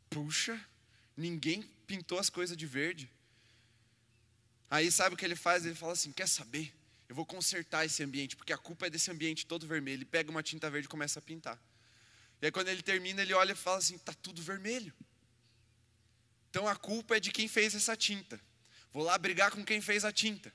puxa, 0.09 0.59
ninguém 1.17 1.63
pintou 1.87 2.19
as 2.19 2.31
coisas 2.31 2.57
de 2.57 2.67
verde. 2.67 3.11
Aí 4.71 4.91
sabe 4.93 5.15
o 5.15 5.19
que 5.19 5.25
ele 5.25 5.35
faz? 5.35 5.67
Ele 5.67 5.75
fala 5.75 5.93
assim: 5.93 6.13
quer 6.13 6.29
saber? 6.29 6.73
Eu 7.09 7.17
vou 7.17 7.27
consertar 7.27 7.85
esse 7.85 8.01
ambiente, 8.05 8.37
porque 8.37 8.53
a 8.53 8.59
culpa 8.59 8.87
é 8.87 8.91
desse 8.91 9.11
ambiente 9.11 9.45
todo 9.45 9.67
vermelho. 9.67 9.97
Ele 9.97 10.05
pega 10.05 10.31
uma 10.31 10.43
tinta 10.43 10.71
verde 10.71 10.87
e 10.87 10.89
começa 10.89 11.19
a 11.19 11.23
pintar. 11.23 11.61
E 12.41 12.47
aí 12.47 12.53
quando 12.53 12.69
ele 12.69 12.83
termina, 12.83 13.23
ele 13.23 13.35
olha 13.35 13.53
e 13.53 13.57
fala 13.57 13.79
assim: 13.79 13.99
tá 13.99 14.13
tudo 14.15 14.43
vermelho. 14.43 14.93
Então 16.49 16.67
a 16.67 16.75
culpa 16.75 17.17
é 17.17 17.21
de 17.21 17.31
quem 17.31 17.47
fez 17.49 17.75
essa 17.75 17.97
tinta. 17.97 18.41
Vou 18.93 19.05
lá 19.05 19.17
brigar 19.17 19.51
com 19.51 19.65
quem 19.65 19.81
fez 19.81 20.05
a 20.05 20.13
tinta. 20.13 20.53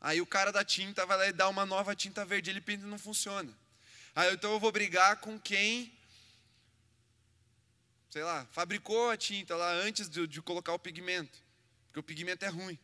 Aí 0.00 0.20
o 0.20 0.26
cara 0.26 0.50
da 0.50 0.64
tinta 0.64 1.04
vai 1.04 1.16
lá 1.16 1.26
e 1.28 1.32
dá 1.32 1.48
uma 1.48 1.66
nova 1.66 1.94
tinta 1.94 2.24
verde, 2.24 2.50
ele 2.50 2.60
pinta 2.60 2.84
e 2.84 2.88
não 2.88 2.98
funciona. 2.98 3.52
Aí 4.14 4.32
então 4.32 4.52
eu 4.52 4.60
vou 4.60 4.72
brigar 4.72 5.16
com 5.16 5.38
quem, 5.38 5.92
sei 8.08 8.22
lá, 8.22 8.46
fabricou 8.52 9.10
a 9.10 9.16
tinta 9.16 9.56
lá 9.56 9.72
antes 9.72 10.08
de, 10.08 10.26
de 10.26 10.40
colocar 10.40 10.72
o 10.72 10.78
pigmento, 10.78 11.38
porque 11.86 12.00
o 12.00 12.02
pigmento 12.02 12.44
é 12.44 12.48
ruim. 12.48 12.78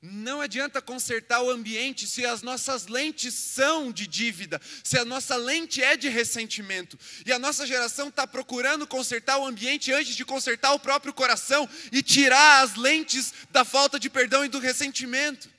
Não 0.00 0.40
adianta 0.40 0.80
consertar 0.80 1.42
o 1.42 1.50
ambiente 1.50 2.06
se 2.06 2.24
as 2.24 2.40
nossas 2.40 2.86
lentes 2.86 3.34
são 3.34 3.90
de 3.90 4.06
dívida, 4.06 4.60
se 4.84 4.96
a 4.96 5.04
nossa 5.04 5.34
lente 5.34 5.82
é 5.82 5.96
de 5.96 6.08
ressentimento. 6.08 6.96
E 7.26 7.32
a 7.32 7.38
nossa 7.38 7.66
geração 7.66 8.08
está 8.08 8.26
procurando 8.26 8.86
consertar 8.86 9.38
o 9.38 9.46
ambiente 9.46 9.92
antes 9.92 10.14
de 10.14 10.24
consertar 10.24 10.72
o 10.72 10.78
próprio 10.78 11.12
coração 11.12 11.68
e 11.90 12.02
tirar 12.02 12.62
as 12.62 12.76
lentes 12.76 13.34
da 13.50 13.64
falta 13.64 13.98
de 13.98 14.08
perdão 14.08 14.44
e 14.44 14.48
do 14.48 14.60
ressentimento 14.60 15.50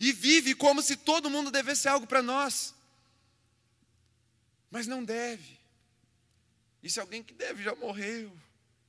e 0.00 0.12
vive 0.12 0.54
como 0.54 0.82
se 0.82 0.96
todo 0.96 1.30
mundo 1.30 1.50
devesse 1.50 1.88
algo 1.88 2.06
para 2.06 2.22
nós. 2.22 2.74
Mas 4.70 4.86
não 4.86 5.04
deve. 5.04 5.58
E 6.82 6.90
se 6.90 7.00
alguém 7.00 7.22
que 7.22 7.32
deve 7.32 7.62
já 7.62 7.74
morreu, 7.74 8.36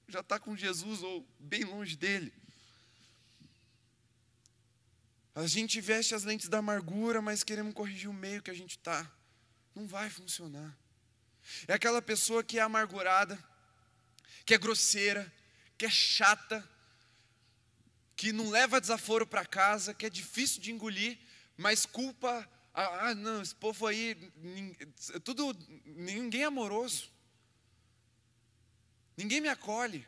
já 0.07 0.19
está 0.19 0.39
com 0.39 0.57
Jesus 0.57 1.03
ou 1.03 1.26
bem 1.39 1.63
longe 1.63 1.95
dele. 1.95 2.34
A 5.36 5.45
gente 5.45 5.81
veste 5.81 6.15
as 6.15 6.23
lentes 6.23 6.47
da 6.47 6.59
amargura, 6.59 7.21
mas 7.21 7.43
queremos 7.43 7.73
corrigir 7.73 8.09
o 8.09 8.13
meio 8.13 8.41
que 8.41 8.49
a 8.49 8.53
gente 8.53 8.77
está. 8.77 9.05
Não 9.75 9.86
vai 9.86 10.09
funcionar. 10.09 10.73
É 11.67 11.73
aquela 11.73 12.01
pessoa 12.01 12.41
que 12.41 12.57
é 12.57 12.61
amargurada, 12.61 13.38
que 14.45 14.53
é 14.53 14.57
grosseira, 14.57 15.31
que 15.77 15.86
é 15.86 15.89
chata, 15.89 16.65
que 18.15 18.31
não 18.31 18.49
leva 18.49 18.79
desaforo 18.79 19.27
para 19.27 19.45
casa, 19.45 19.93
que 19.93 20.05
é 20.05 20.09
difícil 20.09 20.61
de 20.61 20.71
engolir, 20.71 21.19
mas 21.57 21.86
culpa, 21.86 22.49
ah, 22.73 23.13
não, 23.13 23.41
esse 23.41 23.53
povo 23.53 23.86
aí, 23.86 24.15
tudo, 25.23 25.53
ninguém 25.86 26.43
é 26.43 26.45
amoroso, 26.45 27.11
ninguém 29.17 29.41
me 29.41 29.49
acolhe. 29.49 30.07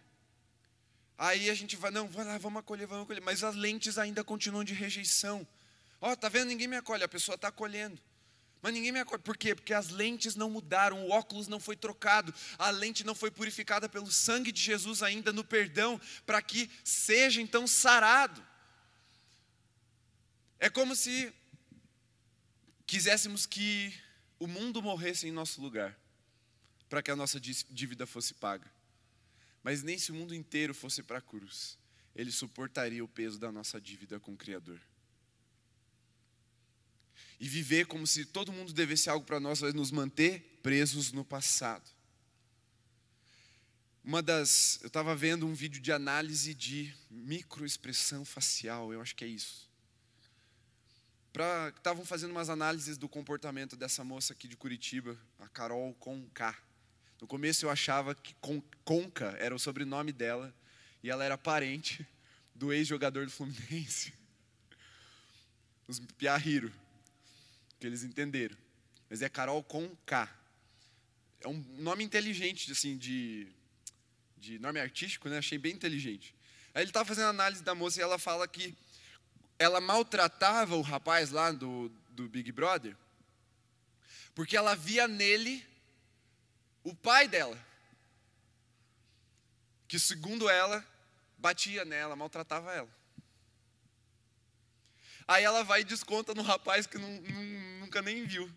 Aí 1.18 1.50
a 1.50 1.54
gente 1.54 1.76
vai, 1.76 1.90
não, 1.90 2.08
vai 2.08 2.24
lá, 2.24 2.38
vamos 2.38 2.60
acolher, 2.60 2.86
vamos 2.86 3.06
acolher, 3.06 3.22
mas 3.22 3.44
as 3.44 3.56
lentes 3.56 3.98
ainda 3.98 4.24
continuam 4.24 4.64
de 4.64 4.74
rejeição. 4.74 5.48
Ó, 6.00 6.12
oh, 6.12 6.16
tá 6.16 6.30
vendo? 6.30 6.50
Ninguém 6.50 6.68
me 6.68 6.78
acolhe, 6.78 7.04
a 7.04 7.08
pessoa 7.08 7.36
está 7.36 7.48
acolhendo. 7.48 8.00
Mas 8.62 8.74
ninguém 8.74 8.92
me 8.92 9.00
acorda. 9.00 9.24
Por 9.24 9.38
quê? 9.38 9.56
Porque 9.56 9.74
as 9.74 9.90
lentes 9.90 10.36
não 10.36 10.50
mudaram, 10.50 11.06
o 11.06 11.12
óculos 11.12 11.48
não 11.48 11.60
foi 11.60 11.76
trocado, 11.76 12.34
a 12.58 12.70
lente 12.70 13.04
não 13.04 13.16
foi 13.16 13.32
purificada 13.32 13.90
pelo 13.90 14.12
sangue 14.12 14.52
de 14.52 14.62
Jesus 14.62 15.02
ainda 15.02 15.32
no 15.32 15.44
perdão, 15.44 16.00
para 16.26 16.42
que 16.42 16.70
seja 16.84 17.42
então 17.42 17.66
sarado. 17.66 18.46
É 20.60 20.70
como 20.70 20.96
se 20.96 21.34
quiséssemos 22.86 23.46
que 23.46 23.94
o 24.40 24.48
mundo 24.48 24.82
morresse 24.82 25.28
em 25.28 25.32
nosso 25.32 25.62
lugar, 25.62 25.98
para 26.90 27.02
que 27.02 27.10
a 27.10 27.16
nossa 27.16 27.40
dívida 27.40 28.06
fosse 28.06 28.34
paga. 28.34 28.77
Mas 29.68 29.84
nem 29.84 29.98
se 29.98 30.14
o 30.14 30.16
mundo 30.16 30.34
inteiro 30.34 30.74
fosse 30.74 31.04
para 31.04 31.18
a 31.18 31.22
cruz, 31.22 31.78
ele 32.16 32.32
suportaria 32.32 33.04
o 33.04 33.08
peso 33.08 33.38
da 33.38 33.52
nossa 33.52 33.82
dívida 33.82 34.18
com 34.18 34.32
o 34.32 34.38
Criador 34.38 34.80
e 37.38 37.50
viver 37.50 37.86
como 37.86 38.08
se 38.08 38.24
todo 38.24 38.54
mundo 38.54 38.72
devesse 38.72 39.10
algo 39.10 39.26
para 39.26 39.42
nós 39.42 39.60
vai 39.60 39.74
nos 39.74 39.92
manter 39.92 40.62
presos 40.64 41.12
no 41.12 41.26
passado. 41.26 41.86
Uma 44.06 44.22
das, 44.22 44.80
eu 44.84 44.88
estava 44.88 45.14
vendo 45.14 45.46
um 45.46 45.54
vídeo 45.54 45.82
de 45.82 45.92
análise 45.92 46.54
de 46.54 46.96
microexpressão 47.12 48.24
facial, 48.24 48.94
eu 48.94 49.02
acho 49.02 49.18
que 49.18 49.26
é 49.26 49.28
isso. 49.28 49.70
Estavam 51.76 52.06
fazendo 52.06 52.32
umas 52.32 52.50
análises 52.50 52.98
do 52.98 53.10
comportamento 53.10 53.76
dessa 53.76 54.02
moça 54.02 54.32
aqui 54.32 54.48
de 54.48 54.56
Curitiba, 54.56 55.20
a 55.38 55.50
Carol 55.50 55.94
Conká. 55.96 56.58
No 57.20 57.28
começo 57.28 57.66
eu 57.66 57.70
achava 57.70 58.14
que 58.14 58.36
Conca 58.84 59.36
era 59.40 59.56
o 59.56 59.60
sobrenome 59.60 60.12
dela 60.12 60.54
e 61.04 61.10
ela 61.10 61.24
era 61.24 61.38
parente 61.38 62.06
do 62.54 62.72
ex-jogador 62.72 63.26
do 63.26 63.32
Fluminense, 63.32 64.14
os 65.88 66.00
Piahiro 66.00 66.72
que 67.80 67.88
eles 67.88 68.04
entenderam. 68.04 68.58
Mas 69.10 69.22
é 69.22 69.30
Carol 69.30 69.66
K. 70.06 70.30
É 71.42 71.48
um 71.48 71.64
nome 71.78 72.04
inteligente, 72.04 72.72
assim, 72.72 72.98
de, 72.98 73.48
de 74.38 74.60
nome 74.60 74.80
artístico, 74.80 75.30
né? 75.30 75.38
Achei 75.38 75.58
bem 75.58 75.74
inteligente. 75.74 76.34
Aí 76.74 76.82
ele 76.82 76.90
estava 76.90 77.06
fazendo 77.06 77.28
análise 77.28 77.64
da 77.64 77.76
moça 77.76 78.00
e 78.00 78.04
ela 78.04 78.18
fala 78.18 78.48
que 78.48 78.76
ela 79.60 79.80
maltratava 79.80 80.76
o 80.76 80.82
rapaz 80.82 81.32
lá 81.32 81.52
do, 81.52 81.92
do 82.10 82.28
Big 82.28 82.52
Brother, 82.52 82.96
porque 84.36 84.56
ela 84.56 84.76
via 84.76 85.08
nele 85.08 85.66
o 86.88 86.96
pai 86.96 87.28
dela, 87.28 87.60
que 89.90 90.00
segundo 90.00 90.50
ela, 90.50 90.86
batia 91.38 91.84
nela, 91.84 92.16
maltratava 92.16 92.74
ela. 92.74 92.90
Aí 95.28 95.44
ela 95.44 95.66
vai 95.66 95.82
e 95.82 95.84
desconta 95.84 96.34
no 96.34 96.42
rapaz 96.42 96.88
que 96.88 96.98
não, 96.98 97.22
não, 97.24 97.44
nunca 97.82 98.02
nem 98.02 98.26
viu. 98.26 98.50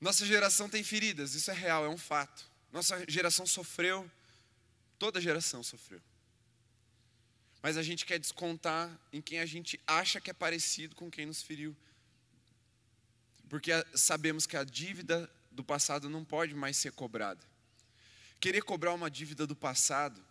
Nossa 0.00 0.24
geração 0.24 0.66
tem 0.66 0.82
feridas, 0.82 1.34
isso 1.34 1.50
é 1.50 1.54
real, 1.54 1.84
é 1.84 1.88
um 1.88 1.98
fato. 1.98 2.50
Nossa 2.72 3.04
geração 3.06 3.46
sofreu, 3.46 4.10
toda 4.98 5.20
geração 5.20 5.62
sofreu. 5.62 6.00
Mas 7.62 7.76
a 7.76 7.82
gente 7.82 8.06
quer 8.06 8.18
descontar 8.18 8.98
em 9.12 9.20
quem 9.20 9.40
a 9.40 9.46
gente 9.46 9.78
acha 9.86 10.22
que 10.22 10.30
é 10.30 10.34
parecido 10.34 10.96
com 10.96 11.10
quem 11.10 11.26
nos 11.26 11.42
feriu. 11.42 11.76
Porque 13.48 13.72
sabemos 13.94 14.46
que 14.46 14.56
a 14.56 14.64
dívida 14.64 15.30
do 15.50 15.64
passado 15.64 16.08
não 16.08 16.24
pode 16.24 16.54
mais 16.54 16.76
ser 16.76 16.92
cobrada. 16.92 17.44
Querer 18.40 18.62
cobrar 18.62 18.92
uma 18.92 19.10
dívida 19.10 19.46
do 19.46 19.56
passado 19.56 20.22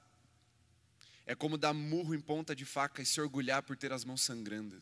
é 1.26 1.34
como 1.34 1.58
dar 1.58 1.74
murro 1.74 2.14
em 2.14 2.20
ponta 2.20 2.56
de 2.56 2.66
faca 2.66 3.02
e 3.02 3.06
se 3.06 3.20
orgulhar 3.20 3.64
por 3.64 3.76
ter 3.76 3.92
as 3.92 4.06
mãos 4.06 4.22
sangrando. 4.22 4.82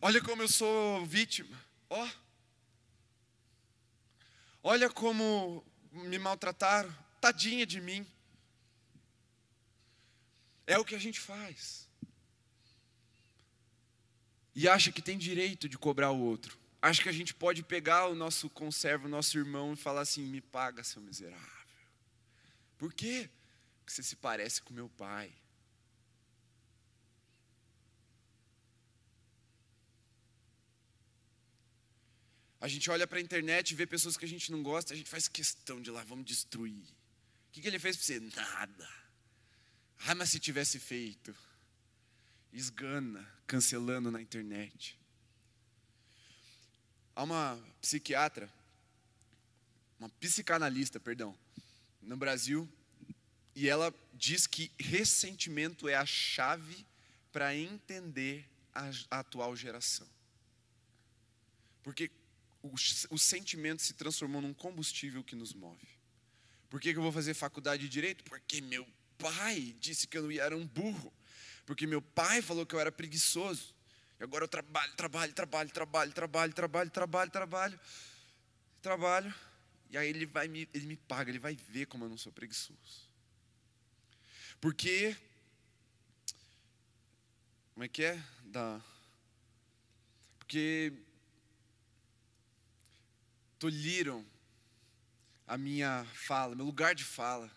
Olha 0.00 0.20
como 0.20 0.42
eu 0.42 0.48
sou 0.48 1.06
vítima. 1.06 1.58
Ó. 1.88 2.04
Oh. 2.04 2.10
Olha 4.64 4.90
como 4.90 5.64
me 5.92 6.18
maltrataram. 6.18 6.94
Tadinha 7.20 7.64
de 7.64 7.80
mim. 7.80 8.06
É 10.66 10.76
o 10.78 10.84
que 10.84 10.94
a 10.94 10.98
gente 10.98 11.20
faz. 11.20 11.88
E 14.54 14.68
acha 14.68 14.92
que 14.92 15.02
tem 15.02 15.18
direito 15.18 15.68
de 15.68 15.76
cobrar 15.76 16.10
o 16.10 16.20
outro. 16.20 16.56
Acha 16.80 17.02
que 17.02 17.08
a 17.08 17.12
gente 17.12 17.34
pode 17.34 17.62
pegar 17.62 18.08
o 18.08 18.14
nosso 18.14 18.48
conservo, 18.50 19.06
o 19.06 19.10
nosso 19.10 19.36
irmão 19.38 19.72
e 19.72 19.76
falar 19.76 20.02
assim: 20.02 20.22
me 20.22 20.40
paga, 20.40 20.84
seu 20.84 21.00
miserável. 21.00 21.66
Por 22.78 22.92
quê? 22.92 23.28
Porque 23.78 23.92
você 23.92 24.02
se 24.02 24.16
parece 24.16 24.62
com 24.62 24.74
meu 24.74 24.88
pai. 24.90 25.32
A 32.60 32.68
gente 32.68 32.90
olha 32.90 33.06
para 33.06 33.18
a 33.18 33.20
internet 33.20 33.72
e 33.72 33.74
vê 33.74 33.86
pessoas 33.86 34.16
que 34.16 34.24
a 34.24 34.28
gente 34.28 34.50
não 34.50 34.62
gosta, 34.62 34.94
a 34.94 34.96
gente 34.96 35.10
faz 35.10 35.28
questão 35.28 35.82
de 35.82 35.90
lá, 35.90 36.02
vamos 36.02 36.24
destruir. 36.24 36.82
O 37.48 37.52
que, 37.52 37.60
que 37.60 37.68
ele 37.68 37.78
fez 37.78 37.96
para 37.96 38.06
você? 38.06 38.20
Nada. 38.20 38.88
Ah, 40.06 40.14
mas 40.14 40.30
se 40.30 40.40
tivesse 40.40 40.78
feito. 40.78 41.36
Esgana, 42.54 43.28
cancelando 43.46 44.10
na 44.10 44.22
internet. 44.22 44.96
Há 47.16 47.24
uma 47.24 47.60
psiquiatra, 47.80 48.48
uma 49.98 50.08
psicanalista, 50.08 51.00
perdão, 51.00 51.36
no 52.00 52.16
Brasil, 52.16 52.68
e 53.54 53.68
ela 53.68 53.92
diz 54.12 54.46
que 54.46 54.70
ressentimento 54.78 55.88
é 55.88 55.94
a 55.94 56.06
chave 56.06 56.86
para 57.32 57.54
entender 57.56 58.48
a, 58.72 58.90
atual 59.18 59.56
geração. 59.56 60.08
Porque 61.82 62.10
o, 62.62 62.72
o 63.10 63.18
sentimento 63.18 63.82
se 63.82 63.94
transformou 63.94 64.40
num 64.40 64.54
combustível 64.54 65.22
que 65.22 65.36
nos 65.36 65.52
move. 65.52 65.86
Por 66.70 66.80
que, 66.80 66.92
que 66.92 66.98
eu 66.98 67.02
vou 67.02 67.12
fazer 67.12 67.34
faculdade 67.34 67.82
de 67.82 67.88
direito? 67.88 68.24
Porque 68.24 68.60
meu 68.60 68.86
pai 69.18 69.74
disse 69.80 70.06
que 70.06 70.16
eu 70.16 70.30
era 70.40 70.56
um 70.56 70.66
burro. 70.66 71.12
Porque 71.66 71.86
meu 71.86 72.02
pai 72.02 72.42
falou 72.42 72.66
que 72.66 72.74
eu 72.74 72.80
era 72.80 72.92
preguiçoso. 72.92 73.74
E 74.20 74.24
agora 74.24 74.44
eu 74.44 74.48
trabalho, 74.48 74.92
trabalho, 74.94 75.32
trabalho, 75.32 75.70
trabalho, 75.70 76.12
trabalho, 76.12 76.52
trabalho, 76.52 76.90
trabalho, 76.90 77.30
trabalho, 77.30 77.80
trabalho. 78.82 79.34
E 79.90 79.96
aí 79.96 80.08
ele 80.08 80.26
vai 80.26 80.48
me, 80.48 80.68
ele 80.74 80.86
me 80.86 80.96
paga, 80.96 81.30
ele 81.30 81.38
vai 81.38 81.54
ver 81.54 81.86
como 81.86 82.04
eu 82.04 82.08
não 82.08 82.18
sou 82.18 82.32
preguiçoso. 82.32 83.08
Porque 84.60 85.16
como 87.74 87.84
é 87.84 87.88
que 87.88 88.04
é? 88.04 88.22
Da 88.44 88.80
porque 90.38 90.92
tolhiram 93.58 94.24
a 95.46 95.56
minha 95.56 96.04
fala, 96.12 96.54
meu 96.54 96.66
lugar 96.66 96.94
de 96.94 97.02
fala. 97.02 97.50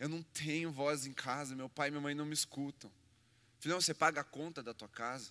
Eu 0.00 0.08
não 0.08 0.22
tenho 0.22 0.72
voz 0.72 1.04
em 1.04 1.12
casa, 1.12 1.54
meu 1.54 1.68
pai 1.68 1.88
e 1.88 1.90
minha 1.90 2.00
mãe 2.00 2.14
não 2.14 2.24
me 2.24 2.32
escutam. 2.32 2.90
Filhão, 3.58 3.78
você 3.78 3.92
paga 3.92 4.22
a 4.22 4.24
conta 4.24 4.62
da 4.62 4.72
tua 4.72 4.88
casa? 4.88 5.30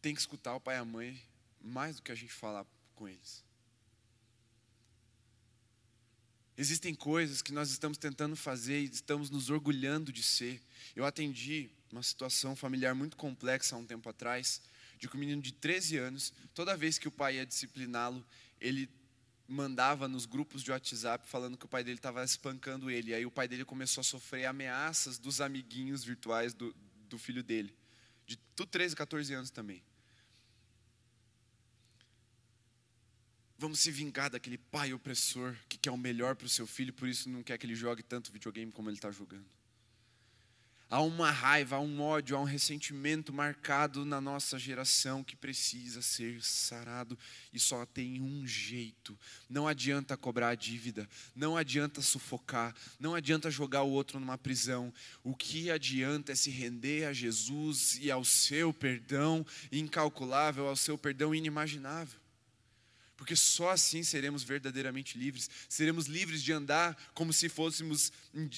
Tem 0.00 0.14
que 0.14 0.20
escutar 0.20 0.54
o 0.54 0.60
pai 0.60 0.76
e 0.76 0.78
a 0.78 0.84
mãe 0.84 1.20
mais 1.60 1.96
do 1.96 2.02
que 2.02 2.12
a 2.12 2.14
gente 2.14 2.32
falar 2.32 2.64
com 2.94 3.08
eles. 3.08 3.44
Existem 6.56 6.94
coisas 6.94 7.42
que 7.42 7.52
nós 7.52 7.70
estamos 7.70 7.98
tentando 7.98 8.36
fazer 8.36 8.80
e 8.80 8.84
estamos 8.84 9.30
nos 9.30 9.50
orgulhando 9.50 10.12
de 10.12 10.22
ser. 10.22 10.62
Eu 10.94 11.04
atendi 11.04 11.68
uma 11.90 12.02
situação 12.02 12.54
familiar 12.54 12.94
muito 12.94 13.16
complexa 13.16 13.74
há 13.74 13.78
um 13.78 13.86
tempo 13.86 14.08
atrás, 14.08 14.62
de 15.00 15.08
que 15.08 15.16
um 15.16 15.20
menino 15.20 15.42
de 15.42 15.52
13 15.52 15.96
anos, 15.98 16.32
toda 16.54 16.76
vez 16.76 16.96
que 16.96 17.08
o 17.08 17.12
pai 17.12 17.36
ia 17.36 17.46
discipliná-lo, 17.46 18.24
ele 18.60 18.88
mandava 19.48 20.06
nos 20.06 20.26
grupos 20.26 20.62
de 20.62 20.70
WhatsApp 20.70 21.26
falando 21.26 21.56
que 21.56 21.64
o 21.64 21.68
pai 21.68 21.82
dele 21.82 21.96
estava 21.96 22.22
espancando 22.22 22.90
ele. 22.90 23.12
E 23.12 23.14
aí 23.14 23.24
o 23.24 23.30
pai 23.30 23.48
dele 23.48 23.64
começou 23.64 24.02
a 24.02 24.04
sofrer 24.04 24.44
ameaças 24.44 25.18
dos 25.18 25.40
amiguinhos 25.40 26.04
virtuais 26.04 26.52
do, 26.52 26.76
do 27.08 27.18
filho 27.18 27.42
dele, 27.42 27.74
de 28.26 28.36
13, 28.36 28.94
14 28.94 29.32
anos 29.32 29.50
também. 29.50 29.82
Vamos 33.56 33.80
se 33.80 33.90
vingar 33.90 34.30
daquele 34.30 34.58
pai 34.58 34.92
opressor 34.92 35.56
que 35.68 35.78
quer 35.78 35.90
o 35.90 35.96
melhor 35.96 36.36
para 36.36 36.46
o 36.46 36.48
seu 36.48 36.66
filho, 36.66 36.92
por 36.92 37.08
isso 37.08 37.28
não 37.28 37.42
quer 37.42 37.58
que 37.58 37.66
ele 37.66 37.74
jogue 37.74 38.02
tanto 38.02 38.30
videogame 38.30 38.70
como 38.70 38.88
ele 38.88 38.98
está 38.98 39.10
jogando. 39.10 39.46
Há 40.90 41.02
uma 41.02 41.30
raiva, 41.30 41.76
há 41.76 41.80
um 41.80 42.00
ódio, 42.00 42.34
há 42.34 42.40
um 42.40 42.44
ressentimento 42.44 43.30
marcado 43.30 44.06
na 44.06 44.22
nossa 44.22 44.58
geração 44.58 45.22
que 45.22 45.36
precisa 45.36 46.00
ser 46.00 46.42
sarado 46.42 47.18
e 47.52 47.60
só 47.60 47.84
tem 47.84 48.22
um 48.22 48.46
jeito. 48.46 49.18
Não 49.50 49.68
adianta 49.68 50.16
cobrar 50.16 50.48
a 50.48 50.54
dívida, 50.54 51.06
não 51.36 51.58
adianta 51.58 52.00
sufocar, 52.00 52.74
não 52.98 53.14
adianta 53.14 53.50
jogar 53.50 53.82
o 53.82 53.90
outro 53.90 54.18
numa 54.18 54.38
prisão. 54.38 54.90
O 55.22 55.34
que 55.34 55.70
adianta 55.70 56.32
é 56.32 56.34
se 56.34 56.50
render 56.50 57.04
a 57.04 57.12
Jesus 57.12 57.98
e 58.00 58.10
ao 58.10 58.24
seu 58.24 58.72
perdão 58.72 59.44
incalculável, 59.70 60.68
ao 60.68 60.76
seu 60.76 60.96
perdão 60.96 61.34
inimaginável 61.34 62.18
porque 63.18 63.34
só 63.34 63.70
assim 63.70 64.04
seremos 64.04 64.44
verdadeiramente 64.44 65.18
livres. 65.18 65.50
Seremos 65.68 66.06
livres 66.06 66.40
de 66.40 66.52
andar 66.52 66.96
como 67.12 67.32
se 67.32 67.48
fôssemos, 67.48 68.12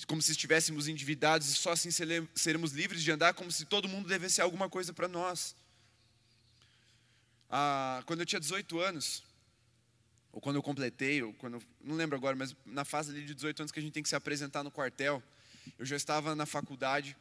como 0.06 0.20
se 0.20 0.32
estivéssemos 0.32 0.86
endividados, 0.86 1.48
e 1.48 1.54
só 1.54 1.72
assim 1.72 1.88
seremos 2.34 2.72
livres 2.72 3.02
de 3.02 3.10
andar 3.10 3.32
como 3.32 3.50
se 3.50 3.64
todo 3.64 3.88
mundo 3.88 4.06
devesse 4.06 4.38
alguma 4.38 4.68
coisa 4.68 4.92
para 4.92 5.08
nós. 5.08 5.56
Ah, 7.48 8.02
quando 8.04 8.20
eu 8.20 8.26
tinha 8.26 8.38
18 8.38 8.78
anos, 8.78 9.24
ou 10.30 10.42
quando 10.42 10.56
eu 10.56 10.62
completei, 10.62 11.22
ou 11.22 11.32
quando 11.32 11.58
não 11.80 11.96
lembro 11.96 12.14
agora, 12.14 12.36
mas 12.36 12.54
na 12.66 12.84
fase 12.84 13.12
ali 13.12 13.24
de 13.24 13.34
18 13.34 13.62
anos 13.62 13.72
que 13.72 13.78
a 13.80 13.82
gente 13.82 13.94
tem 13.94 14.02
que 14.02 14.10
se 14.10 14.14
apresentar 14.14 14.62
no 14.62 14.70
quartel, 14.70 15.22
eu 15.78 15.86
já 15.86 15.96
estava 15.96 16.34
na 16.34 16.44
faculdade 16.44 17.16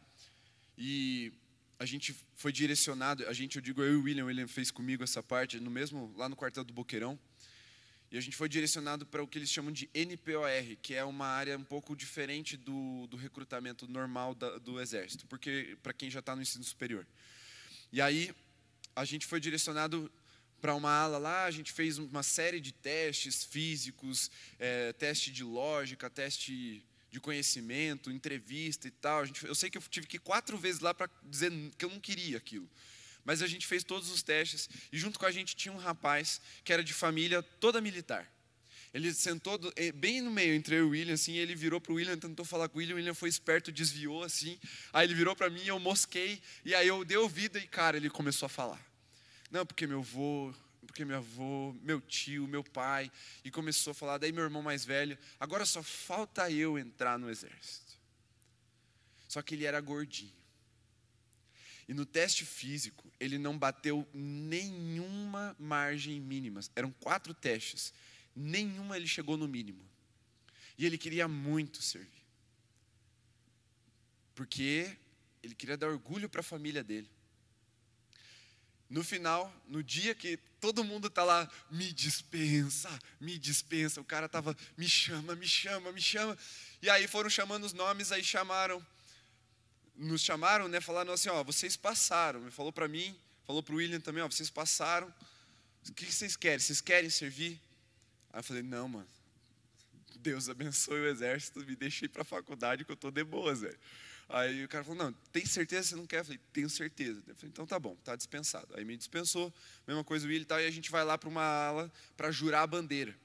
e 0.78 1.32
a 1.80 1.86
gente 1.86 2.14
foi 2.36 2.52
direcionado, 2.52 3.26
a 3.30 3.34
gente, 3.34 3.56
eu 3.56 3.62
digo 3.62 3.82
eu 3.82 3.94
e 3.94 3.96
o 3.96 4.04
William, 4.04 4.26
o 4.26 4.28
William 4.28 4.48
fez 4.48 4.70
comigo 4.70 5.06
essa 5.06 5.24
parte, 5.24 5.58
no 5.58 5.72
mesmo, 5.72 6.14
lá 6.18 6.28
no 6.28 6.36
quartel 6.36 6.66
do 6.66 6.74
Boqueirão, 6.74 7.18
e 8.12 8.18
a 8.18 8.22
gente 8.22 8.36
foi 8.36 8.49
direcionado 8.49 9.05
para 9.05 9.22
o 9.22 9.28
que 9.28 9.38
eles 9.38 9.49
chamam 9.49 9.72
de 9.72 9.89
NPOR, 9.93 10.78
que 10.82 10.95
é 10.95 11.03
uma 11.03 11.28
área 11.28 11.57
um 11.57 11.64
pouco 11.64 11.95
diferente 11.95 12.57
do, 12.57 13.05
do 13.07 13.16
recrutamento 13.16 13.88
normal 13.88 14.34
da, 14.34 14.57
do 14.57 14.82
Exército, 14.82 15.28
porque 15.28 15.78
para 15.84 15.93
quem 15.93 16.10
já 16.10 16.20
está 16.20 16.36
no 16.36 16.41
ensino 16.41 16.64
superior. 16.64 17.05
E 17.91 18.01
aí 18.01 18.34
a 18.95 19.05
gente 19.05 19.28
foi 19.28 19.39
direcionado 19.39 20.12
para 20.60 20.74
uma 20.76 20.91
ala 20.91 21.18
lá, 21.18 21.45
a 21.45 21.51
gente 21.51 21.72
fez 21.72 21.97
uma 21.97 22.24
série 22.24 22.60
de 22.60 22.72
testes 22.72 23.43
físicos, 23.43 24.30
é, 24.57 24.91
teste 24.93 25.32
de 25.32 25.43
lógica, 25.43 26.10
teste 26.10 26.84
de 27.12 27.20
conhecimento, 27.20 28.12
entrevista 28.12 28.88
e 28.88 28.91
tal. 28.91 29.26
Gente, 29.26 29.45
eu 29.45 29.55
sei 29.55 29.70
que 29.70 29.78
eu 29.78 29.82
tive 29.89 30.07
que 30.07 30.18
ir 30.18 30.20
quatro 30.20 30.57
vezes 30.57 30.82
lá 30.82 30.93
para 30.93 31.10
dizer 31.24 31.51
que 31.78 31.86
eu 31.86 31.89
não 31.89 31.99
queria 31.99 32.38
aquilo. 32.38 32.70
Mas 33.30 33.44
a 33.44 33.48
gente 33.48 33.68
fez 33.68 33.84
todos 33.84 34.10
os 34.10 34.24
testes 34.24 34.68
e 34.92 34.98
junto 34.98 35.20
com 35.20 35.26
a 35.28 35.30
gente 35.30 35.56
tinha 35.56 35.72
um 35.72 35.78
rapaz 35.78 36.42
que 36.64 36.74
era 36.74 36.84
de 36.84 36.96
família 36.96 37.44
toda 37.44 37.80
militar. 37.80 38.28
Ele 38.92 39.14
sentou 39.14 39.60
eh, 39.76 39.92
bem 39.92 40.20
no 40.20 40.32
meio 40.32 40.56
entre 40.56 40.78
eu 40.78 40.80
e 40.80 40.82
o 40.82 40.90
William, 40.90 41.14
assim, 41.14 41.34
ele 41.34 41.54
virou 41.54 41.80
para 41.80 41.92
o 41.92 41.96
William, 41.98 42.18
tentou 42.18 42.44
falar 42.44 42.68
com 42.68 42.78
o 42.78 42.80
William, 42.80 42.96
o 42.96 42.98
William 42.98 43.14
foi 43.14 43.30
esperto, 43.30 43.72
desviou, 43.72 44.24
assim, 44.24 44.58
aí 44.92 45.06
ele 45.06 45.14
virou 45.14 45.36
para 45.36 45.48
mim, 45.48 45.64
eu 45.64 45.78
mosquei, 45.78 46.42
e 46.66 46.74
aí 46.74 46.88
eu 46.88 47.06
dei 47.06 47.18
ouvido 47.18 47.60
e, 47.60 47.68
cara, 47.68 47.98
ele 47.98 48.10
começou 48.10 48.48
a 48.48 48.50
falar. 48.50 48.84
Não, 49.52 49.64
porque 49.64 49.86
meu 49.86 50.00
avô, 50.00 50.52
porque 50.88 51.06
meu 51.06 51.18
avô, 51.18 51.76
meu 51.84 52.02
tio, 52.02 52.48
meu 52.48 52.64
pai, 52.64 53.12
e 53.46 53.52
começou 53.52 53.92
a 53.92 53.94
falar, 53.94 54.18
daí 54.18 54.32
meu 54.32 54.44
irmão 54.44 54.64
mais 54.64 54.84
velho, 54.84 55.16
agora 55.40 55.68
só 55.68 55.84
falta 55.84 56.50
eu 56.50 56.80
entrar 56.80 57.20
no 57.20 57.30
exército. 57.30 57.94
Só 59.28 59.40
que 59.44 59.54
ele 59.54 59.66
era 59.66 59.80
gordinho. 59.80 60.39
E 61.90 61.94
no 61.96 62.06
teste 62.06 62.46
físico, 62.46 63.12
ele 63.20 63.40
não 63.40 63.58
bateu 63.58 64.08
nenhuma 64.14 65.56
margem 65.58 66.22
mínima. 66.22 66.62
Eram 66.76 66.92
quatro 66.92 67.34
testes. 67.34 67.92
Nenhuma 68.36 68.96
ele 68.96 69.08
chegou 69.08 69.36
no 69.36 69.48
mínimo. 69.48 69.84
E 70.78 70.86
ele 70.86 71.00
queria 71.00 71.28
muito 71.28 71.82
servir. 71.82 72.24
Porque 74.36 74.96
ele 75.42 75.56
queria 75.56 75.76
dar 75.76 75.88
orgulho 75.88 76.30
para 76.30 76.42
a 76.42 76.44
família 76.44 76.84
dele. 76.84 77.10
No 78.88 79.04
final, 79.04 79.52
no 79.68 79.82
dia 79.82 80.14
que 80.14 80.38
todo 80.62 80.84
mundo 80.84 81.08
está 81.08 81.24
lá, 81.24 81.50
me 81.72 81.92
dispensa, 81.92 83.00
me 83.20 83.36
dispensa, 83.36 84.00
o 84.00 84.06
cara 84.06 84.28
estava, 84.28 84.56
me 84.78 84.88
chama, 84.88 85.36
me 85.36 85.48
chama, 85.48 85.92
me 85.92 86.02
chama. 86.02 86.38
E 86.84 86.90
aí 86.90 87.08
foram 87.08 87.32
chamando 87.32 87.64
os 87.64 87.74
nomes, 87.74 88.12
aí 88.12 88.24
chamaram 88.24 88.86
nos 90.00 90.22
chamaram, 90.22 90.68
né, 90.70 90.80
falaram 90.80 91.12
assim, 91.12 91.30
ó, 91.30 91.43
vocês 91.43 91.76
passaram. 91.76 92.50
Falou 92.52 92.72
para 92.72 92.88
mim, 92.88 93.16
falou 93.45 93.62
para 93.62 93.74
o 93.74 93.78
William 93.78 94.00
também, 94.00 94.24
ó, 94.24 94.28
vocês 94.28 94.50
passaram. 94.50 95.14
O 95.88 95.93
que 95.93 96.06
vocês 96.06 96.36
querem? 96.36 96.60
Vocês 96.60 96.80
querem 96.80 97.10
servir? 97.10 97.60
Aí 98.32 98.39
eu 98.39 98.43
falei, 98.43 98.64
não, 98.64 98.88
mano. 98.88 99.08
Deus 100.16 100.50
abençoe 100.50 101.00
o 101.00 101.08
exército, 101.08 101.60
me 101.66 101.76
deixei 101.76 102.08
para 102.08 102.24
a 102.24 102.26
faculdade 102.26 102.84
que 102.86 102.91
eu 102.91 102.95
tô 102.95 103.12
de 103.12 103.24
boas. 103.24 103.62
Aí 104.28 104.64
o 104.64 104.70
cara 104.70 104.84
falou, 104.84 105.06
não, 105.06 105.14
tem 105.32 105.45
certeza 105.45 105.82
que 105.82 105.88
você 105.89 105.95
não 105.95 106.06
quer? 106.06 106.20
Eu 106.20 106.26
falei, 106.26 106.39
tenho 106.54 106.70
certeza. 106.70 107.22
Eu 107.28 107.36
falei, 107.36 107.50
então 107.50 107.66
tá 107.66 107.80
bom, 107.80 107.95
tá 108.04 108.16
dispensado. 108.16 108.68
Aí 108.76 108.86
me 108.86 108.95
dispensou, 108.95 109.54
mesma 109.88 110.04
coisa 110.04 110.26
o 110.26 110.30
William 110.30 110.43
e 110.43 110.45
tal, 110.45 110.62
e 110.62 110.66
a 110.66 110.72
gente 110.72 110.91
vai 110.91 111.04
lá 111.04 111.18
para 111.18 111.30
uma 111.30 111.43
ala 111.43 111.91
para 112.16 112.32
jurar 112.32 112.64
a 112.64 112.68
bandeira. 112.68 113.16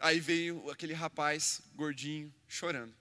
Aí 0.00 0.20
veio 0.20 0.70
aquele 0.70 0.92
rapaz 0.92 1.62
gordinho 1.74 2.34
chorando. 2.48 2.94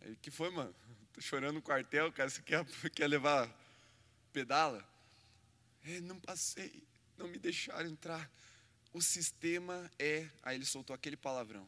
Aí, 0.00 0.16
que 0.22 0.30
foi, 0.30 0.50
mano? 0.50 0.74
Tô 1.12 1.20
chorando 1.20 1.56
no 1.56 1.62
quartel, 1.62 2.10
cara, 2.12 2.30
você 2.30 2.40
quer, 2.42 2.64
quer 2.94 3.06
levar 3.06 3.50
pedala? 4.32 4.86
É, 5.84 6.00
não 6.00 6.18
passei, 6.18 6.82
não 7.18 7.28
me 7.28 7.38
deixaram 7.38 7.88
entrar. 7.88 8.30
O 8.92 9.00
sistema 9.00 9.90
é. 9.98 10.28
Aí 10.42 10.56
ele 10.56 10.64
soltou 10.64 10.94
aquele 10.94 11.16
palavrão. 11.16 11.66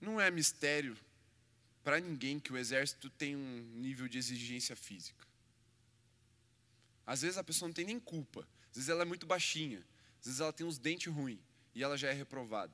Não 0.00 0.20
é 0.20 0.30
mistério 0.30 0.96
para 1.82 1.98
ninguém 2.00 2.38
que 2.38 2.52
o 2.52 2.56
exército 2.56 3.08
tem 3.10 3.34
um 3.34 3.62
nível 3.74 4.06
de 4.08 4.18
exigência 4.18 4.76
física. 4.76 5.26
Às 7.06 7.22
vezes 7.22 7.38
a 7.38 7.44
pessoa 7.44 7.68
não 7.68 7.74
tem 7.74 7.86
nem 7.86 7.98
culpa. 7.98 8.46
Às 8.70 8.76
vezes 8.76 8.88
ela 8.90 9.02
é 9.02 9.06
muito 9.06 9.26
baixinha. 9.26 9.78
Às 10.20 10.26
vezes 10.26 10.40
ela 10.40 10.52
tem 10.52 10.66
uns 10.66 10.78
dentes 10.78 11.12
ruins 11.12 11.40
e 11.74 11.82
ela 11.82 11.96
já 11.96 12.08
é 12.08 12.12
reprovada. 12.12 12.72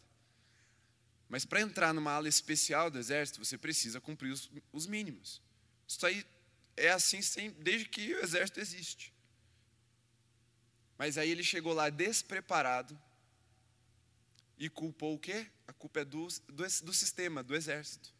Mas 1.28 1.44
para 1.44 1.60
entrar 1.60 1.92
numa 1.92 2.12
ala 2.12 2.28
especial 2.28 2.90
do 2.90 2.98
exército, 2.98 3.44
você 3.44 3.56
precisa 3.56 4.00
cumprir 4.00 4.30
os, 4.30 4.50
os 4.72 4.86
mínimos. 4.86 5.40
Isso 5.86 6.04
aí 6.06 6.24
é 6.76 6.90
assim 6.90 7.22
sem, 7.22 7.50
desde 7.50 7.88
que 7.88 8.14
o 8.14 8.22
exército 8.22 8.60
existe. 8.60 9.12
Mas 10.98 11.18
aí 11.18 11.30
ele 11.30 11.42
chegou 11.42 11.72
lá 11.72 11.90
despreparado 11.90 12.98
e 14.58 14.68
culpou 14.68 15.14
o 15.14 15.18
quê? 15.18 15.46
A 15.66 15.72
culpa 15.72 16.00
é 16.00 16.04
do, 16.04 16.28
do, 16.48 16.64
do 16.82 16.94
sistema, 16.94 17.42
do 17.42 17.54
exército. 17.54 18.12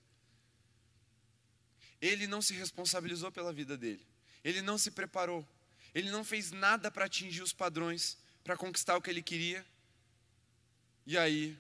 Ele 2.00 2.26
não 2.26 2.42
se 2.42 2.52
responsabilizou 2.52 3.30
pela 3.30 3.52
vida 3.52 3.76
dele. 3.76 4.07
Ele 4.42 4.61
não 4.61 4.76
se 4.76 4.90
preparou. 4.90 5.46
Ele 5.94 6.11
não 6.11 6.24
fez 6.24 6.50
nada 6.50 6.90
para 6.90 7.05
atingir 7.05 7.42
os 7.42 7.52
padrões, 7.52 8.18
para 8.42 8.57
conquistar 8.57 8.96
o 8.96 9.00
que 9.00 9.09
ele 9.09 9.22
queria. 9.22 9.64
E 11.07 11.16
aí, 11.16 11.57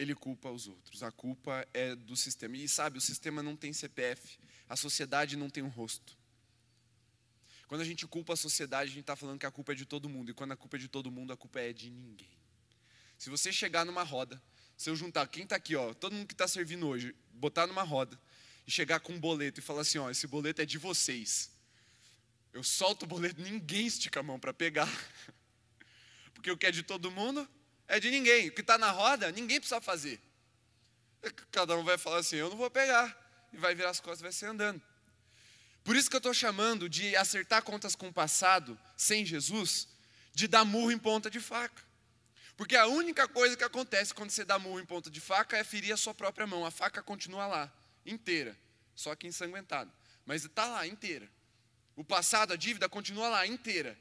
ele 0.00 0.14
culpa 0.14 0.50
os 0.50 0.66
outros. 0.66 1.02
A 1.02 1.12
culpa 1.12 1.66
é 1.74 1.94
do 1.94 2.16
sistema. 2.16 2.56
E 2.56 2.66
sabe, 2.66 2.96
o 2.96 3.00
sistema 3.00 3.42
não 3.42 3.54
tem 3.54 3.70
CPF. 3.70 4.38
A 4.66 4.74
sociedade 4.74 5.36
não 5.36 5.50
tem 5.50 5.62
um 5.62 5.68
rosto. 5.68 6.16
Quando 7.68 7.82
a 7.82 7.84
gente 7.84 8.06
culpa 8.06 8.32
a 8.32 8.36
sociedade, 8.36 8.90
a 8.90 8.94
gente 8.94 9.02
está 9.02 9.14
falando 9.14 9.38
que 9.38 9.44
a 9.44 9.50
culpa 9.50 9.72
é 9.72 9.74
de 9.74 9.84
todo 9.84 10.08
mundo. 10.08 10.30
E 10.30 10.34
quando 10.34 10.52
a 10.52 10.56
culpa 10.56 10.76
é 10.78 10.80
de 10.80 10.88
todo 10.88 11.10
mundo, 11.10 11.34
a 11.34 11.36
culpa 11.36 11.60
é 11.60 11.72
de 11.72 11.90
ninguém. 11.90 12.30
Se 13.18 13.28
você 13.28 13.52
chegar 13.52 13.84
numa 13.84 14.02
roda, 14.02 14.42
se 14.74 14.88
eu 14.88 14.96
juntar 14.96 15.26
quem 15.28 15.44
está 15.44 15.56
aqui, 15.56 15.76
ó, 15.76 15.92
todo 15.92 16.14
mundo 16.14 16.26
que 16.26 16.32
está 16.32 16.48
servindo 16.48 16.88
hoje, 16.88 17.14
botar 17.34 17.66
numa 17.66 17.82
roda 17.82 18.18
e 18.66 18.70
chegar 18.70 19.00
com 19.00 19.12
um 19.12 19.20
boleto 19.20 19.60
e 19.60 19.62
falar 19.62 19.82
assim, 19.82 19.98
ó, 19.98 20.08
esse 20.10 20.26
boleto 20.26 20.62
é 20.62 20.64
de 20.64 20.78
vocês. 20.78 21.50
Eu 22.54 22.64
solto 22.64 23.02
o 23.02 23.06
boleto, 23.06 23.42
ninguém 23.42 23.86
estica 23.86 24.20
a 24.20 24.22
mão 24.22 24.40
para 24.40 24.54
pegar. 24.54 24.88
Porque 26.32 26.50
o 26.50 26.56
que 26.56 26.66
é 26.66 26.70
de 26.70 26.82
todo 26.82 27.10
mundo 27.10 27.46
é 27.90 27.98
de 27.98 28.08
ninguém. 28.08 28.48
O 28.48 28.52
que 28.52 28.60
está 28.60 28.78
na 28.78 28.90
roda, 28.90 29.30
ninguém 29.32 29.58
precisa 29.58 29.80
fazer. 29.80 30.20
Cada 31.50 31.76
um 31.76 31.82
vai 31.82 31.98
falar 31.98 32.18
assim: 32.18 32.36
eu 32.36 32.48
não 32.48 32.56
vou 32.56 32.70
pegar. 32.70 33.18
E 33.52 33.56
vai 33.56 33.74
virar 33.74 33.90
as 33.90 33.98
costas 33.98 34.20
e 34.20 34.22
vai 34.22 34.32
ser 34.32 34.46
andando. 34.46 34.80
Por 35.82 35.96
isso 35.96 36.08
que 36.08 36.14
eu 36.14 36.18
estou 36.18 36.32
chamando 36.32 36.88
de 36.88 37.16
acertar 37.16 37.62
contas 37.64 37.96
com 37.96 38.08
o 38.08 38.12
passado, 38.12 38.78
sem 38.96 39.26
Jesus, 39.26 39.88
de 40.32 40.46
dar 40.46 40.64
murro 40.64 40.92
em 40.92 40.98
ponta 40.98 41.28
de 41.28 41.40
faca. 41.40 41.82
Porque 42.56 42.76
a 42.76 42.86
única 42.86 43.26
coisa 43.26 43.56
que 43.56 43.64
acontece 43.64 44.14
quando 44.14 44.30
você 44.30 44.44
dá 44.44 44.56
murro 44.56 44.78
em 44.78 44.86
ponta 44.86 45.10
de 45.10 45.20
faca 45.20 45.56
é 45.56 45.64
ferir 45.64 45.92
a 45.92 45.96
sua 45.96 46.14
própria 46.14 46.46
mão. 46.46 46.64
A 46.64 46.70
faca 46.70 47.02
continua 47.02 47.46
lá, 47.48 47.72
inteira, 48.06 48.56
só 48.94 49.16
que 49.16 49.26
ensanguentada. 49.26 49.90
Mas 50.24 50.44
está 50.44 50.66
lá, 50.66 50.86
inteira. 50.86 51.28
O 51.96 52.04
passado, 52.04 52.52
a 52.52 52.56
dívida 52.56 52.88
continua 52.88 53.28
lá 53.28 53.46
inteira. 53.48 53.98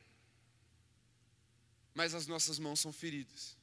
Mas 1.96 2.14
as 2.14 2.28
nossas 2.28 2.60
mãos 2.60 2.80
são 2.80 2.94
feridas. 2.94 3.58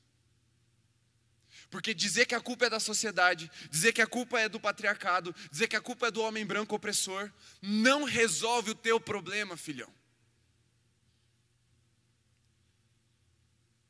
Porque 1.71 1.93
dizer 1.93 2.27
que 2.27 2.35
a 2.35 2.41
culpa 2.41 2.67
é 2.67 2.71
da 2.71 2.81
sociedade, 2.81 3.51
dizer 3.71 3.93
que 3.93 4.03
a 4.03 4.07
culpa 4.07 4.41
é 4.41 4.49
do 4.49 4.61
patriarcado, 4.61 5.35
dizer 5.51 5.69
que 5.69 5.77
a 5.77 5.81
culpa 5.81 6.07
é 6.09 6.11
do 6.11 6.23
homem 6.23 6.47
branco 6.47 6.75
opressor, 6.75 7.33
não 7.61 8.05
resolve 8.05 8.71
o 8.71 8.75
teu 8.75 9.01
problema, 9.01 9.57
filhão. 9.57 9.93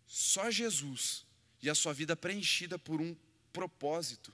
Só 0.07 0.51
Jesus 0.51 1.27
e 1.61 1.68
a 1.68 1.74
sua 1.74 1.93
vida 1.93 2.16
preenchida 2.16 2.79
por 2.79 3.01
um 3.01 3.14
propósito 3.53 4.33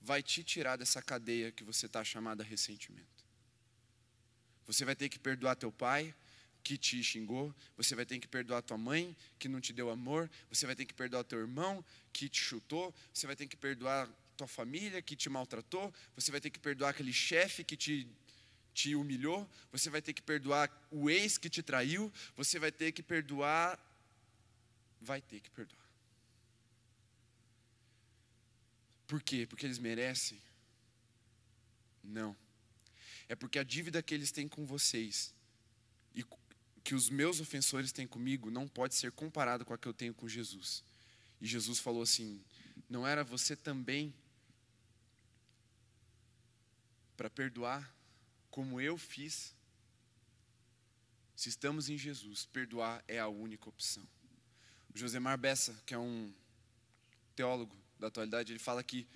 vai 0.00 0.22
te 0.22 0.42
tirar 0.42 0.76
dessa 0.76 1.02
cadeia 1.02 1.52
que 1.52 1.64
você 1.64 1.86
está 1.86 2.02
chamada 2.04 2.42
ressentimento. 2.42 3.24
Você 4.66 4.84
vai 4.84 4.94
ter 4.94 5.08
que 5.08 5.18
perdoar 5.18 5.56
teu 5.56 5.70
pai 5.70 6.14
que 6.64 6.76
te 6.76 7.02
xingou, 7.04 7.54
você 7.76 7.94
vai 7.94 8.04
ter 8.04 8.18
que 8.18 8.26
perdoar 8.26 8.62
tua 8.62 8.78
mãe 8.78 9.14
que 9.38 9.48
não 9.48 9.60
te 9.60 9.72
deu 9.72 9.90
amor, 9.90 10.30
você 10.48 10.66
vai 10.66 10.74
ter 10.74 10.84
que 10.86 10.94
perdoar 10.94 11.22
teu 11.22 11.38
irmão 11.38 11.84
que 12.12 12.28
te 12.28 12.40
chutou, 12.40 12.92
você 13.12 13.26
vai 13.26 13.36
ter 13.36 13.46
que 13.46 13.56
perdoar 13.56 14.08
tua 14.36 14.48
família 14.48 15.00
que 15.00 15.14
te 15.14 15.28
maltratou, 15.28 15.92
você 16.16 16.32
vai 16.32 16.40
ter 16.40 16.50
que 16.50 16.58
perdoar 16.58 16.90
aquele 16.90 17.12
chefe 17.12 17.62
que 17.62 17.76
te 17.76 18.08
te 18.72 18.96
humilhou, 18.96 19.48
você 19.70 19.88
vai 19.88 20.02
ter 20.02 20.12
que 20.12 20.20
perdoar 20.20 20.68
o 20.90 21.08
ex 21.08 21.38
que 21.38 21.48
te 21.48 21.62
traiu, 21.62 22.12
você 22.34 22.58
vai 22.58 22.72
ter 22.72 22.90
que 22.90 23.04
perdoar 23.04 23.78
vai 25.00 25.20
ter 25.20 25.40
que 25.40 25.50
perdoar. 25.50 25.88
Por 29.06 29.22
quê? 29.22 29.46
Porque 29.46 29.64
eles 29.64 29.78
merecem? 29.78 30.42
Não 32.02 32.36
é 33.28 33.34
porque 33.34 33.58
a 33.58 33.62
dívida 33.62 34.02
que 34.02 34.14
eles 34.14 34.30
têm 34.30 34.48
com 34.48 34.64
vocês 34.64 35.34
e 36.14 36.22
que 36.84 36.94
os 36.94 37.08
meus 37.08 37.40
ofensores 37.40 37.90
têm 37.90 38.06
comigo 38.06 38.50
não 38.50 38.68
pode 38.68 38.94
ser 38.94 39.10
comparado 39.10 39.64
com 39.64 39.72
a 39.72 39.78
que 39.78 39.88
eu 39.88 39.94
tenho 39.94 40.12
com 40.12 40.28
Jesus. 40.28 40.84
E 41.40 41.46
Jesus 41.46 41.78
falou 41.78 42.02
assim: 42.02 42.44
não 42.88 43.06
era 43.06 43.24
você 43.24 43.56
também 43.56 44.14
para 47.16 47.30
perdoar 47.30 47.90
como 48.50 48.80
eu 48.80 48.98
fiz? 48.98 49.54
Se 51.34 51.48
estamos 51.48 51.88
em 51.88 51.96
Jesus, 51.96 52.44
perdoar 52.46 53.02
é 53.08 53.18
a 53.18 53.28
única 53.28 53.68
opção. 53.68 54.06
O 54.94 54.98
Josemar 54.98 55.38
Bessa, 55.38 55.74
que 55.86 55.94
é 55.94 55.98
um 55.98 56.32
teólogo 57.34 57.76
da 57.98 58.06
atualidade, 58.06 58.52
ele 58.52 58.58
fala 58.60 58.84
que 58.84 59.06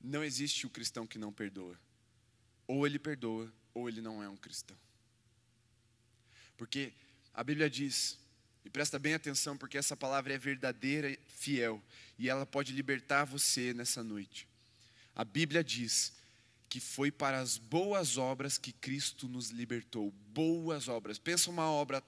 não 0.00 0.22
existe 0.22 0.66
o 0.66 0.70
cristão 0.70 1.06
que 1.06 1.18
não 1.18 1.32
perdoa. 1.32 1.78
Ou 2.66 2.86
ele 2.86 2.98
perdoa, 2.98 3.50
ou 3.72 3.88
ele 3.88 4.02
não 4.02 4.22
é 4.22 4.28
um 4.28 4.36
cristão. 4.36 4.76
Porque 6.56 6.92
a 7.34 7.44
Bíblia 7.44 7.68
diz, 7.68 8.18
e 8.64 8.70
presta 8.70 8.98
bem 8.98 9.14
atenção, 9.14 9.56
porque 9.56 9.78
essa 9.78 9.96
palavra 9.96 10.34
é 10.34 10.38
verdadeira 10.38 11.10
e 11.10 11.18
fiel, 11.28 11.82
e 12.18 12.28
ela 12.28 12.46
pode 12.46 12.72
libertar 12.72 13.24
você 13.24 13.72
nessa 13.74 14.02
noite. 14.02 14.48
A 15.14 15.24
Bíblia 15.24 15.62
diz 15.62 16.12
que 16.68 16.80
foi 16.80 17.10
para 17.10 17.38
as 17.40 17.58
boas 17.58 18.18
obras 18.18 18.58
que 18.58 18.72
Cristo 18.72 19.28
nos 19.28 19.50
libertou. 19.50 20.10
Boas 20.28 20.88
obras. 20.88 21.18
Pensa 21.18 21.50
uma 21.50 21.70
obra. 21.70 22.02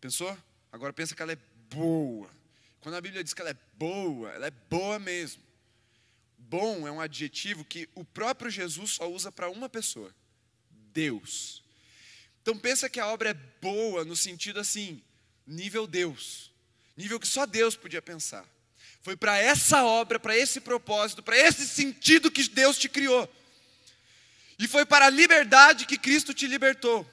Pensou? 0.00 0.36
Agora 0.72 0.92
pensa 0.92 1.14
que 1.14 1.22
ela 1.22 1.32
é 1.32 1.38
boa. 1.68 2.30
Quando 2.80 2.94
a 2.94 3.00
Bíblia 3.00 3.22
diz 3.22 3.34
que 3.34 3.40
ela 3.40 3.50
é 3.50 3.56
boa, 3.74 4.30
ela 4.30 4.46
é 4.46 4.50
boa 4.50 4.98
mesmo. 4.98 5.42
Bom 6.38 6.86
é 6.86 6.90
um 6.90 7.00
adjetivo 7.00 7.64
que 7.64 7.88
o 7.94 8.04
próprio 8.04 8.50
Jesus 8.50 8.92
só 8.92 9.10
usa 9.10 9.30
para 9.30 9.50
uma 9.50 9.68
pessoa: 9.68 10.14
Deus. 10.92 11.59
Então 12.42 12.56
pensa 12.56 12.88
que 12.88 13.00
a 13.00 13.06
obra 13.06 13.30
é 13.30 13.34
boa 13.34 14.04
no 14.04 14.16
sentido 14.16 14.60
assim, 14.60 15.02
nível 15.46 15.86
Deus, 15.86 16.50
nível 16.96 17.20
que 17.20 17.26
só 17.26 17.46
Deus 17.46 17.76
podia 17.76 18.00
pensar. 18.00 18.46
Foi 19.02 19.16
para 19.16 19.38
essa 19.38 19.82
obra, 19.84 20.18
para 20.18 20.36
esse 20.36 20.60
propósito, 20.60 21.22
para 21.22 21.36
esse 21.36 21.66
sentido 21.66 22.30
que 22.30 22.48
Deus 22.48 22.78
te 22.78 22.88
criou. 22.88 23.30
E 24.58 24.68
foi 24.68 24.84
para 24.84 25.06
a 25.06 25.10
liberdade 25.10 25.86
que 25.86 25.96
Cristo 25.96 26.34
te 26.34 26.46
libertou. 26.46 27.08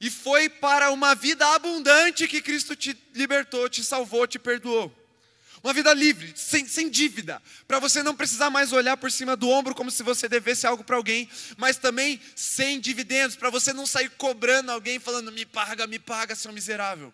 E 0.00 0.10
foi 0.10 0.48
para 0.48 0.90
uma 0.90 1.14
vida 1.14 1.46
abundante 1.54 2.28
que 2.28 2.42
Cristo 2.42 2.74
te 2.74 2.96
libertou, 3.14 3.68
te 3.68 3.82
salvou, 3.82 4.26
te 4.26 4.38
perdoou. 4.38 4.92
Uma 5.66 5.74
vida 5.74 5.92
livre, 5.92 6.32
sem, 6.36 6.64
sem 6.68 6.88
dívida, 6.88 7.42
para 7.66 7.80
você 7.80 8.00
não 8.00 8.14
precisar 8.14 8.50
mais 8.50 8.72
olhar 8.72 8.96
por 8.96 9.10
cima 9.10 9.34
do 9.34 9.48
ombro 9.48 9.74
como 9.74 9.90
se 9.90 10.00
você 10.04 10.28
devesse 10.28 10.64
algo 10.64 10.84
para 10.84 10.94
alguém, 10.94 11.28
mas 11.56 11.76
também 11.76 12.20
sem 12.36 12.78
dividendos, 12.78 13.34
para 13.34 13.50
você 13.50 13.72
não 13.72 13.84
sair 13.84 14.08
cobrando 14.10 14.70
alguém 14.70 15.00
falando: 15.00 15.32
me 15.32 15.44
paga, 15.44 15.84
me 15.88 15.98
paga, 15.98 16.36
seu 16.36 16.52
miserável. 16.52 17.12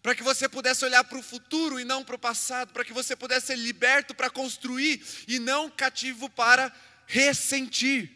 para 0.00 0.14
que 0.14 0.22
você 0.22 0.48
pudesse 0.48 0.84
olhar 0.84 1.02
para 1.02 1.18
o 1.18 1.22
futuro 1.24 1.80
e 1.80 1.84
não 1.84 2.04
para 2.04 2.14
o 2.14 2.18
passado, 2.20 2.72
para 2.72 2.84
que 2.84 2.92
você 2.92 3.16
pudesse 3.16 3.48
ser 3.48 3.56
liberto 3.56 4.14
para 4.14 4.30
construir 4.30 5.02
e 5.26 5.40
não 5.40 5.68
cativo 5.68 6.30
para 6.30 6.72
ressentir. 7.04 8.08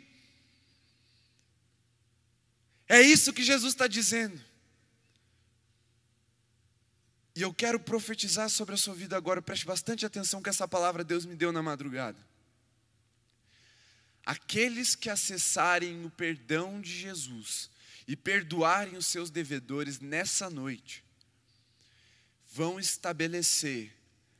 É 2.88 3.02
isso 3.02 3.32
que 3.32 3.42
Jesus 3.42 3.74
está 3.74 3.88
dizendo. 3.88 4.40
E 7.34 7.42
eu 7.42 7.52
quero 7.52 7.80
profetizar 7.80 8.50
sobre 8.50 8.74
a 8.74 8.78
sua 8.78 8.94
vida 8.94 9.16
agora, 9.16 9.40
preste 9.40 9.64
bastante 9.64 10.04
atenção 10.04 10.42
que 10.42 10.50
essa 10.50 10.68
palavra 10.68 11.02
Deus 11.02 11.24
me 11.24 11.34
deu 11.34 11.50
na 11.50 11.62
madrugada. 11.62 12.18
Aqueles 14.24 14.94
que 14.94 15.08
acessarem 15.08 16.04
o 16.04 16.10
perdão 16.10 16.80
de 16.80 16.92
Jesus 16.92 17.70
e 18.06 18.14
perdoarem 18.14 18.96
os 18.96 19.06
seus 19.06 19.30
devedores 19.30 20.00
nessa 20.00 20.50
noite, 20.50 21.02
vão 22.52 22.78
estabelecer 22.78 23.92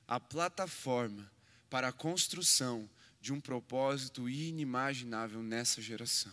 a 0.07 0.21
plataforma 0.21 1.31
para 1.71 1.89
a 1.89 1.93
construção 1.93 2.89
de 3.21 3.33
um 3.33 3.41
propósito 3.41 4.29
inimaginável 4.29 5.43
nessa 5.43 5.81
geração. 5.81 6.33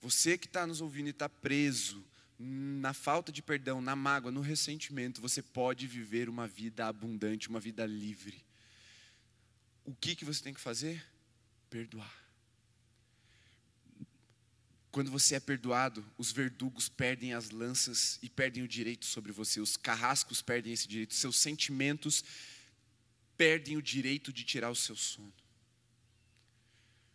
Você 0.00 0.36
que 0.36 0.46
está 0.46 0.66
nos 0.66 0.80
ouvindo 0.80 1.08
e 1.08 1.10
está 1.10 1.28
preso 1.28 2.04
na 2.38 2.94
falta 2.94 3.32
de 3.32 3.42
perdão, 3.42 3.80
na 3.80 3.96
mágoa, 3.96 4.30
no 4.30 4.40
ressentimento, 4.40 5.20
você 5.20 5.42
pode 5.42 5.86
viver 5.86 6.28
uma 6.28 6.46
vida 6.46 6.86
abundante, 6.86 7.48
uma 7.48 7.58
vida 7.58 7.84
livre. 7.84 8.44
O 9.84 9.94
que, 9.94 10.14
que 10.14 10.24
você 10.24 10.42
tem 10.42 10.54
que 10.54 10.60
fazer? 10.60 11.04
Perdoar. 11.68 12.28
Quando 14.90 15.10
você 15.10 15.34
é 15.34 15.40
perdoado, 15.40 16.04
os 16.16 16.32
verdugos 16.32 16.88
perdem 16.88 17.34
as 17.34 17.50
lanças 17.50 18.18
e 18.22 18.28
perdem 18.28 18.62
o 18.62 18.68
direito 18.68 19.06
sobre 19.06 19.32
você, 19.32 19.60
os 19.60 19.76
carrascos 19.76 20.40
perdem 20.40 20.72
esse 20.72 20.88
direito, 20.88 21.14
seus 21.14 21.36
sentimentos 21.36 22.24
perdem 23.36 23.76
o 23.76 23.82
direito 23.82 24.32
de 24.32 24.44
tirar 24.44 24.70
o 24.70 24.76
seu 24.76 24.96
sono. 24.96 25.32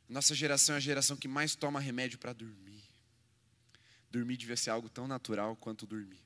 Nossa 0.07 0.33
geração 0.33 0.75
é 0.75 0.77
a 0.77 0.81
geração 0.81 1.17
que 1.17 1.27
mais 1.27 1.55
toma 1.55 1.79
remédio 1.79 2.19
para 2.19 2.33
dormir. 2.33 2.72
Dormir 4.13 4.37
devia 4.37 4.55
ser 4.55 4.69
algo 4.69 4.87
tão 4.87 5.07
natural 5.07 5.55
quanto 5.55 5.87
dormir. 5.87 6.21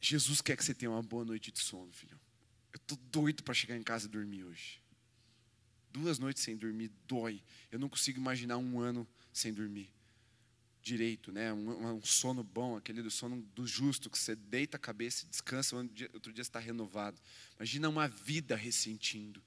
Jesus 0.00 0.40
quer 0.40 0.56
que 0.56 0.64
você 0.64 0.72
tenha 0.72 0.88
uma 0.88 1.02
boa 1.02 1.24
noite 1.24 1.50
de 1.50 1.58
sono, 1.58 1.92
filho. 1.92 2.16
Eu 2.72 2.76
estou 2.76 2.96
doido 3.10 3.42
para 3.42 3.52
chegar 3.52 3.76
em 3.76 3.82
casa 3.82 4.06
e 4.06 4.08
dormir 4.08 4.44
hoje. 4.44 4.80
Duas 5.90 6.20
noites 6.20 6.40
sem 6.40 6.56
dormir 6.56 6.92
dói. 7.08 7.42
Eu 7.72 7.78
não 7.80 7.88
consigo 7.88 8.20
imaginar 8.20 8.56
um 8.56 8.78
ano 8.78 9.06
sem 9.32 9.52
dormir 9.52 9.92
direito, 10.80 11.32
né? 11.32 11.52
Um, 11.52 11.96
um 11.96 12.02
sono 12.04 12.44
bom, 12.44 12.76
aquele 12.76 13.02
do 13.02 13.10
sono 13.10 13.42
do 13.52 13.66
justo, 13.66 14.08
que 14.08 14.16
você 14.16 14.36
deita 14.36 14.76
a 14.76 14.80
cabeça 14.80 15.24
e 15.24 15.28
descansa, 15.28 15.74
outro 16.14 16.32
dia 16.32 16.42
está 16.42 16.60
renovado. 16.60 17.20
Imagina 17.56 17.88
uma 17.88 18.06
vida 18.06 18.54
ressentindo 18.54 19.42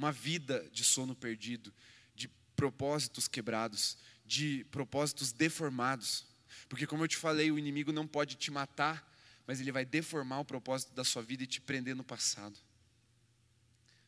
uma 0.00 0.10
vida 0.10 0.66
de 0.72 0.82
sono 0.82 1.14
perdido, 1.14 1.70
de 2.14 2.26
propósitos 2.56 3.28
quebrados, 3.28 3.98
de 4.24 4.64
propósitos 4.70 5.30
deformados. 5.30 6.24
Porque, 6.70 6.86
como 6.86 7.04
eu 7.04 7.08
te 7.08 7.18
falei, 7.18 7.52
o 7.52 7.58
inimigo 7.58 7.92
não 7.92 8.06
pode 8.06 8.36
te 8.36 8.50
matar, 8.50 9.06
mas 9.46 9.60
ele 9.60 9.70
vai 9.70 9.84
deformar 9.84 10.40
o 10.40 10.44
propósito 10.44 10.94
da 10.94 11.04
sua 11.04 11.22
vida 11.22 11.42
e 11.42 11.46
te 11.46 11.60
prender 11.60 11.94
no 11.94 12.02
passado. 12.02 12.58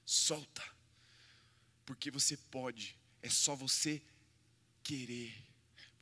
Solta, 0.06 0.64
porque 1.84 2.10
você 2.10 2.38
pode, 2.38 2.98
é 3.20 3.28
só 3.28 3.54
você 3.54 4.02
querer. 4.82 5.34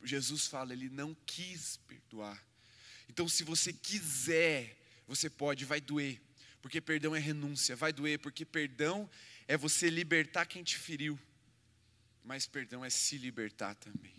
Jesus 0.04 0.46
fala, 0.46 0.72
ele 0.72 0.88
não 0.88 1.16
quis 1.26 1.78
perdoar. 1.88 2.40
Então, 3.08 3.28
se 3.28 3.42
você 3.42 3.72
quiser, 3.72 4.80
você 5.08 5.28
pode, 5.28 5.64
vai 5.64 5.80
doer, 5.80 6.22
porque 6.62 6.80
perdão 6.80 7.16
é 7.16 7.18
renúncia, 7.18 7.74
vai 7.74 7.92
doer, 7.92 8.20
porque 8.20 8.44
perdão 8.44 9.10
é 9.50 9.56
você 9.56 9.90
libertar 9.90 10.46
quem 10.46 10.62
te 10.62 10.78
feriu, 10.78 11.18
mas 12.22 12.46
perdão 12.46 12.84
é 12.84 12.88
se 12.88 13.18
libertar 13.18 13.74
também. 13.74 14.14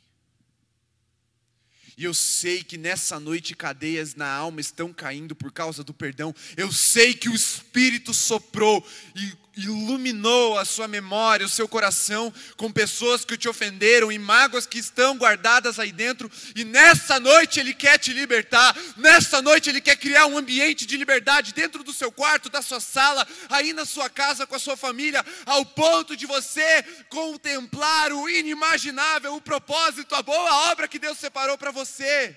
E 1.97 2.03
eu 2.03 2.13
sei 2.13 2.65
que 2.65 2.77
nessa 2.77 3.17
noite 3.17 3.55
cadeias 3.55 4.13
na 4.13 4.29
alma 4.29 4.59
estão 4.59 4.91
caindo 4.91 5.33
por 5.33 5.49
causa 5.49 5.85
do 5.85 5.93
perdão. 5.93 6.35
Eu 6.57 6.69
sei 6.69 7.13
que 7.13 7.29
o 7.29 7.33
Espírito 7.33 8.13
soprou 8.13 8.85
e 9.15 9.31
iluminou 9.57 10.57
a 10.57 10.63
sua 10.63 10.87
memória, 10.87 11.45
o 11.45 11.49
seu 11.49 11.67
coração 11.67 12.33
com 12.55 12.71
pessoas 12.71 13.25
que 13.25 13.37
te 13.37 13.49
ofenderam 13.49 14.11
e 14.11 14.17
mágoas 14.17 14.65
que 14.65 14.79
estão 14.79 15.17
guardadas 15.17 15.79
aí 15.79 15.91
dentro. 15.91 16.31
E 16.55 16.63
nessa 16.63 17.19
noite 17.19 17.59
Ele 17.59 17.73
quer 17.73 17.97
te 17.97 18.13
libertar, 18.13 18.75
nessa 18.97 19.41
noite 19.41 19.69
Ele 19.69 19.81
quer 19.81 19.97
criar 19.97 20.25
um 20.27 20.37
ambiente 20.37 20.85
de 20.85 20.97
liberdade 20.97 21.53
dentro 21.53 21.83
do 21.83 21.93
seu 21.93 22.11
quarto, 22.11 22.49
da 22.49 22.61
sua 22.61 22.79
sala, 22.79 23.27
aí 23.49 23.73
na 23.73 23.85
sua 23.85 24.09
casa 24.09 24.47
com 24.47 24.55
a 24.55 24.59
sua 24.59 24.77
família, 24.77 25.25
ao 25.45 25.65
ponto 25.65 26.15
de 26.15 26.25
você 26.25 26.83
contemplar 27.09 28.13
o 28.13 28.29
inimaginável, 28.29 29.35
o 29.35 29.41
propósito, 29.41 30.15
a 30.15 30.21
boa 30.21 30.71
obra 30.71 30.87
que 30.87 30.99
Deus 30.99 31.17
separou 31.17 31.57
para 31.57 31.71
você. 31.71 32.35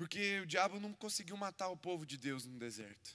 Porque 0.00 0.40
o 0.40 0.46
diabo 0.46 0.80
não 0.80 0.94
conseguiu 0.94 1.36
matar 1.36 1.68
o 1.68 1.76
povo 1.76 2.06
de 2.06 2.16
Deus 2.16 2.46
no 2.46 2.58
deserto. 2.58 3.14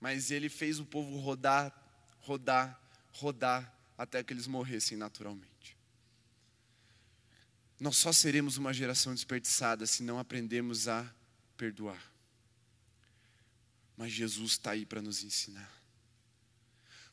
Mas 0.00 0.32
ele 0.32 0.48
fez 0.48 0.80
o 0.80 0.84
povo 0.84 1.16
rodar, 1.18 1.72
rodar, 2.18 2.82
rodar, 3.12 3.72
até 3.96 4.20
que 4.24 4.32
eles 4.32 4.48
morressem 4.48 4.98
naturalmente. 4.98 5.78
Nós 7.78 7.96
só 7.96 8.12
seremos 8.12 8.56
uma 8.56 8.74
geração 8.74 9.14
desperdiçada 9.14 9.86
se 9.86 10.02
não 10.02 10.18
aprendermos 10.18 10.88
a 10.88 11.08
perdoar. 11.56 12.12
Mas 13.96 14.10
Jesus 14.10 14.50
está 14.50 14.72
aí 14.72 14.84
para 14.84 15.00
nos 15.00 15.22
ensinar. 15.22 15.72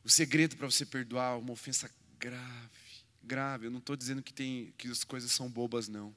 O 0.02 0.10
segredo 0.10 0.56
para 0.56 0.68
você 0.68 0.84
perdoar 0.84 1.38
uma 1.38 1.52
ofensa 1.52 1.88
grave, 2.18 3.04
grave. 3.22 3.66
Eu 3.68 3.70
não 3.70 3.78
estou 3.78 3.94
dizendo 3.94 4.24
que, 4.24 4.34
tem, 4.34 4.74
que 4.76 4.88
as 4.88 5.04
coisas 5.04 5.30
são 5.30 5.48
bobas, 5.48 5.86
não. 5.86 6.12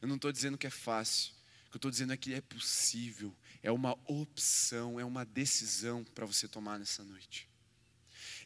Eu 0.00 0.06
não 0.06 0.14
estou 0.14 0.30
dizendo 0.30 0.56
que 0.56 0.68
é 0.68 0.70
fácil 0.70 1.34
que 1.76 1.86
eu 1.86 1.90
estou 1.90 1.90
dizendo 1.90 2.14
é 2.14 2.16
que 2.16 2.32
é 2.32 2.40
possível, 2.40 3.36
é 3.62 3.70
uma 3.70 3.98
opção, 4.06 4.98
é 4.98 5.04
uma 5.04 5.26
decisão 5.26 6.02
para 6.02 6.24
você 6.24 6.48
tomar 6.48 6.78
nessa 6.78 7.04
noite. 7.04 7.48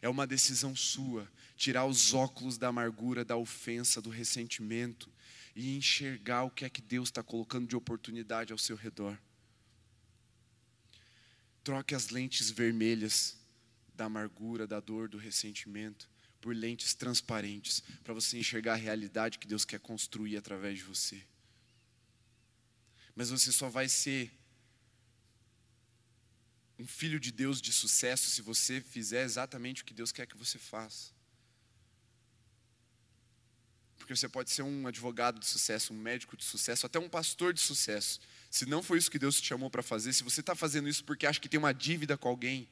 É 0.01 0.09
uma 0.09 0.27
decisão 0.27 0.75
sua, 0.75 1.31
tirar 1.55 1.85
os 1.85 2.13
óculos 2.13 2.57
da 2.57 2.67
amargura, 2.67 3.23
da 3.23 3.37
ofensa, 3.37 4.01
do 4.01 4.09
ressentimento 4.09 5.09
e 5.55 5.77
enxergar 5.77 6.43
o 6.43 6.49
que 6.49 6.65
é 6.65 6.69
que 6.69 6.81
Deus 6.81 7.07
está 7.07 7.23
colocando 7.23 7.67
de 7.67 7.75
oportunidade 7.75 8.51
ao 8.51 8.57
seu 8.57 8.75
redor. 8.75 9.17
Troque 11.63 11.95
as 11.95 12.09
lentes 12.09 12.49
vermelhas 12.49 13.37
da 13.95 14.05
amargura, 14.05 14.67
da 14.67 14.79
dor, 14.79 15.07
do 15.07 15.17
ressentimento, 15.17 16.09
por 16.41 16.53
lentes 16.53 16.93
transparentes, 16.95 17.81
para 18.03 18.13
você 18.13 18.37
enxergar 18.39 18.73
a 18.73 18.77
realidade 18.77 19.39
que 19.39 19.47
Deus 19.47 19.63
quer 19.63 19.79
construir 19.79 20.35
através 20.35 20.79
de 20.79 20.83
você 20.83 21.23
mas 23.15 23.29
você 23.29 23.51
só 23.51 23.69
vai 23.69 23.89
ser 23.89 24.31
um 26.79 26.87
filho 26.87 27.19
de 27.19 27.31
Deus 27.31 27.61
de 27.61 27.71
sucesso 27.71 28.29
se 28.29 28.41
você 28.41 28.81
fizer 28.81 29.23
exatamente 29.23 29.83
o 29.83 29.85
que 29.85 29.93
Deus 29.93 30.11
quer 30.11 30.25
que 30.25 30.37
você 30.37 30.57
faça. 30.57 31.11
Porque 33.97 34.15
você 34.15 34.27
pode 34.27 34.49
ser 34.49 34.63
um 34.63 34.87
advogado 34.87 35.39
de 35.39 35.45
sucesso, 35.45 35.93
um 35.93 35.97
médico 35.97 36.35
de 36.35 36.43
sucesso, 36.43 36.87
até 36.87 36.97
um 36.97 37.07
pastor 37.07 37.53
de 37.53 37.61
sucesso. 37.61 38.19
Se 38.49 38.65
não 38.65 38.81
foi 38.81 38.97
isso 38.97 39.11
que 39.11 39.19
Deus 39.19 39.39
te 39.39 39.47
chamou 39.47 39.69
para 39.69 39.83
fazer, 39.83 40.11
se 40.11 40.23
você 40.23 40.39
está 40.39 40.55
fazendo 40.55 40.89
isso 40.89 41.03
porque 41.03 41.27
acha 41.27 41.39
que 41.39 41.47
tem 41.47 41.59
uma 41.59 41.73
dívida 41.73 42.17
com 42.17 42.27
alguém, 42.27 42.67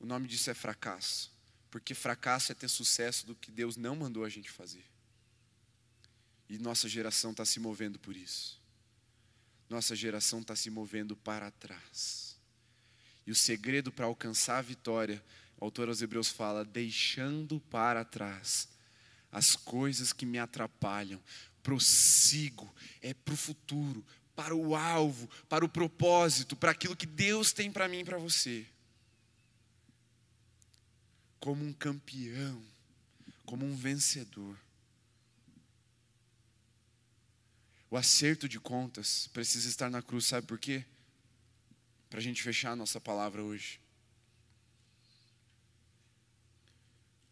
o 0.00 0.06
nome 0.06 0.26
disso 0.26 0.50
é 0.50 0.54
fracasso. 0.54 1.30
Porque 1.70 1.92
fracasso 1.92 2.50
é 2.50 2.54
ter 2.54 2.68
sucesso 2.68 3.26
do 3.26 3.34
que 3.34 3.50
Deus 3.50 3.76
não 3.76 3.94
mandou 3.94 4.24
a 4.24 4.28
gente 4.30 4.50
fazer. 4.50 4.84
E 6.48 6.56
nossa 6.56 6.88
geração 6.88 7.32
está 7.32 7.44
se 7.44 7.60
movendo 7.60 7.98
por 7.98 8.16
isso 8.16 8.63
nossa 9.74 9.94
geração 9.94 10.40
está 10.40 10.56
se 10.56 10.70
movendo 10.70 11.16
para 11.16 11.50
trás. 11.50 12.36
E 13.26 13.30
o 13.30 13.34
segredo 13.34 13.90
para 13.92 14.06
alcançar 14.06 14.58
a 14.58 14.62
vitória, 14.62 15.22
o 15.58 15.64
autor 15.64 15.88
aos 15.88 16.00
Hebreus 16.00 16.28
fala, 16.28 16.64
deixando 16.64 17.60
para 17.60 18.04
trás 18.04 18.68
as 19.32 19.56
coisas 19.56 20.12
que 20.12 20.24
me 20.24 20.38
atrapalham, 20.38 21.20
prossigo, 21.62 22.72
é 23.02 23.12
para 23.12 23.34
o 23.34 23.36
futuro, 23.36 24.04
para 24.36 24.54
o 24.54 24.76
alvo, 24.76 25.28
para 25.48 25.64
o 25.64 25.68
propósito, 25.68 26.54
para 26.54 26.70
aquilo 26.70 26.96
que 26.96 27.06
Deus 27.06 27.52
tem 27.52 27.72
para 27.72 27.88
mim 27.88 28.00
e 28.00 28.04
para 28.04 28.18
você. 28.18 28.64
Como 31.40 31.64
um 31.64 31.72
campeão, 31.72 32.62
como 33.44 33.66
um 33.66 33.74
vencedor. 33.74 34.56
O 37.94 37.96
acerto 37.96 38.48
de 38.48 38.58
contas 38.58 39.28
precisa 39.28 39.68
estar 39.68 39.88
na 39.88 40.02
cruz, 40.02 40.26
sabe 40.26 40.48
por 40.48 40.58
quê? 40.58 40.84
Para 42.10 42.18
a 42.18 42.22
gente 42.22 42.42
fechar 42.42 42.72
a 42.72 42.76
nossa 42.76 43.00
palavra 43.00 43.40
hoje. 43.40 43.80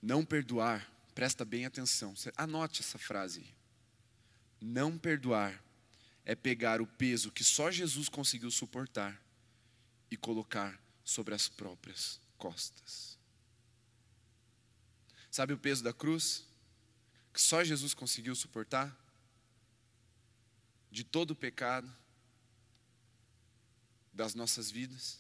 Não 0.01 0.24
perdoar, 0.24 0.89
presta 1.16 1.44
bem 1.44 1.66
atenção, 1.66 2.14
anote 2.36 2.80
essa 2.80 2.97
frase. 2.97 3.44
Não 4.60 4.97
perdoar 4.97 5.60
é 6.24 6.36
pegar 6.36 6.80
o 6.80 6.86
peso 6.86 7.32
que 7.32 7.43
só 7.43 7.68
Jesus 7.68 8.09
conseguiu 8.09 8.52
suportar 8.52 9.20
e 10.12 10.16
colocar 10.16 10.80
sobre 11.05 11.34
as 11.34 11.48
próprias 11.48 12.20
costas. 12.39 13.18
Sabe 15.28 15.55
o 15.55 15.59
peso 15.59 15.82
da 15.82 15.93
cruz? 15.93 16.44
Que 17.34 17.40
só 17.40 17.64
Jesus 17.64 17.94
conseguiu 17.94 18.36
suportar? 18.36 18.97
De 20.93 21.02
todo 21.02 21.31
o 21.31 21.35
pecado 21.35 21.90
das 24.12 24.35
nossas 24.35 24.70
vidas? 24.70 25.19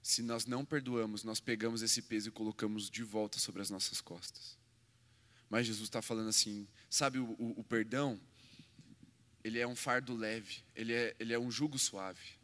Se 0.00 0.22
nós 0.22 0.46
não 0.46 0.64
perdoamos, 0.64 1.24
nós 1.24 1.40
pegamos 1.40 1.82
esse 1.82 2.00
peso 2.00 2.28
e 2.28 2.30
colocamos 2.30 2.88
de 2.88 3.02
volta 3.02 3.36
sobre 3.40 3.60
as 3.60 3.68
nossas 3.68 4.00
costas. 4.00 4.56
Mas 5.50 5.66
Jesus 5.66 5.88
está 5.88 6.00
falando 6.00 6.28
assim: 6.28 6.68
sabe, 6.88 7.18
o, 7.18 7.32
o, 7.32 7.60
o, 7.60 7.64
perdão, 7.64 8.18
ele 9.42 9.58
é 9.58 9.66
um 9.66 9.74
fardo 9.74 10.14
leve, 10.14 10.62
ele 10.72 10.94
é, 10.94 11.16
ele 11.18 11.32
é 11.32 11.38
um 11.38 11.50
jugo 11.50 11.76
suave. 11.76 12.38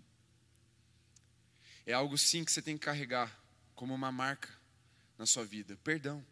É 1.86 1.92
algo 1.92 2.18
sim 2.18 2.44
que 2.44 2.50
você 2.50 2.60
tem 2.60 2.76
que 2.76 2.84
carregar 2.84 3.40
como 3.76 3.94
uma 3.94 4.10
marca 4.10 4.48
na 5.16 5.26
sua 5.26 5.44
vida. 5.44 5.78
Perdão. 5.84 6.26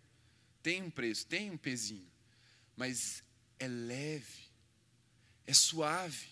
Tem 0.60 0.82
um 0.82 0.90
preço, 0.90 1.24
tem 1.24 1.52
um 1.52 1.56
pezinho, 1.56 2.10
mas 2.76 3.22
é 3.60 3.68
leve, 3.68 4.50
é 5.46 5.54
suave. 5.54 6.28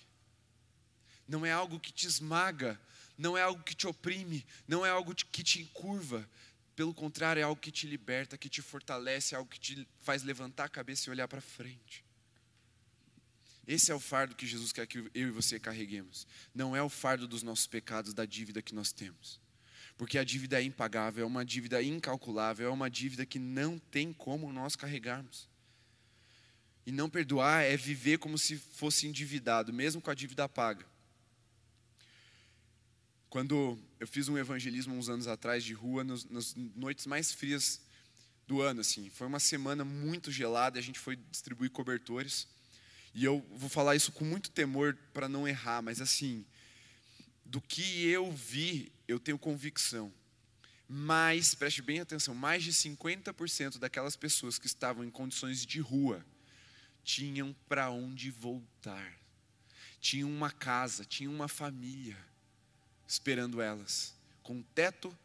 Não 1.27 1.47
é 1.47 1.53
algo 1.53 1.79
que 1.79 1.93
te 1.93 2.07
esmaga, 2.07 2.81
não 3.17 3.37
é 3.37 3.43
algo 3.43 3.63
que 3.63 3.75
te 3.75 3.87
oprime, 3.87 4.47
não 4.67 4.85
é 4.85 4.91
algo 4.91 5.15
que 5.15 5.43
te 5.43 5.61
encurva. 5.61 6.29
Pelo 6.75 6.95
contrário, 6.95 7.41
é 7.41 7.43
algo 7.43 7.61
que 7.61 7.71
te 7.71 7.87
liberta, 7.87 8.39
que 8.39 8.49
te 8.49 8.63
fortalece, 8.63 9.35
é 9.35 9.39
algo 9.39 9.51
que 9.51 9.61
te 9.61 9.89
faz 10.01 10.23
levantar 10.23 10.65
a 10.65 10.69
cabeça 10.69 11.09
e 11.09 11.11
olhar 11.11 11.29
para 11.29 11.41
frente. 11.41 12.05
Esse 13.67 13.93
é 13.93 13.95
o 13.95 14.01
fardo 14.01 14.35
que 14.35 14.47
Jesus 14.47 14.73
quer 14.73 14.87
que 14.87 14.99
eu 14.99 15.11
e 15.15 15.31
você 15.31 15.61
carreguemos. 15.61 16.27
Não 16.55 16.75
é 16.75 16.83
o 16.83 16.89
fardo 16.89 17.29
dos 17.29 17.43
nossos 17.43 17.67
pecados, 17.67 18.15
da 18.15 18.25
dívida 18.25 18.63
que 18.63 18.75
nós 18.75 18.91
temos. 18.91 19.39
Porque 19.99 20.17
a 20.17 20.25
dívida 20.25 20.59
é 20.59 20.65
impagável, 20.65 21.25
é 21.25 21.27
uma 21.27 21.45
dívida 21.45 21.83
incalculável, 21.83 22.69
é 22.69 22.73
uma 22.73 22.89
dívida 22.89 23.27
que 23.27 23.39
não 23.39 23.79
tem 23.79 24.15
como 24.15 24.51
nós 24.51 24.75
carregarmos. 24.75 25.50
E 26.91 26.93
não 26.93 27.09
perdoar 27.09 27.63
é 27.63 27.77
viver 27.77 28.19
como 28.19 28.37
se 28.37 28.57
fosse 28.57 29.07
endividado, 29.07 29.73
mesmo 29.73 30.03
com 30.03 30.11
a 30.11 30.15
dívida 30.15 30.49
paga. 30.49 30.85
Quando 33.29 33.79
eu 34.01 34.09
fiz 34.09 34.29
um 34.29 34.37
evangelismo 34.37 34.97
uns 34.97 35.09
anos 35.09 35.29
atrás 35.29 35.63
de 35.63 35.73
rua, 35.73 36.03
nos, 36.03 36.25
nas 36.25 36.53
noites 36.75 37.07
mais 37.07 37.33
frias 37.33 37.81
do 38.45 38.61
ano, 38.61 38.81
assim, 38.81 39.09
foi 39.09 39.29
uma 39.29 39.39
semana 39.39 39.85
muito 39.85 40.33
gelada, 40.33 40.81
a 40.81 40.83
gente 40.83 40.99
foi 40.99 41.15
distribuir 41.31 41.71
cobertores. 41.71 42.49
E 43.15 43.25
eu 43.25 43.39
vou 43.53 43.69
falar 43.69 43.95
isso 43.95 44.11
com 44.11 44.25
muito 44.25 44.51
temor 44.51 44.99
para 45.15 45.29
não 45.29 45.47
errar, 45.47 45.83
mas 45.83 46.01
assim, 46.01 46.45
do 47.45 47.61
que 47.61 48.05
eu 48.09 48.33
vi, 48.33 48.91
eu 49.07 49.21
tenho 49.21 49.39
convicção. 49.39 50.13
Mas, 50.89 51.55
preste 51.55 51.83
bem 51.83 52.01
atenção, 52.01 52.35
mais 52.35 52.65
de 52.65 52.73
50% 52.73 53.79
daquelas 53.79 54.17
pessoas 54.17 54.59
que 54.59 54.67
estavam 54.67 55.05
em 55.05 55.11
condições 55.11 55.65
de 55.65 55.79
rua 55.79 56.27
tinham 57.03 57.55
para 57.69 57.91
onde 57.91 58.31
voltar. 58.31 59.19
Tinham 60.01 60.31
uma 60.31 60.51
casa, 60.51 61.05
tinham 61.05 61.33
uma 61.33 61.49
família 61.49 62.17
esperando 63.07 63.61
elas, 63.61 64.15
com 64.43 64.55
um 64.55 64.63
teto 64.63 65.17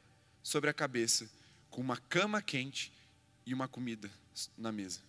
sobre 0.41 0.69
a 0.69 0.73
cabeça, 0.73 1.29
com 1.69 1.81
uma 1.81 1.97
cama 1.97 2.41
quente 2.41 2.91
e 3.45 3.53
uma 3.53 3.67
comida 3.67 4.11
na 4.57 4.71
mesa. 4.71 5.01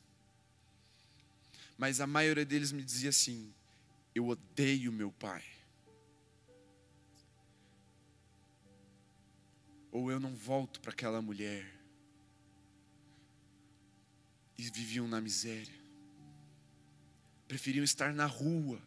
Mas 1.79 2.01
a 2.01 2.07
maioria 2.07 2.45
deles 2.45 2.73
me 2.73 2.83
dizia 2.83 3.11
assim: 3.11 3.53
Eu 4.15 4.29
odeio 4.29 4.93
meu 4.93 5.11
pai. 5.11 5.45
Ou 9.91 10.11
eu 10.11 10.21
não 10.21 10.35
volto 10.35 10.81
para 10.81 10.93
aquela 10.93 11.23
mulher. 11.23 11.75
E 14.59 14.63
viviam 14.71 15.09
na 15.09 15.21
miséria. 15.21 15.86
Preferiam 17.49 17.85
estar 17.85 18.13
na 18.13 18.27
rua, 18.27 18.81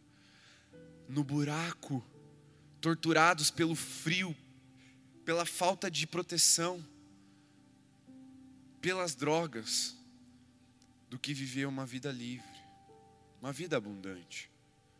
no 1.08 1.24
buraco, 1.24 2.04
torturados 2.80 3.50
pelo 3.50 3.74
frio, 3.74 4.36
pela 5.24 5.44
falta 5.44 5.90
de 5.90 6.06
proteção, 6.06 6.84
pelas 8.80 9.14
drogas, 9.14 9.96
do 11.08 11.18
que 11.18 11.34
viver 11.34 11.66
uma 11.66 11.84
vida 11.84 12.12
livre, 12.12 12.46
uma 13.40 13.52
vida 13.52 13.76
abundante, 13.76 14.50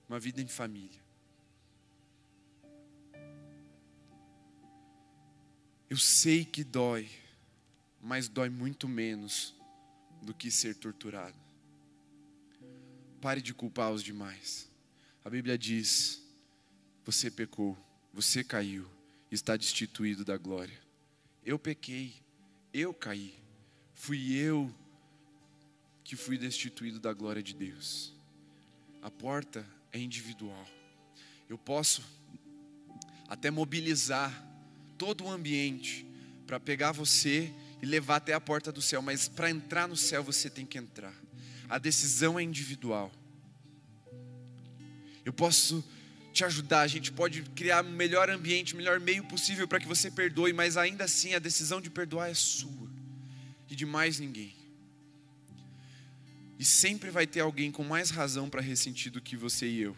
uma 0.09 0.19
vida 0.19 0.43
em 0.43 0.49
família. 0.49 1.01
Eu 5.89 5.97
sei 5.97 6.45
que 6.45 6.63
dói, 6.63 7.09
mas 8.01 8.29
dói 8.29 8.49
muito 8.49 8.89
menos 8.89 9.55
do 10.23 10.35
que 10.35 10.51
ser 10.51 10.75
torturado. 10.77 11.50
Pare 13.21 13.43
de 13.43 13.53
culpar 13.53 13.93
os 13.93 14.03
demais. 14.03 14.69
A 15.25 15.31
Bíblia 15.31 15.59
diz 15.59 16.23
você 17.05 17.31
pecou, 17.31 17.77
você 18.13 18.45
caiu, 18.45 18.87
está 19.31 19.57
destituído 19.57 20.25
da 20.25 20.37
glória. 20.37 20.79
Eu 21.45 21.59
pequei, 21.59 22.15
eu 22.73 22.95
caí, 22.95 23.35
fui 23.95 24.33
eu 24.33 24.73
que 26.05 26.17
fui 26.17 26.39
destituído 26.39 26.99
da 26.99 27.13
glória 27.13 27.43
de 27.43 27.55
Deus. 27.55 28.15
A 29.03 29.11
porta 29.11 29.67
é 29.93 29.99
individual. 29.99 30.67
Eu 31.49 31.59
posso 31.59 32.03
até 33.29 33.51
mobilizar 33.51 34.47
todo 34.97 35.25
o 35.25 35.31
ambiente 35.31 36.07
para 36.47 36.61
pegar 36.61 36.93
você 36.93 37.53
e 37.83 37.87
levar 37.87 38.17
até 38.17 38.33
a 38.35 38.41
porta 38.41 38.71
do 38.73 38.83
céu, 38.83 39.01
mas 39.01 39.29
para 39.29 39.51
entrar 39.51 39.89
no 39.89 39.97
céu 39.97 40.23
você 40.23 40.51
tem 40.51 40.67
que 40.67 40.79
entrar. 40.79 41.15
A 41.71 41.79
decisão 41.79 42.37
é 42.39 42.43
individual. 42.43 43.13
Eu 45.25 45.33
posso 45.33 45.85
te 46.33 46.45
ajudar, 46.45 46.81
a 46.81 46.87
gente 46.89 47.13
pode 47.13 47.43
criar 47.43 47.85
o 47.85 47.89
melhor 47.89 48.29
ambiente, 48.29 48.75
o 48.75 48.77
melhor 48.77 48.99
meio 48.99 49.25
possível 49.25 49.69
para 49.69 49.79
que 49.79 49.87
você 49.87 50.11
perdoe, 50.11 50.53
mas 50.53 50.77
ainda 50.77 51.05
assim 51.05 51.35
a 51.35 51.39
decisão 51.39 51.81
de 51.81 51.89
perdoar 51.89 52.29
é 52.29 52.35
sua 52.35 52.91
e 53.69 53.77
de 53.77 53.87
mais 53.87 54.19
ninguém. 54.19 54.55
E 56.59 56.65
sempre 56.65 57.09
vai 57.11 57.27
ter 57.27 57.41
alguém 57.41 57.71
com 57.71 57.85
mais 57.85 58.11
razão 58.11 58.51
para 58.51 58.61
ressentir 58.61 59.11
do 59.13 59.21
que 59.21 59.37
você 59.37 59.67
e 59.67 59.81
eu. 59.81 59.97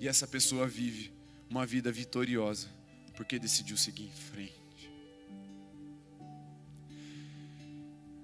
E 0.00 0.06
essa 0.06 0.26
pessoa 0.26 0.66
vive 0.66 1.12
uma 1.50 1.66
vida 1.66 1.90
vitoriosa 1.90 2.68
porque 3.16 3.38
decidiu 3.38 3.76
seguir 3.76 4.04
em 4.04 4.12
frente. 4.12 4.57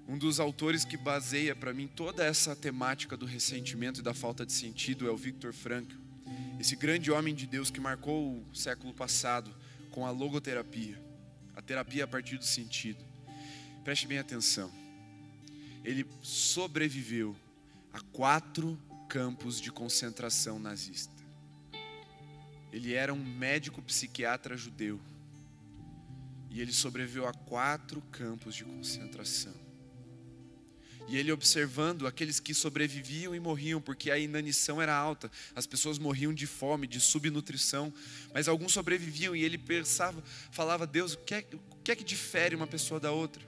Um 0.07 0.17
dos 0.17 0.39
autores 0.39 0.85
que 0.85 0.97
baseia 0.97 1.55
para 1.55 1.73
mim 1.73 1.87
toda 1.87 2.23
essa 2.23 2.55
temática 2.55 3.17
do 3.17 3.25
ressentimento 3.25 3.99
e 3.99 4.03
da 4.03 4.13
falta 4.13 4.45
de 4.45 4.53
sentido 4.53 5.07
é 5.07 5.11
o 5.11 5.17
Viktor 5.17 5.51
Frankl 5.51 6.05
esse 6.59 6.75
grande 6.75 7.11
homem 7.11 7.35
de 7.35 7.45
Deus 7.45 7.69
que 7.69 7.79
marcou 7.79 8.39
o 8.39 8.55
século 8.55 8.93
passado 8.93 9.53
com 9.91 10.05
a 10.05 10.11
logoterapia, 10.11 10.99
a 11.55 11.61
terapia 11.61 12.05
a 12.05 12.07
partir 12.07 12.37
do 12.37 12.45
sentido. 12.45 13.03
Preste 13.83 14.07
bem 14.07 14.17
atenção. 14.17 14.71
Ele 15.83 16.05
sobreviveu 16.21 17.35
a 17.93 17.99
quatro 17.99 18.79
campos 19.07 19.61
de 19.61 19.71
concentração 19.71 20.57
nazista. 20.57 21.13
Ele 22.71 22.93
era 22.93 23.13
um 23.13 23.23
médico 23.23 23.81
psiquiatra 23.81 24.57
judeu. 24.57 24.99
E 26.49 26.61
ele 26.61 26.73
sobreviveu 26.73 27.27
a 27.27 27.33
quatro 27.33 28.01
campos 28.11 28.55
de 28.55 28.63
concentração. 28.63 29.64
E 31.07 31.17
ele 31.17 31.31
observando 31.31 32.07
aqueles 32.07 32.39
que 32.39 32.53
sobreviviam 32.53 33.35
e 33.35 33.39
morriam, 33.39 33.79
porque 33.79 34.09
a 34.09 34.17
inanição 34.17 34.81
era 34.81 34.95
alta, 34.95 35.31
as 35.55 35.67
pessoas 35.67 35.99
morriam 35.99 36.33
de 36.33 36.47
fome, 36.47 36.87
de 36.87 36.99
subnutrição, 36.99 37.93
mas 38.33 38.47
alguns 38.47 38.73
sobreviviam 38.73 39.35
e 39.35 39.43
ele 39.43 39.57
pensava, 39.57 40.23
falava, 40.51 40.87
Deus, 40.87 41.13
o 41.13 41.17
que, 41.19 41.35
é, 41.35 41.45
o 41.53 41.75
que 41.83 41.91
é 41.91 41.95
que 41.95 42.03
difere 42.03 42.55
uma 42.55 42.65
pessoa 42.65 42.99
da 42.99 43.11
outra? 43.11 43.43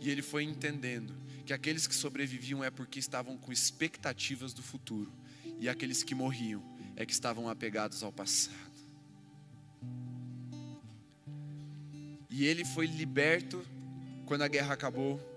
E 0.00 0.10
ele 0.10 0.22
foi 0.22 0.42
entendendo 0.42 1.14
que 1.46 1.52
aqueles 1.52 1.86
que 1.86 1.94
sobreviviam 1.94 2.64
é 2.64 2.70
porque 2.70 2.98
estavam 2.98 3.36
com 3.36 3.52
expectativas 3.52 4.52
do 4.52 4.62
futuro, 4.62 5.12
e 5.60 5.68
aqueles 5.68 6.02
que 6.02 6.14
morriam 6.14 6.62
é 6.96 7.06
que 7.06 7.12
estavam 7.12 7.48
apegados 7.48 8.02
ao 8.02 8.12
passado. 8.12 8.70
E 12.28 12.44
ele 12.44 12.64
foi 12.64 12.86
liberto 12.86 13.64
quando 14.26 14.42
a 14.42 14.48
guerra 14.48 14.72
acabou 14.74 15.29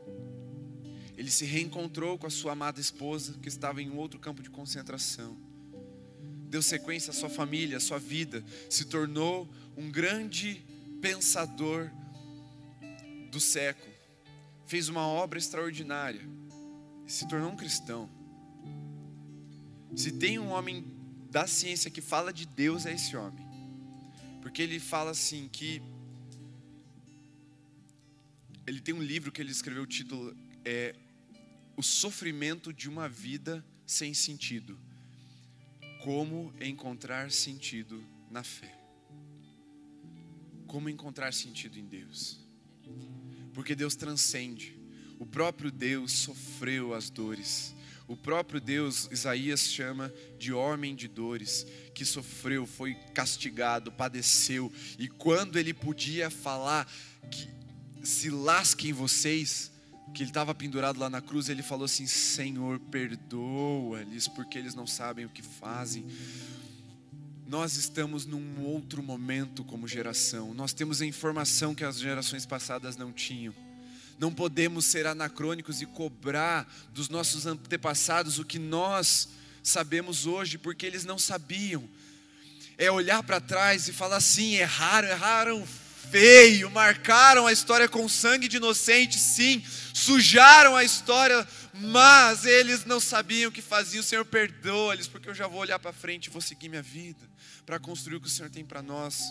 ele 1.18 1.30
se 1.30 1.45
reencontrou 1.45 2.18
com 2.18 2.27
a 2.27 2.30
sua 2.30 2.53
amada 2.53 2.80
esposa, 2.80 3.34
que 3.41 3.48
estava 3.48 3.81
em 3.81 3.90
um 3.90 3.98
outro 3.98 4.19
campo 4.19 4.41
de 4.41 4.49
concentração. 4.49 5.38
Deu 6.49 6.61
sequência 6.61 7.11
à 7.11 7.14
sua 7.14 7.30
família, 7.30 7.77
à 7.77 7.80
sua 7.80 7.99
vida, 7.99 8.44
se 8.69 8.85
tornou 8.85 9.49
um 9.77 9.91
grande 9.91 10.64
pensador 11.02 11.90
do 13.31 13.40
século, 13.40 13.94
fez 14.65 14.90
uma 14.90 15.07
obra 15.07 15.40
extraordinária 15.40 16.22
e 17.06 17.11
se 17.11 17.27
tornou 17.27 17.52
um 17.52 17.56
cristão. 17.56 18.10
Se 19.95 20.11
tem 20.11 20.40
um 20.40 20.49
homem 20.49 20.85
da 21.30 21.45
ciência 21.48 21.91
que 21.91 22.02
fala 22.02 22.31
de 22.31 22.45
Deus, 22.45 22.85
é 22.85 22.94
esse 22.94 23.15
homem. 23.15 23.44
Porque 24.41 24.61
ele 24.61 24.80
fala 24.80 25.11
assim 25.11 25.48
que 25.52 25.81
ele 28.65 28.80
tem 28.80 28.94
um 28.94 29.02
livro 29.02 29.31
que 29.31 29.41
ele 29.41 29.52
escreveu 29.52 29.84
o 29.84 29.88
título 29.88 30.35
é 30.65 30.95
O 31.76 31.81
sofrimento 31.81 32.72
de 32.72 32.88
uma 32.88 33.10
vida 33.10 33.65
sem 33.85 34.14
sentido. 34.14 34.80
Como 36.03 36.53
encontrar 36.61 37.31
sentido 37.31 38.03
na 38.30 38.44
fé. 38.44 38.77
Como 40.68 40.90
encontrar 40.90 41.34
sentido 41.34 41.80
em 41.80 41.85
Deus. 41.85 42.40
Porque 43.53 43.76
Deus 43.76 43.95
transcende. 43.95 44.77
O 45.19 45.26
próprio 45.26 45.72
Deus 45.72 46.11
sofreu 46.11 46.94
as 46.94 47.10
dores. 47.10 47.76
O 48.07 48.18
próprio 48.18 48.60
Deus, 48.60 49.07
Isaías 49.11 49.61
chama 49.61 50.14
de 50.38 50.52
homem 50.52 50.94
de 50.94 51.07
dores, 51.07 51.65
que 51.95 52.03
sofreu, 52.03 52.65
foi 52.65 52.95
castigado, 53.14 53.91
padeceu, 53.91 54.72
e 54.99 55.07
quando 55.07 55.57
ele 55.57 55.73
podia 55.73 56.30
falar 56.30 56.85
que 57.31 57.48
se 58.06 58.30
lasquem 58.30 58.91
vocês, 58.91 59.72
que 60.14 60.22
ele 60.22 60.30
estava 60.30 60.53
pendurado 60.53 60.99
lá 60.99 61.10
na 61.10 61.22
cruz, 61.22 61.49
ele 61.49 61.64
falou 61.64 61.85
assim: 61.85 62.06
Senhor, 62.06 62.80
perdoa-lhes, 62.80 64.27
porque 64.27 64.57
eles 64.57 64.76
não 64.76 64.85
sabem 64.85 65.26
o 65.26 65.30
que 65.30 65.41
fazem. 65.41 66.06
Nós 67.48 67.76
estamos 67.76 68.26
num 68.26 68.64
outro 68.64 69.03
momento 69.03 69.64
como 69.64 69.88
geração, 69.88 70.53
nós 70.53 70.72
temos 70.72 71.02
a 71.02 71.06
informação 71.06 71.76
que 71.76 71.84
as 71.84 71.99
gerações 71.99 72.45
passadas 72.45 72.95
não 72.95 73.11
tinham. 73.11 73.53
Não 74.19 74.31
podemos 74.31 74.85
ser 74.85 75.07
anacrônicos 75.07 75.81
e 75.81 75.85
cobrar 75.88 76.72
dos 76.94 77.10
nossos 77.10 77.45
antepassados 77.48 78.38
o 78.38 78.45
que 78.45 78.60
nós 78.60 79.30
sabemos 79.64 80.27
hoje, 80.27 80.57
porque 80.57 80.85
eles 80.85 81.03
não 81.03 81.18
sabiam. 81.18 81.84
É 82.77 82.91
olhar 82.91 83.23
para 83.23 83.41
trás 83.41 83.88
e 83.88 83.94
falar 83.94 84.18
assim: 84.18 84.53
erraram, 84.53 85.10
erraram 85.10 85.68
feio, 86.09 86.69
marcaram 86.69 87.47
a 87.47 87.51
história 87.51 87.88
com 87.88 88.07
sangue 88.07 88.47
de 88.47 88.57
inocente, 88.57 89.17
sim, 89.17 89.63
sujaram 89.93 90.75
a 90.75 90.84
história, 90.84 91.47
mas 91.73 92.45
eles 92.45 92.85
não 92.85 92.99
sabiam 92.99 93.49
o 93.49 93.51
que 93.51 93.61
faziam. 93.61 94.01
O 94.01 94.05
Senhor 94.05 94.25
perdoa-lhes, 94.25 95.07
porque 95.07 95.30
eu 95.30 95.35
já 95.35 95.47
vou 95.47 95.59
olhar 95.59 95.80
para 95.80 95.93
frente 95.93 96.27
e 96.27 96.30
vou 96.30 96.41
seguir 96.41 96.69
minha 96.69 96.81
vida, 96.81 97.30
para 97.65 97.80
construir 97.80 98.17
o 98.17 98.21
que 98.21 98.27
o 98.27 98.30
Senhor 98.30 98.49
tem 98.49 98.65
para 98.65 98.81
nós. 98.81 99.23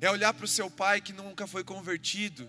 É 0.00 0.10
olhar 0.10 0.34
para 0.34 0.44
o 0.44 0.48
seu 0.48 0.70
pai 0.70 1.00
que 1.00 1.12
nunca 1.12 1.46
foi 1.46 1.64
convertido 1.64 2.48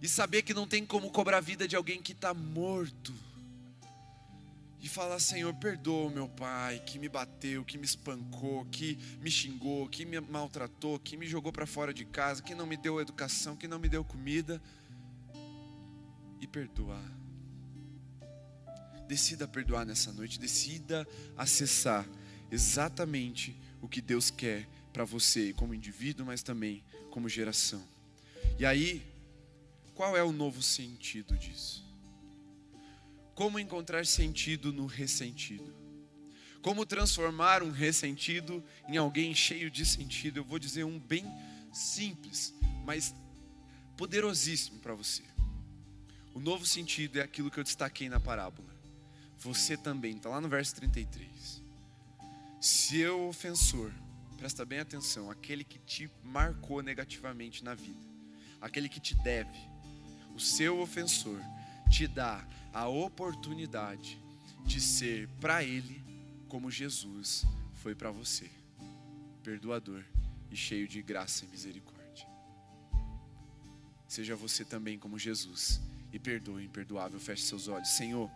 e 0.00 0.08
saber 0.08 0.42
que 0.42 0.54
não 0.54 0.66
tem 0.66 0.84
como 0.84 1.10
cobrar 1.10 1.38
a 1.38 1.40
vida 1.40 1.66
de 1.66 1.76
alguém 1.76 2.00
que 2.00 2.12
está 2.12 2.32
morto 2.32 3.12
e 4.86 4.88
falar: 4.88 5.18
Senhor, 5.18 5.52
perdoa 5.54 6.10
meu 6.10 6.28
pai 6.28 6.80
que 6.86 6.98
me 6.98 7.08
bateu, 7.08 7.64
que 7.64 7.76
me 7.76 7.84
espancou, 7.84 8.64
que 8.66 8.96
me 9.20 9.30
xingou, 9.30 9.88
que 9.88 10.04
me 10.04 10.20
maltratou, 10.20 10.98
que 10.98 11.16
me 11.16 11.26
jogou 11.26 11.52
para 11.52 11.66
fora 11.66 11.92
de 11.92 12.04
casa, 12.04 12.42
que 12.42 12.54
não 12.54 12.66
me 12.66 12.76
deu 12.76 13.00
educação, 13.00 13.56
que 13.56 13.68
não 13.68 13.78
me 13.78 13.88
deu 13.88 14.04
comida. 14.04 14.62
E 16.40 16.46
perdoar. 16.46 17.04
Decida 19.08 19.48
perdoar 19.48 19.84
nessa 19.84 20.12
noite, 20.12 20.38
decida 20.38 21.06
acessar 21.36 22.06
exatamente 22.50 23.56
o 23.80 23.88
que 23.88 24.00
Deus 24.00 24.30
quer 24.30 24.68
para 24.92 25.04
você, 25.04 25.52
como 25.52 25.74
indivíduo, 25.74 26.26
mas 26.26 26.42
também 26.42 26.84
como 27.10 27.28
geração. 27.28 27.82
E 28.58 28.66
aí, 28.66 29.02
qual 29.94 30.16
é 30.16 30.22
o 30.22 30.32
novo 30.32 30.62
sentido 30.62 31.36
disso? 31.36 31.85
Como 33.36 33.60
encontrar 33.60 34.06
sentido 34.06 34.72
no 34.72 34.86
ressentido? 34.86 35.76
Como 36.62 36.86
transformar 36.86 37.62
um 37.62 37.70
ressentido 37.70 38.64
em 38.88 38.96
alguém 38.96 39.34
cheio 39.34 39.70
de 39.70 39.84
sentido? 39.84 40.38
Eu 40.38 40.44
vou 40.44 40.58
dizer 40.58 40.84
um 40.84 40.98
bem 40.98 41.26
simples, 41.70 42.54
mas 42.86 43.14
poderosíssimo 43.94 44.80
para 44.80 44.94
você. 44.94 45.22
O 46.32 46.40
novo 46.40 46.64
sentido 46.64 47.18
é 47.18 47.22
aquilo 47.22 47.50
que 47.50 47.60
eu 47.60 47.62
destaquei 47.62 48.08
na 48.08 48.18
parábola. 48.18 48.74
Você 49.40 49.76
também, 49.76 50.16
está 50.16 50.30
lá 50.30 50.40
no 50.40 50.48
verso 50.48 50.74
33. 50.76 51.62
Seu 52.58 53.28
ofensor, 53.28 53.92
presta 54.38 54.64
bem 54.64 54.78
atenção, 54.78 55.30
aquele 55.30 55.62
que 55.62 55.78
te 55.80 56.10
marcou 56.24 56.80
negativamente 56.80 57.62
na 57.62 57.74
vida, 57.74 58.00
aquele 58.62 58.88
que 58.88 58.98
te 58.98 59.14
deve, 59.14 59.58
o 60.34 60.40
seu 60.40 60.80
ofensor 60.80 61.38
te 61.90 62.06
dá 62.06 62.42
a 62.76 62.86
oportunidade 62.88 64.20
de 64.66 64.82
ser 64.82 65.26
para 65.40 65.64
Ele 65.64 66.04
como 66.46 66.70
Jesus 66.70 67.46
foi 67.82 67.94
para 67.94 68.10
você, 68.10 68.50
perdoador 69.42 70.04
e 70.50 70.56
cheio 70.56 70.86
de 70.86 71.00
graça 71.00 71.46
e 71.46 71.48
misericórdia. 71.48 72.28
Seja 74.06 74.36
você 74.36 74.62
também 74.62 74.98
como 74.98 75.18
Jesus 75.18 75.80
e 76.12 76.18
perdoe, 76.18 76.66
imperdoável. 76.66 77.18
Feche 77.18 77.44
seus 77.44 77.66
olhos, 77.66 77.88
Senhor. 77.88 78.30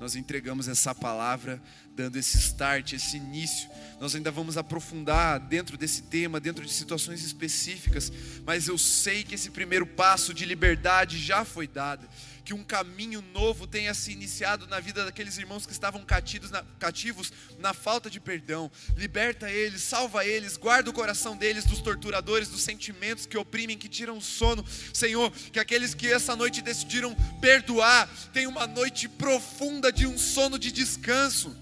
Nós 0.00 0.16
entregamos 0.16 0.68
essa 0.68 0.94
palavra, 0.94 1.62
dando 1.94 2.16
esse 2.16 2.38
start, 2.38 2.94
esse 2.94 3.18
início. 3.18 3.68
Nós 4.00 4.14
ainda 4.14 4.30
vamos 4.30 4.56
aprofundar 4.56 5.38
dentro 5.38 5.76
desse 5.76 6.04
tema, 6.04 6.40
dentro 6.40 6.64
de 6.64 6.72
situações 6.72 7.22
específicas, 7.22 8.10
mas 8.46 8.68
eu 8.68 8.78
sei 8.78 9.22
que 9.22 9.34
esse 9.34 9.50
primeiro 9.50 9.86
passo 9.86 10.32
de 10.32 10.46
liberdade 10.46 11.18
já 11.18 11.44
foi 11.44 11.68
dado 11.68 12.08
que 12.44 12.52
um 12.52 12.64
caminho 12.64 13.22
novo 13.32 13.66
tenha 13.66 13.94
se 13.94 14.12
iniciado 14.12 14.66
na 14.66 14.80
vida 14.80 15.04
daqueles 15.04 15.38
irmãos 15.38 15.64
que 15.64 15.72
estavam 15.72 16.04
cativos 16.04 16.50
na, 16.50 16.62
cativos 16.78 17.32
na 17.58 17.72
falta 17.72 18.10
de 18.10 18.18
perdão. 18.18 18.70
Liberta 18.96 19.50
eles, 19.50 19.82
salva 19.82 20.24
eles, 20.24 20.56
guarda 20.56 20.90
o 20.90 20.92
coração 20.92 21.36
deles 21.36 21.64
dos 21.64 21.80
torturadores, 21.80 22.48
dos 22.48 22.62
sentimentos 22.62 23.26
que 23.26 23.38
oprimem, 23.38 23.78
que 23.78 23.88
tiram 23.88 24.18
o 24.18 24.22
sono. 24.22 24.64
Senhor, 24.92 25.30
que 25.30 25.60
aqueles 25.60 25.94
que 25.94 26.10
essa 26.10 26.34
noite 26.34 26.60
decidiram 26.62 27.14
perdoar 27.40 28.08
tenham 28.32 28.50
uma 28.50 28.66
noite 28.66 29.08
profunda 29.08 29.92
de 29.92 30.06
um 30.06 30.18
sono 30.18 30.58
de 30.58 30.72
descanso, 30.72 31.56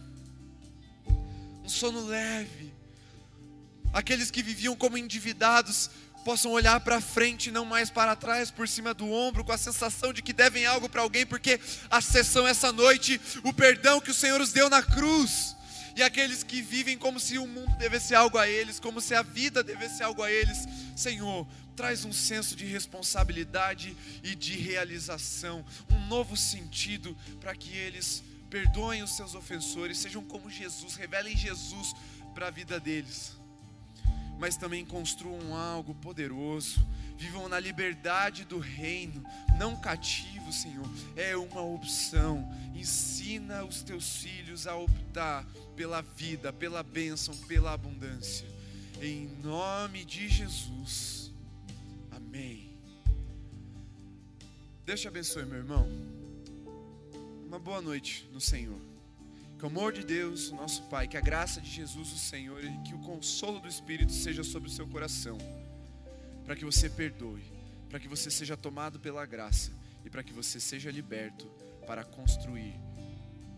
um 1.62 1.68
sono 1.68 2.06
leve. 2.06 2.70
Aqueles 3.92 4.30
que 4.30 4.42
viviam 4.42 4.76
como 4.76 4.96
endividados 4.96 5.90
possam 6.24 6.52
olhar 6.52 6.80
para 6.80 7.00
frente, 7.00 7.50
não 7.50 7.64
mais 7.64 7.90
para 7.90 8.16
trás, 8.16 8.50
por 8.50 8.68
cima 8.68 8.92
do 8.94 9.10
ombro, 9.10 9.44
com 9.44 9.52
a 9.52 9.58
sensação 9.58 10.12
de 10.12 10.22
que 10.22 10.32
devem 10.32 10.66
algo 10.66 10.88
para 10.88 11.02
alguém, 11.02 11.26
porque 11.26 11.60
acessam 11.90 12.46
essa 12.46 12.72
noite 12.72 13.20
o 13.44 13.52
perdão 13.52 14.00
que 14.00 14.10
o 14.10 14.14
Senhor 14.14 14.40
os 14.40 14.52
deu 14.52 14.68
na 14.68 14.82
cruz. 14.82 15.56
E 15.96 16.02
aqueles 16.02 16.42
que 16.42 16.62
vivem 16.62 16.96
como 16.96 17.18
se 17.18 17.36
o 17.38 17.46
mundo 17.46 17.76
devesse 17.76 18.14
algo 18.14 18.38
a 18.38 18.48
eles, 18.48 18.78
como 18.78 19.00
se 19.00 19.14
a 19.14 19.22
vida 19.22 19.62
devesse 19.62 20.02
algo 20.02 20.22
a 20.22 20.30
eles, 20.30 20.66
Senhor, 20.96 21.46
traz 21.74 22.04
um 22.04 22.12
senso 22.12 22.54
de 22.54 22.64
responsabilidade 22.64 23.96
e 24.22 24.34
de 24.34 24.56
realização, 24.56 25.64
um 25.90 26.06
novo 26.06 26.36
sentido 26.36 27.16
para 27.40 27.54
que 27.54 27.76
eles 27.76 28.22
perdoem 28.48 29.02
os 29.02 29.16
seus 29.16 29.34
ofensores, 29.34 29.98
sejam 29.98 30.22
como 30.24 30.50
Jesus, 30.50 30.94
revelem 30.94 31.36
Jesus 31.36 31.92
para 32.34 32.48
a 32.48 32.50
vida 32.50 32.78
deles 32.78 33.39
mas 34.40 34.56
também 34.56 34.84
construam 34.86 35.54
algo 35.54 35.94
poderoso. 35.94 36.84
Vivam 37.18 37.46
na 37.50 37.60
liberdade 37.60 38.46
do 38.46 38.58
reino, 38.58 39.22
não 39.58 39.78
cativos, 39.78 40.62
Senhor. 40.62 40.88
É 41.14 41.36
uma 41.36 41.60
opção. 41.60 42.50
Ensina 42.74 43.62
os 43.62 43.82
teus 43.82 44.16
filhos 44.16 44.66
a 44.66 44.74
optar 44.74 45.44
pela 45.76 46.00
vida, 46.00 46.50
pela 46.50 46.82
bênção, 46.82 47.36
pela 47.46 47.74
abundância. 47.74 48.48
Em 49.02 49.26
nome 49.42 50.06
de 50.06 50.28
Jesus. 50.28 51.30
Amém. 52.10 52.70
Deus 54.86 55.00
te 55.00 55.06
abençoe, 55.08 55.44
meu 55.44 55.58
irmão. 55.58 55.86
Uma 57.46 57.58
boa 57.58 57.82
noite 57.82 58.26
no 58.32 58.40
Senhor. 58.40 58.89
Que 59.60 59.66
o 59.66 59.68
amor 59.68 59.92
de 59.92 60.02
Deus, 60.02 60.50
nosso 60.52 60.84
Pai, 60.84 61.06
que 61.06 61.18
a 61.18 61.20
graça 61.20 61.60
de 61.60 61.70
Jesus, 61.70 62.10
o 62.14 62.16
Senhor, 62.16 62.64
e 62.64 62.78
que 62.78 62.94
o 62.94 62.98
consolo 63.00 63.60
do 63.60 63.68
Espírito 63.68 64.10
seja 64.10 64.42
sobre 64.42 64.70
o 64.70 64.72
seu 64.72 64.88
coração, 64.88 65.36
para 66.46 66.56
que 66.56 66.64
você 66.64 66.88
perdoe, 66.88 67.42
para 67.90 68.00
que 68.00 68.08
você 68.08 68.30
seja 68.30 68.56
tomado 68.56 68.98
pela 68.98 69.26
graça 69.26 69.70
e 70.02 70.08
para 70.08 70.22
que 70.22 70.32
você 70.32 70.58
seja 70.58 70.90
liberto 70.90 71.44
para 71.86 72.02
construir 72.02 72.72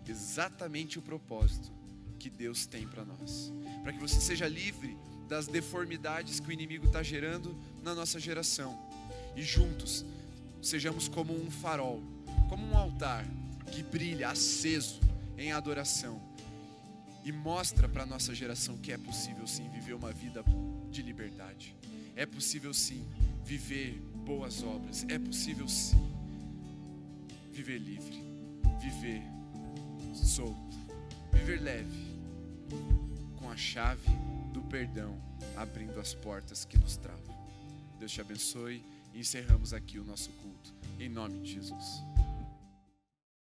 exatamente 0.04 0.98
o 0.98 1.02
propósito 1.02 1.70
que 2.18 2.28
Deus 2.28 2.66
tem 2.66 2.84
para 2.84 3.04
nós, 3.04 3.52
para 3.84 3.92
que 3.92 4.00
você 4.00 4.20
seja 4.20 4.48
livre 4.48 4.98
das 5.28 5.46
deformidades 5.46 6.40
que 6.40 6.48
o 6.48 6.52
inimigo 6.52 6.86
está 6.86 7.00
gerando 7.04 7.56
na 7.80 7.94
nossa 7.94 8.18
geração. 8.18 8.76
E 9.36 9.42
juntos 9.42 10.04
sejamos 10.60 11.06
como 11.06 11.32
um 11.32 11.48
farol, 11.48 12.02
como 12.48 12.66
um 12.66 12.76
altar 12.76 13.24
que 13.70 13.84
brilha 13.84 14.30
aceso 14.30 15.11
em 15.36 15.52
adoração 15.52 16.20
e 17.24 17.30
mostra 17.30 17.88
para 17.88 18.02
a 18.02 18.06
nossa 18.06 18.34
geração 18.34 18.76
que 18.78 18.92
é 18.92 18.98
possível 18.98 19.46
sim 19.46 19.68
viver 19.70 19.94
uma 19.94 20.12
vida 20.12 20.44
de 20.90 21.02
liberdade. 21.02 21.74
É 22.16 22.26
possível 22.26 22.74
sim 22.74 23.06
viver 23.44 23.94
boas 24.24 24.62
obras. 24.62 25.04
É 25.08 25.18
possível 25.18 25.68
sim 25.68 26.12
viver 27.52 27.78
livre, 27.78 28.22
viver 28.80 29.22
solto, 30.14 30.76
viver 31.32 31.60
leve, 31.60 32.18
com 33.38 33.50
a 33.50 33.56
chave 33.56 34.08
do 34.52 34.62
perdão 34.62 35.20
abrindo 35.56 35.98
as 36.00 36.14
portas 36.14 36.64
que 36.64 36.78
nos 36.78 36.96
travam. 36.96 37.32
Deus 37.98 38.12
te 38.12 38.20
abençoe 38.20 38.82
e 39.12 39.20
encerramos 39.20 39.72
aqui 39.72 39.98
o 39.98 40.04
nosso 40.04 40.30
culto, 40.30 40.74
em 40.98 41.08
nome 41.08 41.40
de 41.40 41.52
Jesus. 41.52 42.11